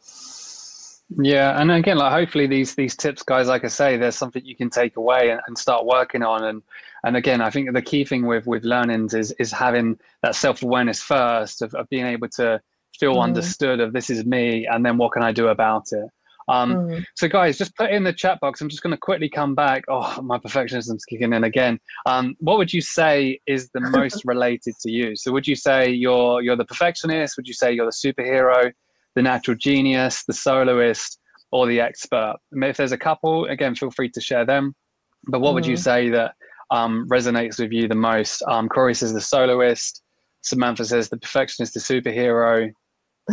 Yeah, 1.19 1.61
and 1.61 1.71
again, 1.71 1.99
like 1.99 2.13
hopefully 2.13 2.47
these 2.47 2.75
these 2.75 2.97
tips, 2.97 3.23
guys, 3.23 3.47
like 3.47 3.65
I 3.65 3.69
say, 3.69 3.97
there's 3.97 4.17
something 4.17 4.45
you 4.45 4.57
can 4.57 4.71
take 4.71 4.97
away 4.97 5.31
and, 5.31 5.41
and 5.47 5.57
start 5.57 5.85
working 5.85 6.23
on. 6.23 6.45
And 6.45 6.63
and 7.05 7.17
again, 7.17 7.41
I 7.41 7.51
think 7.51 7.73
the 7.73 7.83
key 7.83 8.05
thing 8.05 8.27
with 8.27 8.47
with 8.47 8.65
learnings 8.65 9.15
is 9.15 9.33
is 9.33 9.53
having 9.53 9.99
that 10.23 10.35
self 10.35 10.63
awareness 10.63 11.03
first 11.03 11.63
of, 11.63 11.75
of 11.75 11.89
being 11.91 12.07
able 12.07 12.29
to 12.31 12.61
feel 12.99 13.17
mm. 13.17 13.23
understood 13.23 13.81
of 13.81 13.93
this 13.93 14.11
is 14.11 14.25
me 14.25 14.67
and 14.67 14.85
then 14.85 14.97
what 14.97 15.13
can 15.13 15.23
i 15.23 15.33
do 15.33 15.49
about 15.49 15.85
it? 15.93 16.09
Um, 16.49 16.75
mm. 16.75 17.05
so 17.17 17.29
guys 17.29 17.57
just 17.57 17.75
put 17.77 17.91
in 17.91 18.05
the 18.05 18.13
chat 18.13 18.39
box. 18.41 18.61
I'm 18.61 18.69
just 18.69 18.83
going 18.83 18.91
to 18.91 18.99
quickly 18.99 19.29
come 19.29 19.55
back. 19.55 19.85
Oh 19.89 20.21
my 20.23 20.39
perfectionism's 20.39 21.05
kicking 21.05 21.33
in 21.33 21.45
again. 21.45 21.79
Um, 22.07 22.37
what 22.41 22.59
would 22.59 22.73
you 22.73 22.81
say 22.81 23.41
is 23.47 23.71
the 23.71 23.81
most 23.99 24.25
related 24.25 24.75
to 24.83 24.91
you? 24.91 25.17
So 25.17 25.33
would 25.33 25.47
you 25.47 25.57
say 25.57 25.91
you're 25.91 26.43
you're 26.43 26.57
the 26.57 26.65
perfectionist? 26.67 27.37
Would 27.37 27.49
you 27.49 27.55
say 27.55 27.73
you're 27.73 27.87
the 27.87 27.93
superhero 27.93 28.73
the 29.15 29.23
natural 29.23 29.57
genius 29.57 30.25
the 30.25 30.35
soloist 30.35 31.19
or 31.51 31.67
the 31.67 31.81
expert? 31.81 32.37
I 32.37 32.57
mean, 32.57 32.71
if 32.71 32.77
there's 32.77 32.93
a 32.93 32.99
couple 32.99 33.47
again 33.47 33.75
feel 33.75 33.91
free 33.91 34.11
to 34.11 34.21
share 34.21 34.45
them. 34.45 34.75
But 35.27 35.41
what 35.41 35.53
mm. 35.53 35.55
would 35.55 35.67
you 35.67 35.77
mm. 35.77 35.83
say 35.83 36.11
that 36.11 36.35
um, 36.71 37.09
resonates 37.09 37.59
with 37.59 37.73
you 37.73 37.89
the 37.89 37.95
most? 37.95 38.43
Um, 38.49 38.69
corey 38.69 38.95
says 38.95 39.15
the 39.15 39.21
soloist 39.21 40.03
samantha 40.45 40.85
says 40.85 41.09
the 41.09 41.17
perfectionist 41.17 41.73
the 41.75 41.81
superhero 41.81 42.71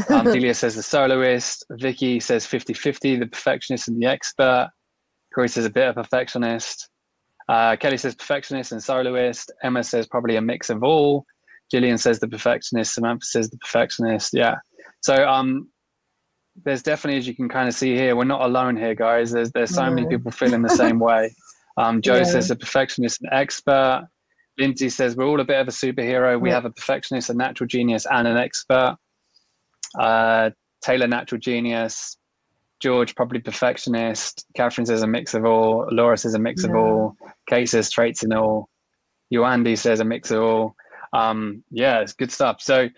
um, 0.10 0.26
Delia 0.32 0.54
says 0.54 0.76
the 0.76 0.84
soloist. 0.84 1.66
Vicky 1.72 2.20
says 2.20 2.46
50 2.46 2.74
50, 2.74 3.18
the 3.18 3.28
perfectionist 3.28 3.88
and 3.88 4.02
the 4.02 4.06
expert. 4.06 4.70
Corey 5.34 5.50
says 5.50 5.66
a 5.66 5.70
bit 5.70 5.88
of 5.88 5.96
perfectionist. 5.96 6.90
Uh, 7.48 7.76
Kelly 7.76 7.98
says 7.98 8.16
perfectionist 8.16 8.72
and 8.72 8.82
soloist. 8.82 9.52
Emma 9.64 9.84
says 9.84 10.08
probably 10.08 10.36
a 10.36 10.42
mix 10.42 10.70
of 10.70 10.84
all. 10.84 11.26
Gillian 11.70 11.98
says 11.98 12.20
the 12.20 12.28
perfectionist. 12.28 12.94
Samantha 12.94 13.26
says 13.26 13.50
the 13.50 13.58
perfectionist. 13.58 14.32
Yeah. 14.34 14.56
So 15.02 15.28
um, 15.28 15.70
there's 16.64 16.84
definitely, 16.84 17.18
as 17.18 17.28
you 17.28 17.36
can 17.36 17.50
kind 17.50 17.68
of 17.68 17.74
see 17.74 17.96
here, 17.96 18.16
we're 18.16 18.26
not 18.26 18.42
alone 18.42 18.76
here, 18.78 18.96
guys. 18.96 19.32
There's 19.32 19.52
there's 19.52 19.74
so 19.74 19.86
no. 19.86 19.92
many 19.92 20.08
people 20.08 20.32
feeling 20.32 20.62
the 20.62 20.70
same 20.70 21.00
way. 21.10 21.34
Um, 21.78 22.02
Joe 22.02 22.18
yeah. 22.18 22.24
says 22.24 22.52
a 22.52 22.56
perfectionist 22.56 23.22
and 23.22 23.30
expert. 23.34 24.08
Lindsay 24.58 24.90
says 24.90 25.16
we're 25.16 25.26
all 25.26 25.40
a 25.40 25.46
bit 25.46 25.60
of 25.60 25.68
a 25.68 25.72
superhero. 25.72 26.40
We 26.40 26.50
yeah. 26.50 26.56
have 26.56 26.66
a 26.66 26.72
perfectionist, 26.72 27.30
a 27.30 27.34
natural 27.34 27.68
genius, 27.68 28.06
and 28.10 28.28
an 28.28 28.38
expert. 28.38 28.98
Uh, 30.00 30.52
Taylor, 30.82 31.08
natural 31.08 31.40
genius. 31.40 32.18
George, 32.80 33.16
probably 33.16 33.40
perfectionist. 33.40 34.46
Catherine 34.56 34.88
says 34.88 35.04
a 35.04 35.08
mix 35.08 35.34
of 35.36 35.46
all. 35.46 35.88
Laura 35.92 36.18
says 36.18 36.34
a 36.34 36.40
mix 36.40 36.64
yeah. 36.64 36.72
of 36.72 36.76
all. 36.76 37.16
Kate 37.48 37.70
says 37.70 37.92
traits 37.92 38.24
in 38.24 38.34
all. 38.34 38.70
Yoandi 39.32 39.78
says 39.78 40.00
a 40.00 40.06
mix 40.06 40.32
of 40.32 40.42
all. 40.42 40.76
Um, 41.14 41.64
yeah, 41.70 42.00
it's 42.00 42.14
good 42.14 42.32
stuff. 42.32 42.62
So 42.62 42.90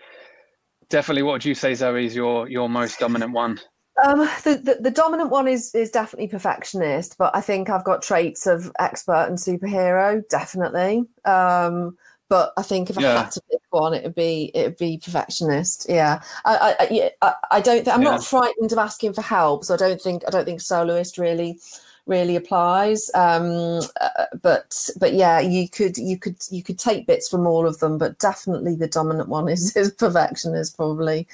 definitely, 0.88 1.22
what 1.22 1.32
would 1.32 1.44
you 1.44 1.54
say, 1.54 1.74
Zoe, 1.74 2.06
is 2.06 2.16
your 2.16 2.48
your 2.48 2.68
most 2.68 2.98
dominant 2.98 3.32
one? 3.32 3.60
Um, 4.04 4.20
the, 4.42 4.60
the, 4.62 4.78
the 4.80 4.90
dominant 4.90 5.30
one 5.30 5.46
is 5.46 5.74
is 5.74 5.90
definitely 5.90 6.28
perfectionist, 6.28 7.16
but 7.18 7.34
I 7.36 7.40
think 7.40 7.70
I've 7.70 7.84
got 7.84 8.02
traits 8.02 8.46
of 8.46 8.72
expert 8.78 9.26
and 9.28 9.38
superhero, 9.38 10.22
definitely. 10.28 11.04
Um, 11.24 11.96
but 12.28 12.52
I 12.56 12.62
think 12.62 12.90
if 12.90 12.98
yeah. 12.98 13.14
I 13.14 13.22
had 13.22 13.30
to 13.32 13.42
pick 13.50 13.60
one, 13.70 13.94
it 13.94 14.02
would 14.04 14.14
be 14.14 14.50
it 14.54 14.64
would 14.64 14.76
be 14.76 14.98
perfectionist. 14.98 15.86
Yeah, 15.88 16.22
I 16.44 16.76
I, 16.80 17.10
I, 17.22 17.34
I 17.50 17.60
don't. 17.60 17.84
Th- 17.84 17.94
I'm 17.94 18.02
yeah. 18.02 18.10
not 18.10 18.24
frightened 18.24 18.72
of 18.72 18.78
asking 18.78 19.12
for 19.12 19.22
help, 19.22 19.64
so 19.64 19.74
I 19.74 19.76
don't 19.76 20.00
think 20.00 20.22
I 20.26 20.30
don't 20.30 20.44
think 20.44 20.60
soloist 20.60 21.18
really 21.18 21.58
really 22.06 22.36
applies. 22.36 23.10
Um, 23.14 23.80
uh, 24.00 24.26
but 24.42 24.88
but 24.98 25.14
yeah, 25.14 25.40
you 25.40 25.68
could 25.68 25.96
you 25.96 26.18
could 26.18 26.36
you 26.50 26.62
could 26.62 26.78
take 26.78 27.06
bits 27.06 27.28
from 27.28 27.46
all 27.46 27.66
of 27.66 27.78
them, 27.78 27.98
but 27.98 28.18
definitely 28.18 28.74
the 28.74 28.88
dominant 28.88 29.28
one 29.28 29.48
is, 29.48 29.76
is 29.76 29.90
perfectionist 29.90 30.76
probably 30.76 31.26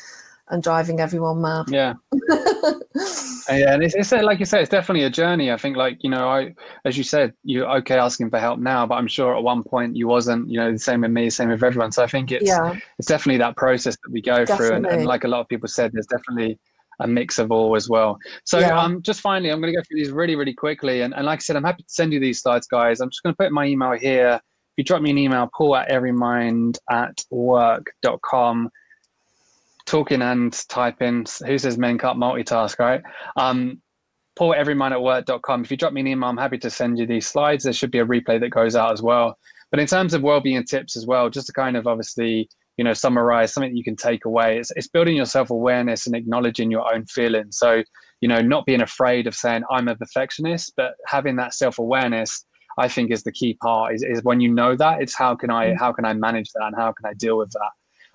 and 0.51 0.63
driving 0.63 1.01
everyone 1.01 1.41
mad. 1.41 1.67
Yeah. 1.69 1.95
yeah, 3.49 3.75
and 3.75 3.83
it's, 3.83 3.95
it's 3.95 4.13
like 4.13 4.39
you 4.39 4.45
said, 4.45 4.61
it's 4.61 4.71
definitely 4.71 5.05
a 5.05 5.11
journey. 5.11 5.51
I 5.51 5.57
think, 5.57 5.77
like 5.77 5.99
you 6.03 6.11
know, 6.11 6.29
I 6.29 6.55
as 6.85 6.99
you 6.99 7.05
said, 7.05 7.33
you're 7.45 7.69
okay 7.79 7.97
asking 7.97 8.31
for 8.31 8.39
help 8.39 8.59
now, 8.59 8.87
but 8.87 8.97
I'm 8.97 9.07
sure 9.07 9.37
at 9.37 9.43
one 9.43 9.63
point 9.63 9.97
you 9.97 10.09
wasn't. 10.09 10.49
You 10.51 10.59
know, 10.59 10.73
the 10.73 10.79
same 10.79 11.03
with 11.03 11.11
me, 11.11 11.31
same 11.31 11.49
with 11.49 11.63
everyone. 11.63 11.93
So 11.93 12.03
I 12.03 12.07
think 12.07 12.33
it's 12.33 12.47
yeah. 12.47 12.77
it's 12.99 13.09
definitely 13.09 13.39
that 13.39 13.57
process 13.57 13.97
that 14.03 14.13
we 14.13 14.21
go 14.21 14.45
definitely. 14.45 14.67
through, 14.67 14.77
and, 14.77 14.87
and, 14.87 15.07
like 15.07 15.25
a 15.25 15.29
lot 15.29 15.41
of 15.41 15.49
people 15.49 15.69
said, 15.69 15.93
there's 15.93 16.07
definitely 16.07 16.59
a 17.01 17.07
mix 17.07 17.39
of 17.39 17.51
all 17.51 17.75
as 17.77 17.89
well. 17.89 18.19
So 18.45 18.59
yeah. 18.59 18.79
um, 18.79 19.03
just 19.03 19.21
finally, 19.21 19.51
I'm 19.51 19.61
going 19.61 19.73
to 19.73 19.79
go 19.79 19.83
through 19.89 19.99
these 19.99 20.11
really, 20.11 20.37
really 20.37 20.55
quickly, 20.55 21.03
and, 21.03 21.15
and 21.15 21.25
like 21.25 21.39
I 21.39 21.43
said, 21.43 21.57
I'm 21.57 21.65
happy 21.65 21.83
to 21.83 21.89
send 21.89 22.13
you 22.13 22.21
these 22.21 22.43
slides, 22.43 22.67
guys. 22.67 23.01
I'm 23.01 23.11
just 23.11 23.23
going 23.23 23.35
to 23.35 23.37
put 23.37 23.53
my 23.53 23.67
email 23.67 23.93
here. 23.93 24.41
If 24.43 24.73
you 24.77 24.85
drop 24.85 25.03
me 25.03 25.11
an 25.11 25.19
email, 25.19 25.49
paul 25.57 25.77
at 25.77 25.89
everymind 25.89 26.79
at 26.91 27.25
work.com 27.31 28.71
talking 29.91 30.23
and 30.23 30.53
typing. 30.69 31.27
Who 31.47 31.59
says 31.59 31.77
men 31.77 31.99
can't 31.99 32.19
multitask, 32.19 32.79
right? 32.79 33.03
Um, 33.37 33.83
Paul 34.37 34.55
at 34.55 34.65
everymindatwork.com. 34.65 35.65
If 35.65 35.71
you 35.71 35.77
drop 35.77 35.93
me 35.93 36.01
an 36.01 36.07
email, 36.07 36.31
I'm 36.31 36.37
happy 36.37 36.59
to 36.59 36.71
send 36.71 36.99
you 36.99 37.07
these 37.07 37.27
slides. 37.27 37.65
There 37.65 37.73
should 37.73 37.91
be 37.91 37.99
a 37.99 38.07
replay 38.07 38.41
that 38.41 38.51
goes 38.51 38.77
out 38.77 38.93
as 38.93 39.03
well. 39.03 39.37
But 39.71 39.81
in 39.81 39.87
terms 39.87 40.15
of 40.15 40.23
well-being 40.23 40.65
tips 40.65 40.97
as 40.97 41.07
well, 41.07 41.29
just 41.29 41.49
to 41.49 41.53
kind 41.53 41.77
of 41.77 41.87
obviously, 41.87 42.49
you 42.77 42.85
know, 42.85 42.93
summarize 42.93 43.53
something 43.53 43.77
you 43.77 43.85
can 43.85 43.97
take 43.97 44.25
away, 44.25 44.59
it's, 44.59 44.73
it's 44.77 44.89
building 44.89 45.17
your 45.17 45.27
self-awareness 45.27 46.07
and 46.07 46.15
acknowledging 46.15 46.71
your 46.71 46.93
own 46.93 47.05
feelings. 47.07 47.59
So, 47.59 47.83
you 48.21 48.29
know, 48.29 48.41
not 48.41 48.67
being 48.67 48.83
afraid 48.83 49.27
of 49.27 49.35
saying 49.35 49.65
I'm 49.71 49.89
a 49.89 49.97
perfectionist, 49.97 50.73
but 50.77 50.95
having 51.07 51.37
that 51.37 51.55
self-awareness, 51.55 52.47
I 52.79 52.89
think 52.89 53.11
is 53.11 53.25
the 53.25 53.33
key 53.33 53.55
part 53.61 53.95
is, 53.95 54.03
is 54.03 54.23
when 54.23 54.41
you 54.41 54.53
know 54.53 54.77
that 54.77 55.03
it's 55.03 55.15
how 55.15 55.35
can 55.35 55.51
I, 55.51 55.75
how 55.75 55.93
can 55.93 56.05
I 56.05 56.15
manage 56.15 56.51
that 56.53 56.67
and 56.67 56.77
how 56.77 56.93
can 56.93 57.07
I 57.07 57.15
deal 57.15 57.37
with 57.37 57.51
that? 57.51 57.71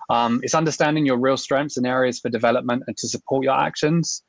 Um, 0.08 0.40
it's 0.42 0.54
understanding 0.54 1.06
your 1.06 1.18
real 1.18 1.36
strengths 1.36 1.76
and 1.76 1.86
areas 1.86 2.20
for 2.20 2.28
development 2.28 2.84
and 2.86 2.96
to 2.96 3.08
support 3.08 3.44
your 3.44 3.58
actions. 3.58 4.22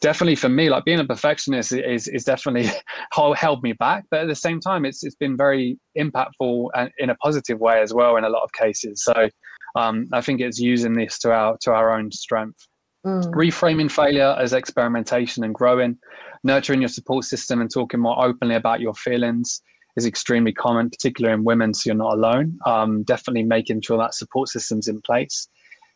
Definitely 0.00 0.36
for 0.36 0.48
me, 0.48 0.70
like 0.70 0.84
being 0.84 0.98
a 0.98 1.04
perfectionist 1.04 1.72
is 1.72 2.08
is 2.08 2.24
definitely 2.24 2.70
held 3.36 3.62
me 3.62 3.74
back, 3.74 4.04
but 4.10 4.20
at 4.20 4.28
the 4.28 4.34
same 4.34 4.58
time, 4.58 4.84
it's 4.84 5.04
it's 5.04 5.16
been 5.16 5.36
very 5.36 5.78
impactful 5.98 6.68
and 6.74 6.90
in 6.98 7.10
a 7.10 7.14
positive 7.16 7.60
way 7.60 7.82
as 7.82 7.92
well 7.92 8.16
in 8.16 8.24
a 8.24 8.30
lot 8.30 8.42
of 8.42 8.52
cases. 8.52 9.04
So 9.04 9.28
um, 9.76 10.08
I 10.12 10.20
think 10.20 10.40
it's 10.40 10.58
using 10.58 10.94
this 10.94 11.18
to 11.20 11.32
our 11.32 11.58
to 11.62 11.72
our 11.72 11.94
own 11.96 12.10
strength. 12.10 12.66
Mm. 13.06 13.30
Reframing 13.32 13.90
failure 13.90 14.36
as 14.38 14.52
experimentation 14.52 15.44
and 15.44 15.54
growing, 15.54 15.98
nurturing 16.44 16.80
your 16.80 16.88
support 16.88 17.24
system 17.24 17.60
and 17.60 17.70
talking 17.70 18.00
more 18.00 18.22
openly 18.22 18.56
about 18.56 18.80
your 18.80 18.94
feelings, 18.94 19.62
is 20.00 20.06
extremely 20.06 20.52
common, 20.52 20.90
particularly 20.90 21.34
in 21.34 21.44
women, 21.44 21.74
so 21.74 21.88
you're 21.88 21.94
not 21.94 22.14
alone. 22.14 22.58
Um, 22.66 23.02
definitely 23.04 23.42
making 23.42 23.82
sure 23.82 23.98
that 23.98 24.14
support 24.14 24.48
system's 24.48 24.88
in 24.88 25.00
place. 25.02 25.48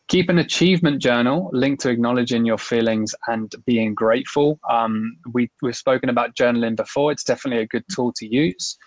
Keep 0.07 0.29
an 0.29 0.37
achievement 0.37 1.01
journal 1.01 1.49
linked 1.51 1.81
to 1.81 1.89
acknowledging 1.89 2.45
your 2.45 2.59
feelings 2.59 3.15
and 3.27 3.51
being 3.65 3.95
grateful. 3.95 4.59
Um, 4.69 5.17
we, 5.33 5.49
we've 5.63 5.75
spoken 5.75 6.09
about 6.09 6.35
journaling 6.35 6.75
before. 6.75 7.11
It's 7.11 7.23
definitely 7.23 7.63
a 7.63 7.67
good 7.67 7.83
tool 7.93 8.13
to 8.17 8.27
use. 8.27 8.77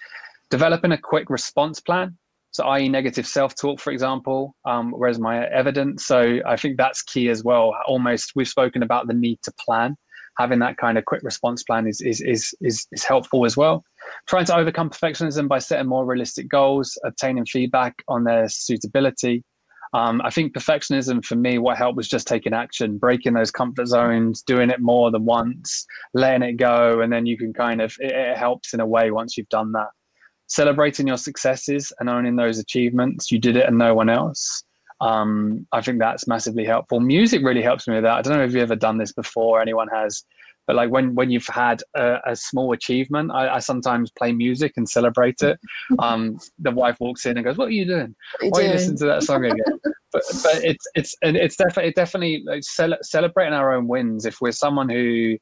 Developing 0.51 0.93
a 0.93 0.99
quick 0.99 1.29
response 1.29 1.81
plan. 1.81 2.17
So, 2.53 2.65
i.e., 2.69 2.89
negative 2.89 3.27
self 3.27 3.55
talk, 3.57 3.81
for 3.81 3.93
example, 3.93 4.55
um, 4.65 4.93
where's 4.93 5.19
my 5.19 5.47
evidence? 5.49 6.07
So, 6.07 6.39
I 6.47 6.57
think 6.57 6.77
that's 6.77 7.03
key 7.03 7.29
as 7.29 7.45
well. 7.45 7.75
Almost, 7.87 8.33
we've 8.37 8.49
spoken 8.49 8.83
about 8.83 9.07
the 9.09 9.15
need 9.15 9.39
to 9.43 9.53
plan. 9.65 9.97
Having 10.39 10.61
that 10.61 10.77
kind 10.77 10.97
of 10.97 11.05
quick 11.05 11.23
response 11.25 11.65
plan 11.65 11.87
is, 11.89 12.01
is, 12.01 12.21
is, 12.21 12.55
is, 12.61 12.87
is 12.93 13.05
helpful 13.05 13.45
as 13.45 13.57
well. 13.57 13.85
Trying 14.27 14.47
to 14.47 14.57
overcome 14.57 14.91
perfectionism 14.91 15.49
by 15.49 15.59
setting 15.59 15.87
more 15.87 16.05
realistic 16.05 16.49
goals, 16.49 16.99
obtaining 17.05 17.47
feedback 17.47 18.03
on 18.09 18.25
their 18.25 18.49
suitability, 18.49 19.45
um, 19.95 20.21
I 20.23 20.31
think 20.31 20.53
perfectionism 20.53 21.25
for 21.25 21.35
me, 21.35 21.59
what 21.59 21.79
helped 21.79 21.97
was 21.97 22.09
just 22.09 22.27
taking 22.27 22.53
action, 22.53 22.99
breaking 22.99 23.33
those 23.33 23.51
comfort 23.51 23.87
zones, 23.87 24.43
doing 24.43 24.71
it 24.71 24.81
more 24.81 25.11
than 25.11 25.25
once, 25.25 25.87
letting 26.13 26.47
it 26.47 26.55
go, 26.55 27.01
and 27.01 27.13
then 27.13 27.25
you 27.25 27.39
can 27.39 27.53
kind 27.53 27.81
of 27.81 27.97
it, 28.01 28.13
it 28.13 28.37
helps 28.37 28.75
in 28.75 28.81
a 28.81 28.87
way 28.87 29.11
once 29.11 29.37
you've 29.37 29.49
done 29.49 29.73
that. 29.73 29.89
Celebrating 30.47 31.07
your 31.07 31.17
successes 31.17 31.93
and 32.01 32.09
owning 32.09 32.37
those 32.37 32.59
achievements, 32.59 33.31
you 33.31 33.39
did 33.39 33.57
it 33.57 33.67
and 33.67 33.79
no 33.79 33.95
one 33.95 34.09
else. 34.11 34.63
Um, 35.01 35.67
I 35.73 35.81
think 35.81 36.01
that's 36.01 36.27
massively 36.27 36.65
helpful. 36.65 37.01
Music 37.01 37.43
really 37.43 37.63
helps 37.63 37.87
me 37.87 37.95
with 37.95 38.05
that. 38.05 38.17
I 38.19 38.23
don't 38.23 38.35
know 38.35 38.45
if 38.45 38.53
you've 38.53 38.63
ever 38.63 38.77
done 38.77 38.99
this 38.99 39.13
before, 39.13 39.61
anyone 39.61 39.89
has, 39.89 40.25
but 40.69 40.77
like 40.77 40.91
when 40.91 41.15
when 41.17 41.31
you've 41.31 41.47
had 41.49 41.83
a, 41.97 42.19
a 42.27 42.37
small 42.37 42.73
achievement 42.73 43.33
I, 43.33 43.57
I, 43.57 43.59
sometimes 43.59 44.13
play 44.13 44.33
music 44.33 44.75
and 44.77 44.89
celebrate 44.89 45.43
it. 45.43 45.59
Um, 45.99 46.39
the 46.59 46.71
wife 46.71 46.97
walks 47.01 47.27
in 47.27 47.37
and 47.37 47.45
goes 47.45 47.57
what 47.57 47.69
are 47.69 47.73
you 47.73 47.87
doing? 47.87 48.15
Why 48.41 48.61
are 48.61 48.63
you 48.63 48.69
listening 48.71 48.99
to 48.99 49.07
that 49.07 49.23
song 49.25 49.45
again? 49.45 49.81
But 50.11 50.23
but 50.43 50.65
it's 50.65 50.87
it's 50.95 51.15
it's 51.23 51.57
definitely 51.57 51.93
definitely 51.93 52.43
like 52.47 52.63
cel- 52.65 52.97
celebrating 53.03 53.53
our 53.53 53.75
own 53.75 53.87
wins. 53.87 54.25
If 54.25 54.41
we're 54.41 54.53
someone 54.53 54.89
who 54.89 55.37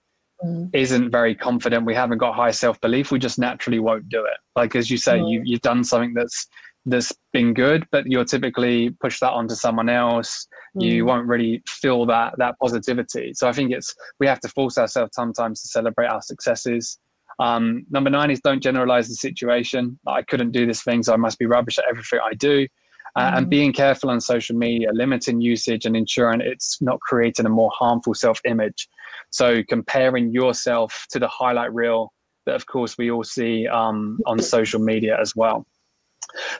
mm. 0.45 1.01
not 1.01 1.12
very 1.12 1.37
confident 1.37 1.87
we 1.87 1.95
haven't 1.95 2.18
got 2.18 2.35
high 2.35 2.51
self-belief 2.51 3.12
we 3.12 3.20
just 3.20 3.39
naturally 3.39 3.79
won't 3.79 4.09
do 4.09 4.24
it. 4.24 4.39
Like 4.57 4.74
as 4.74 4.91
you 4.91 4.97
say 4.97 5.18
mm. 5.18 5.31
you, 5.31 5.43
you've 5.45 5.61
done 5.61 5.85
something 5.85 6.14
that's 6.14 6.49
that's 6.87 7.12
been 7.32 7.53
good 7.53 7.87
but 7.91 8.05
you'll 8.07 8.24
typically 8.24 8.91
push 9.01 9.20
that 9.20 9.32
onto 9.32 9.55
someone 9.55 9.89
else 9.89 10.47
you 10.78 11.05
mm. 11.05 11.07
won't 11.07 11.26
really 11.26 11.62
feel 11.66 12.07
that 12.07 12.34
that 12.39 12.59
positivity. 12.59 13.32
So 13.34 13.49
I 13.49 13.53
think 13.53 13.72
it's 13.72 13.95
we 14.20 14.26
have 14.26 14.41
to 14.41 14.49
force 14.49 14.78
ourselves 14.78 15.12
sometimes 15.14 15.62
to 15.62 15.68
celebrate 15.68 16.09
our 16.09 16.22
successes. 16.22 16.99
Um, 17.39 17.84
number 17.91 18.11
nine 18.11 18.30
is 18.30 18.41
don't 18.41 18.62
generalize 18.62 19.09
the 19.09 19.14
situation. 19.14 19.99
I 20.07 20.22
couldn't 20.22 20.53
do 20.53 20.66
this 20.66 20.82
thing, 20.82 21.03
so 21.03 21.12
I 21.12 21.16
must 21.16 21.39
be 21.39 21.47
rubbish 21.47 21.78
at 21.78 21.84
everything 21.89 22.20
I 22.24 22.34
do. 22.34 22.66
Uh, 23.14 23.30
mm. 23.30 23.39
And 23.39 23.51
being 23.51 23.72
careful 23.72 24.11
on 24.11 24.20
social 24.20 24.57
media, 24.57 24.89
limiting 24.93 25.41
usage, 25.41 25.87
and 25.87 25.97
ensuring 25.97 26.41
it's 26.41 26.80
not 26.82 27.01
creating 27.01 27.47
a 27.47 27.51
more 27.51 27.70
harmful 27.74 28.14
self-image. 28.14 28.89
So 29.30 29.62
comparing 29.68 30.32
yourself 30.32 31.07
to 31.11 31.18
the 31.18 31.28
highlight 31.28 31.72
reel 31.72 32.12
that, 32.45 32.55
of 32.55 32.66
course, 32.66 32.97
we 32.99 33.11
all 33.11 33.24
see 33.24 33.66
um, 33.66 34.18
on 34.26 34.39
social 34.39 34.80
media 34.80 35.18
as 35.20 35.34
well. 35.34 35.66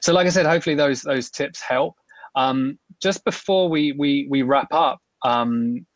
So, 0.01 0.13
like 0.13 0.27
I 0.27 0.31
said, 0.31 0.47
hopefully 0.47 0.77
those 0.77 1.03
those 1.03 1.31
tips 1.31 1.61
help. 1.61 1.95
Um, 2.35 2.79
just 3.03 3.25
before 3.25 3.69
we 3.69 3.93
we 3.93 4.27
we 4.31 4.43
wrap 4.43 4.69
up 4.73 5.01
um, 5.25 5.87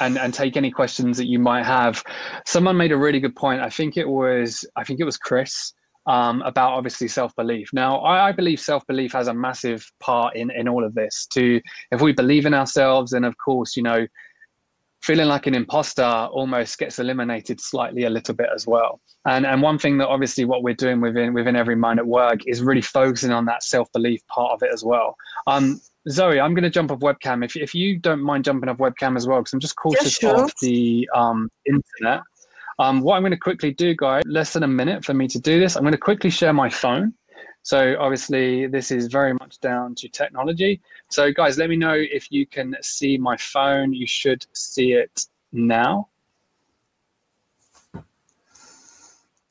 and 0.00 0.18
and 0.18 0.32
take 0.32 0.56
any 0.56 0.70
questions 0.70 1.16
that 1.18 1.26
you 1.26 1.38
might 1.38 1.64
have, 1.64 2.02
someone 2.46 2.76
made 2.76 2.92
a 2.92 2.96
really 2.96 3.20
good 3.20 3.36
point. 3.36 3.60
I 3.60 3.70
think 3.70 3.96
it 3.96 4.08
was 4.08 4.64
I 4.76 4.84
think 4.84 5.00
it 5.00 5.04
was 5.04 5.16
Chris 5.16 5.72
um, 6.06 6.42
about 6.42 6.72
obviously 6.72 7.08
self 7.08 7.34
belief. 7.36 7.70
Now, 7.72 7.98
I, 7.98 8.28
I 8.28 8.32
believe 8.32 8.60
self 8.60 8.86
belief 8.86 9.12
has 9.12 9.28
a 9.28 9.34
massive 9.34 9.90
part 10.00 10.36
in 10.36 10.50
in 10.50 10.68
all 10.68 10.84
of 10.84 10.94
this. 10.94 11.26
To 11.34 11.60
if 11.90 12.00
we 12.00 12.12
believe 12.12 12.46
in 12.46 12.54
ourselves, 12.54 13.12
and 13.12 13.24
of 13.24 13.36
course, 13.38 13.76
you 13.76 13.82
know, 13.82 14.06
feeling 15.02 15.26
like 15.26 15.46
an 15.46 15.54
imposter 15.54 16.04
almost 16.04 16.78
gets 16.78 16.98
eliminated 16.98 17.60
slightly 17.60 18.04
a 18.04 18.10
little 18.10 18.34
bit 18.34 18.48
as 18.54 18.66
well. 18.66 19.00
And 19.26 19.44
and 19.46 19.60
one 19.62 19.78
thing 19.78 19.98
that 19.98 20.08
obviously 20.08 20.44
what 20.44 20.62
we're 20.62 20.74
doing 20.74 21.00
within 21.00 21.34
within 21.34 21.56
every 21.56 21.76
mind 21.76 21.98
at 21.98 22.06
work 22.06 22.40
is 22.46 22.62
really 22.62 22.82
focusing 22.82 23.32
on 23.32 23.44
that 23.46 23.62
self 23.62 23.90
belief 23.92 24.20
part 24.28 24.52
of 24.52 24.62
it 24.62 24.72
as 24.72 24.84
well. 24.84 25.16
Um, 25.46 25.80
Zoe, 26.08 26.40
I'm 26.40 26.54
going 26.54 26.64
to 26.64 26.70
jump 26.70 26.90
off 26.90 26.98
webcam. 26.98 27.44
If, 27.44 27.54
if 27.56 27.74
you 27.74 27.98
don't 27.98 28.20
mind 28.20 28.44
jumping 28.44 28.68
off 28.68 28.78
webcam 28.78 29.16
as 29.16 29.26
well, 29.26 29.38
because 29.38 29.52
I'm 29.52 29.60
just 29.60 29.76
cautious 29.76 30.20
yeah, 30.20 30.30
sure. 30.30 30.44
of 30.44 30.52
the 30.60 31.08
um, 31.14 31.48
internet. 31.64 32.22
Um, 32.78 33.02
what 33.02 33.16
I'm 33.16 33.22
going 33.22 33.32
to 33.32 33.38
quickly 33.38 33.72
do, 33.72 33.94
guys, 33.94 34.22
less 34.26 34.52
than 34.54 34.64
a 34.64 34.68
minute 34.68 35.04
for 35.04 35.14
me 35.14 35.28
to 35.28 35.38
do 35.38 35.60
this. 35.60 35.76
I'm 35.76 35.82
going 35.82 35.92
to 35.92 35.98
quickly 35.98 36.30
share 36.30 36.52
my 36.52 36.68
phone. 36.68 37.14
So 37.62 37.96
obviously, 37.98 38.66
this 38.66 38.90
is 38.90 39.06
very 39.06 39.34
much 39.34 39.60
down 39.60 39.94
to 39.96 40.08
technology. 40.08 40.80
So 41.08 41.32
guys, 41.32 41.58
let 41.58 41.70
me 41.70 41.76
know 41.76 41.94
if 41.94 42.30
you 42.30 42.46
can 42.46 42.76
see 42.82 43.16
my 43.16 43.36
phone. 43.36 43.92
You 43.92 44.06
should 44.06 44.46
see 44.52 44.92
it 44.92 45.26
now. 45.52 46.08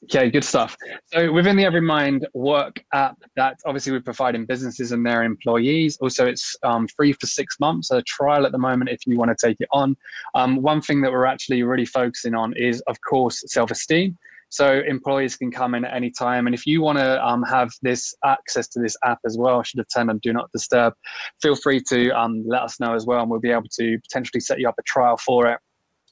Okay, 0.05 0.29
good 0.29 0.43
stuff. 0.43 0.75
So 1.05 1.31
within 1.31 1.55
the 1.55 1.63
EveryMind 1.63 2.25
work 2.33 2.83
app 2.91 3.17
that 3.37 3.59
obviously 3.65 3.93
we're 3.93 4.01
providing 4.01 4.45
businesses 4.45 4.91
and 4.91 5.05
their 5.05 5.23
employees. 5.23 5.97
Also, 6.01 6.25
it's 6.25 6.53
um, 6.63 6.87
free 6.89 7.13
for 7.13 7.27
six 7.27 7.59
months, 7.61 7.91
a 7.91 8.01
trial 8.01 8.45
at 8.45 8.51
the 8.51 8.57
moment 8.57 8.89
if 8.89 9.07
you 9.07 9.17
want 9.17 9.37
to 9.37 9.47
take 9.47 9.61
it 9.61 9.69
on. 9.71 9.95
Um, 10.35 10.61
one 10.61 10.81
thing 10.81 11.01
that 11.01 11.11
we're 11.11 11.25
actually 11.25 11.63
really 11.63 11.85
focusing 11.85 12.35
on 12.35 12.53
is, 12.57 12.81
of 12.87 12.99
course, 13.01 13.43
self-esteem. 13.47 14.17
So 14.51 14.81
employees 14.85 15.37
can 15.37 15.49
come 15.49 15.75
in 15.75 15.85
at 15.85 15.95
any 15.95 16.11
time. 16.11 16.45
And 16.45 16.53
if 16.53 16.67
you 16.67 16.81
want 16.81 16.99
to 16.99 17.25
um, 17.25 17.41
have 17.43 17.71
this 17.81 18.13
access 18.25 18.67
to 18.69 18.81
this 18.81 18.97
app 19.03 19.19
as 19.25 19.37
well, 19.37 19.63
should 19.63 19.79
have 19.79 19.87
turned 19.93 20.09
on 20.09 20.19
Do 20.19 20.33
Not 20.33 20.51
Disturb, 20.51 20.93
feel 21.41 21.55
free 21.55 21.81
to 21.87 22.09
um, 22.09 22.43
let 22.45 22.61
us 22.61 22.79
know 22.79 22.93
as 22.93 23.05
well. 23.05 23.21
And 23.21 23.31
we'll 23.31 23.39
be 23.39 23.51
able 23.51 23.69
to 23.79 23.97
potentially 23.99 24.41
set 24.41 24.59
you 24.59 24.67
up 24.67 24.75
a 24.77 24.83
trial 24.83 25.17
for 25.17 25.47
it 25.47 25.59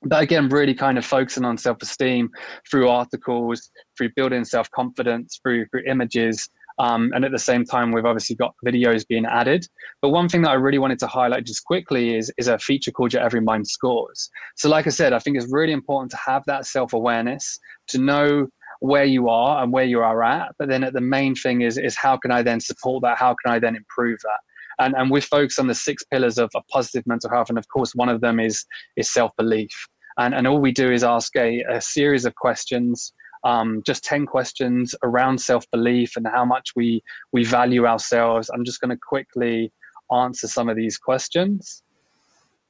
but 0.03 0.23
again 0.23 0.47
really 0.47 0.73
kind 0.73 0.97
of 0.97 1.05
focusing 1.05 1.43
on 1.43 1.57
self-esteem 1.57 2.29
through 2.71 2.87
articles 2.87 3.69
through 3.97 4.09
building 4.15 4.45
self-confidence 4.45 5.41
through 5.43 5.65
through 5.67 5.83
images 5.85 6.49
um, 6.79 7.11
and 7.13 7.25
at 7.25 7.31
the 7.31 7.39
same 7.39 7.65
time 7.65 7.91
we've 7.91 8.05
obviously 8.05 8.35
got 8.35 8.55
videos 8.65 9.05
being 9.07 9.25
added. 9.25 9.67
But 10.01 10.09
one 10.09 10.29
thing 10.29 10.41
that 10.43 10.51
i 10.51 10.55
really 10.55 10.79
wanted 10.79 10.99
to 10.99 11.07
highlight 11.07 11.45
just 11.45 11.63
quickly 11.65 12.15
is 12.15 12.31
is 12.37 12.47
a 12.47 12.57
feature 12.57 12.91
called 12.91 13.13
your 13.13 13.21
EveryMind 13.21 13.67
scores. 13.67 14.29
So 14.55 14.69
like 14.69 14.87
i 14.87 14.89
said 14.89 15.13
i 15.13 15.19
think 15.19 15.37
it's 15.37 15.51
really 15.51 15.73
important 15.73 16.11
to 16.11 16.17
have 16.17 16.43
that 16.47 16.65
self-awareness 16.65 17.59
to 17.89 17.97
know 17.99 18.47
where 18.79 19.03
you 19.03 19.27
are 19.27 19.61
and 19.61 19.73
where 19.73 19.83
you 19.83 19.99
are 19.99 20.23
at. 20.23 20.53
But 20.57 20.69
then 20.69 20.89
the 20.93 21.01
main 21.01 21.35
thing 21.35 21.61
is 21.61 21.77
is 21.77 21.95
how 21.97 22.17
can 22.17 22.31
i 22.31 22.41
then 22.41 22.59
support 22.59 23.03
that? 23.03 23.17
How 23.17 23.35
can 23.43 23.53
i 23.53 23.59
then 23.59 23.75
improve 23.75 24.19
that? 24.23 24.39
And 24.83 24.95
and 24.95 25.11
we 25.11 25.21
focus 25.21 25.59
on 25.59 25.67
the 25.67 25.75
six 25.75 26.03
pillars 26.05 26.37
of, 26.37 26.49
of 26.55 26.63
positive 26.71 27.05
mental 27.05 27.29
health. 27.29 27.49
And 27.49 27.57
of 27.57 27.67
course 27.67 27.93
one 27.93 28.09
of 28.09 28.21
them 28.21 28.39
is 28.39 28.65
is 28.95 29.11
self-belief. 29.11 29.71
And 30.17 30.33
and 30.33 30.47
all 30.47 30.59
we 30.59 30.71
do 30.71 30.91
is 30.91 31.03
ask 31.03 31.35
a, 31.35 31.63
a 31.69 31.81
series 31.81 32.25
of 32.25 32.35
questions 32.35 33.13
um, 33.43 33.81
just 33.85 34.03
10 34.03 34.25
questions 34.25 34.95
around 35.03 35.39
self-belief 35.39 36.15
and 36.17 36.27
how 36.27 36.45
much 36.45 36.71
we 36.75 37.01
we 37.31 37.43
value 37.43 37.85
ourselves 37.85 38.49
i'm 38.53 38.65
just 38.65 38.81
going 38.81 38.89
to 38.89 38.99
quickly 39.07 39.71
answer 40.11 40.47
some 40.47 40.69
of 40.69 40.75
these 40.75 40.97
questions 40.97 41.83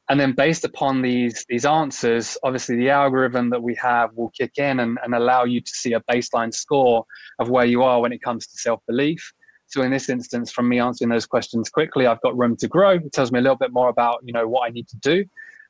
and 0.10 0.20
then 0.20 0.34
based 0.34 0.66
upon 0.66 1.02
these 1.02 1.46
these 1.50 1.66
answers 1.66 2.38
obviously 2.44 2.76
the 2.76 2.90
algorithm 2.90 3.50
that 3.50 3.62
we 3.62 3.76
have 3.76 4.14
will 4.16 4.32
kick 4.38 4.58
in 4.58 4.80
and, 4.80 4.98
and 5.04 5.16
allow 5.16 5.44
you 5.44 5.62
to 5.62 5.72
see 5.72 5.94
a 5.94 6.02
baseline 6.02 6.54
score 6.54 7.06
of 7.40 7.50
where 7.50 7.66
you 7.66 7.82
are 7.82 8.02
when 8.02 8.12
it 8.12 8.22
comes 8.22 8.46
to 8.46 8.58
self-belief 8.58 9.34
so 9.70 9.84
in 9.84 9.92
this 9.92 10.10
instance, 10.10 10.52
from 10.52 10.68
me 10.68 10.80
answering 10.80 11.10
those 11.10 11.28
questions 11.28 11.70
quickly, 11.70 12.08
I've 12.08 12.22
got 12.22 12.36
room 12.36 12.58
to 12.58 12.68
grow. 12.68 12.94
It 12.94 13.14
tells 13.14 13.32
me 13.32 13.38
a 13.38 13.42
little 13.42 13.58
bit 13.58 13.72
more 13.72 13.90
about, 13.90 14.20
you 14.24 14.34
know, 14.34 14.48
what 14.48 14.68
I 14.68 14.72
need 14.72 14.88
to 14.90 14.98
do. 14.98 15.26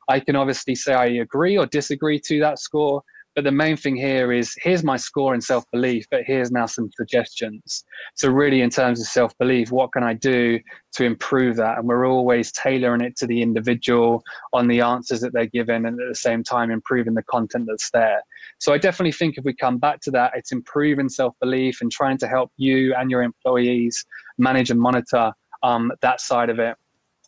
I 0.08 0.22
can 0.22 0.38
obviously 0.38 0.74
say 0.74 0.94
I 0.94 1.06
agree 1.06 1.58
or 1.58 1.66
disagree 1.66 2.20
to 2.22 2.40
that 2.40 2.60
score. 2.60 3.04
But 3.40 3.46
the 3.46 3.52
main 3.54 3.78
thing 3.78 3.96
here 3.96 4.34
is 4.34 4.54
here's 4.62 4.84
my 4.84 4.98
score 4.98 5.34
in 5.34 5.40
self 5.40 5.64
belief, 5.72 6.06
but 6.12 6.24
here's 6.26 6.52
now 6.52 6.66
some 6.66 6.92
suggestions. 6.98 7.86
So, 8.16 8.28
really, 8.28 8.60
in 8.60 8.70
terms 8.70 9.00
of 9.00 9.08
self 9.08 9.32
belief, 9.38 9.72
what 9.72 9.94
can 9.94 10.04
I 10.04 10.14
do 10.14 10.60
to 10.96 11.06
improve 11.06 11.56
that? 11.56 11.78
And 11.78 11.88
we're 11.88 12.06
always 12.06 12.52
tailoring 12.52 13.00
it 13.00 13.16
to 13.16 13.28
the 13.28 13.42
individual 13.42 14.24
on 14.52 14.68
the 14.68 14.82
answers 14.82 15.22
that 15.22 15.32
they're 15.32 15.46
given, 15.46 15.86
and 15.86 15.98
at 16.02 16.10
the 16.10 16.16
same 16.16 16.44
time, 16.44 16.70
improving 16.70 17.14
the 17.14 17.24
content 17.24 17.68
that's 17.70 17.90
there. 17.92 18.22
So, 18.58 18.74
I 18.74 18.78
definitely 18.78 19.14
think 19.14 19.38
if 19.38 19.46
we 19.46 19.54
come 19.54 19.78
back 19.78 20.02
to 20.02 20.12
that, 20.12 20.34
it's 20.36 20.52
improving 20.52 21.08
self 21.08 21.34
belief 21.40 21.80
and 21.80 21.90
trying 21.90 22.18
to 22.18 22.28
help 22.28 22.52
you 22.58 22.94
and 22.94 23.10
your 23.10 23.24
employees 23.24 24.06
manage 24.38 24.70
and 24.70 24.82
monitor 24.82 25.32
um, 25.64 25.94
that 26.02 26.20
side 26.20 26.50
of 26.50 26.60
it. 26.60 26.76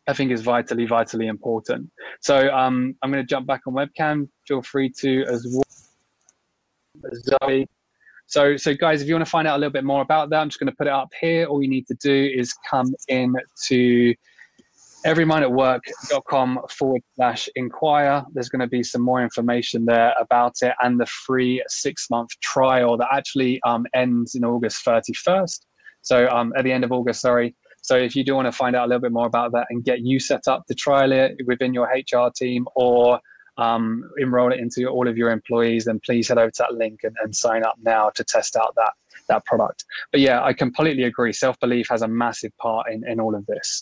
I 0.10 0.14
think 0.14 0.32
is 0.32 0.42
vitally, 0.42 0.88
vitally 0.88 1.28
important. 1.28 1.90
So 2.20 2.54
um, 2.54 2.98
I'm 3.02 3.12
going 3.12 3.24
to 3.24 3.28
jump 3.28 3.48
back 3.48 3.62
on 3.66 3.76
webcam. 3.76 4.28
Feel 4.46 4.62
free 4.62 4.90
to 5.00 5.24
as 5.30 5.48
well. 5.50 5.64
Zoe. 7.16 7.68
So, 8.28 8.56
so 8.56 8.74
guys, 8.74 9.02
if 9.02 9.08
you 9.08 9.14
want 9.14 9.26
to 9.26 9.30
find 9.30 9.48
out 9.48 9.58
a 9.58 9.60
little 9.60 9.74
bit 9.74 9.84
more 9.84 10.02
about 10.02 10.30
that, 10.30 10.40
I'm 10.40 10.50
just 10.50 10.60
going 10.60 10.72
to 10.72 10.76
put 10.76 10.88
it 10.88 10.94
up 10.94 11.10
here. 11.20 11.46
All 11.46 11.62
you 11.62 11.70
need 11.70 11.86
to 11.88 11.96
do 11.96 12.32
is 12.34 12.54
come 12.70 12.94
in 13.10 13.36
to 13.68 14.16
everymindatwork.com 15.06 16.60
forward 16.70 17.02
slash 17.16 17.50
inquire. 17.56 18.24
There's 18.34 18.50
going 18.50 18.62
to 18.62 18.68
be 18.68 18.84
some 18.84 19.02
more 19.02 19.22
information 19.22 19.86
there 19.86 20.14
about 20.20 20.54
it 20.62 20.74
and 20.82 21.00
the 21.00 21.08
free 21.08 21.64
six 21.68 22.10
month 22.10 22.30
trial 22.42 22.98
that 22.98 23.10
actually 23.12 23.60
um, 23.64 23.86
ends 23.94 24.36
in 24.36 24.46
August 24.46 24.86
31st. 24.86 25.60
So 26.02 26.28
um, 26.30 26.54
at 26.58 26.64
the 26.64 26.72
end 26.72 26.84
of 26.84 26.92
August, 26.92 27.22
sorry. 27.22 27.56
So 27.82 27.98
if 27.98 28.16
you 28.16 28.24
do 28.24 28.36
want 28.36 28.46
to 28.46 28.52
find 28.52 28.76
out 28.76 28.86
a 28.86 28.88
little 28.88 29.02
bit 29.02 29.12
more 29.12 29.26
about 29.26 29.52
that 29.54 29.68
and 29.72 29.84
get 29.84 30.02
you 30.02 30.20
set 30.20 30.48
up 30.48 30.66
to 30.68 30.76
trial 30.76 31.12
it 31.12 31.36
within 31.48 31.74
your 31.74 31.88
HR 31.88 32.30
team 32.36 32.68
or 32.76 33.20
um, 33.58 34.10
enroll 34.18 34.52
it 34.52 34.60
into 34.60 34.88
all 34.88 35.08
of 35.08 35.18
your 35.18 35.32
employees, 35.32 35.86
then 35.86 36.00
please 36.06 36.28
head 36.28 36.38
over 36.38 36.52
to 36.52 36.66
that 36.70 36.76
link 36.76 37.02
and, 37.04 37.16
and 37.24 37.36
sign 37.36 37.64
up 37.64 37.76
now 37.82 38.10
to 38.16 38.24
test 38.24 38.56
out 38.56 38.74
that 38.76 38.94
that 39.28 39.46
product. 39.46 39.86
But 40.12 40.22
yeah, 40.22 40.44
I 40.44 40.54
completely 40.54 41.04
agree. 41.04 41.34
Self 41.34 41.60
belief 41.60 41.88
has 41.90 42.02
a 42.02 42.08
massive 42.08 42.56
part 42.58 42.92
in, 42.92 43.08
in 43.08 43.20
all 43.20 43.36
of 43.36 43.46
this. 43.46 43.80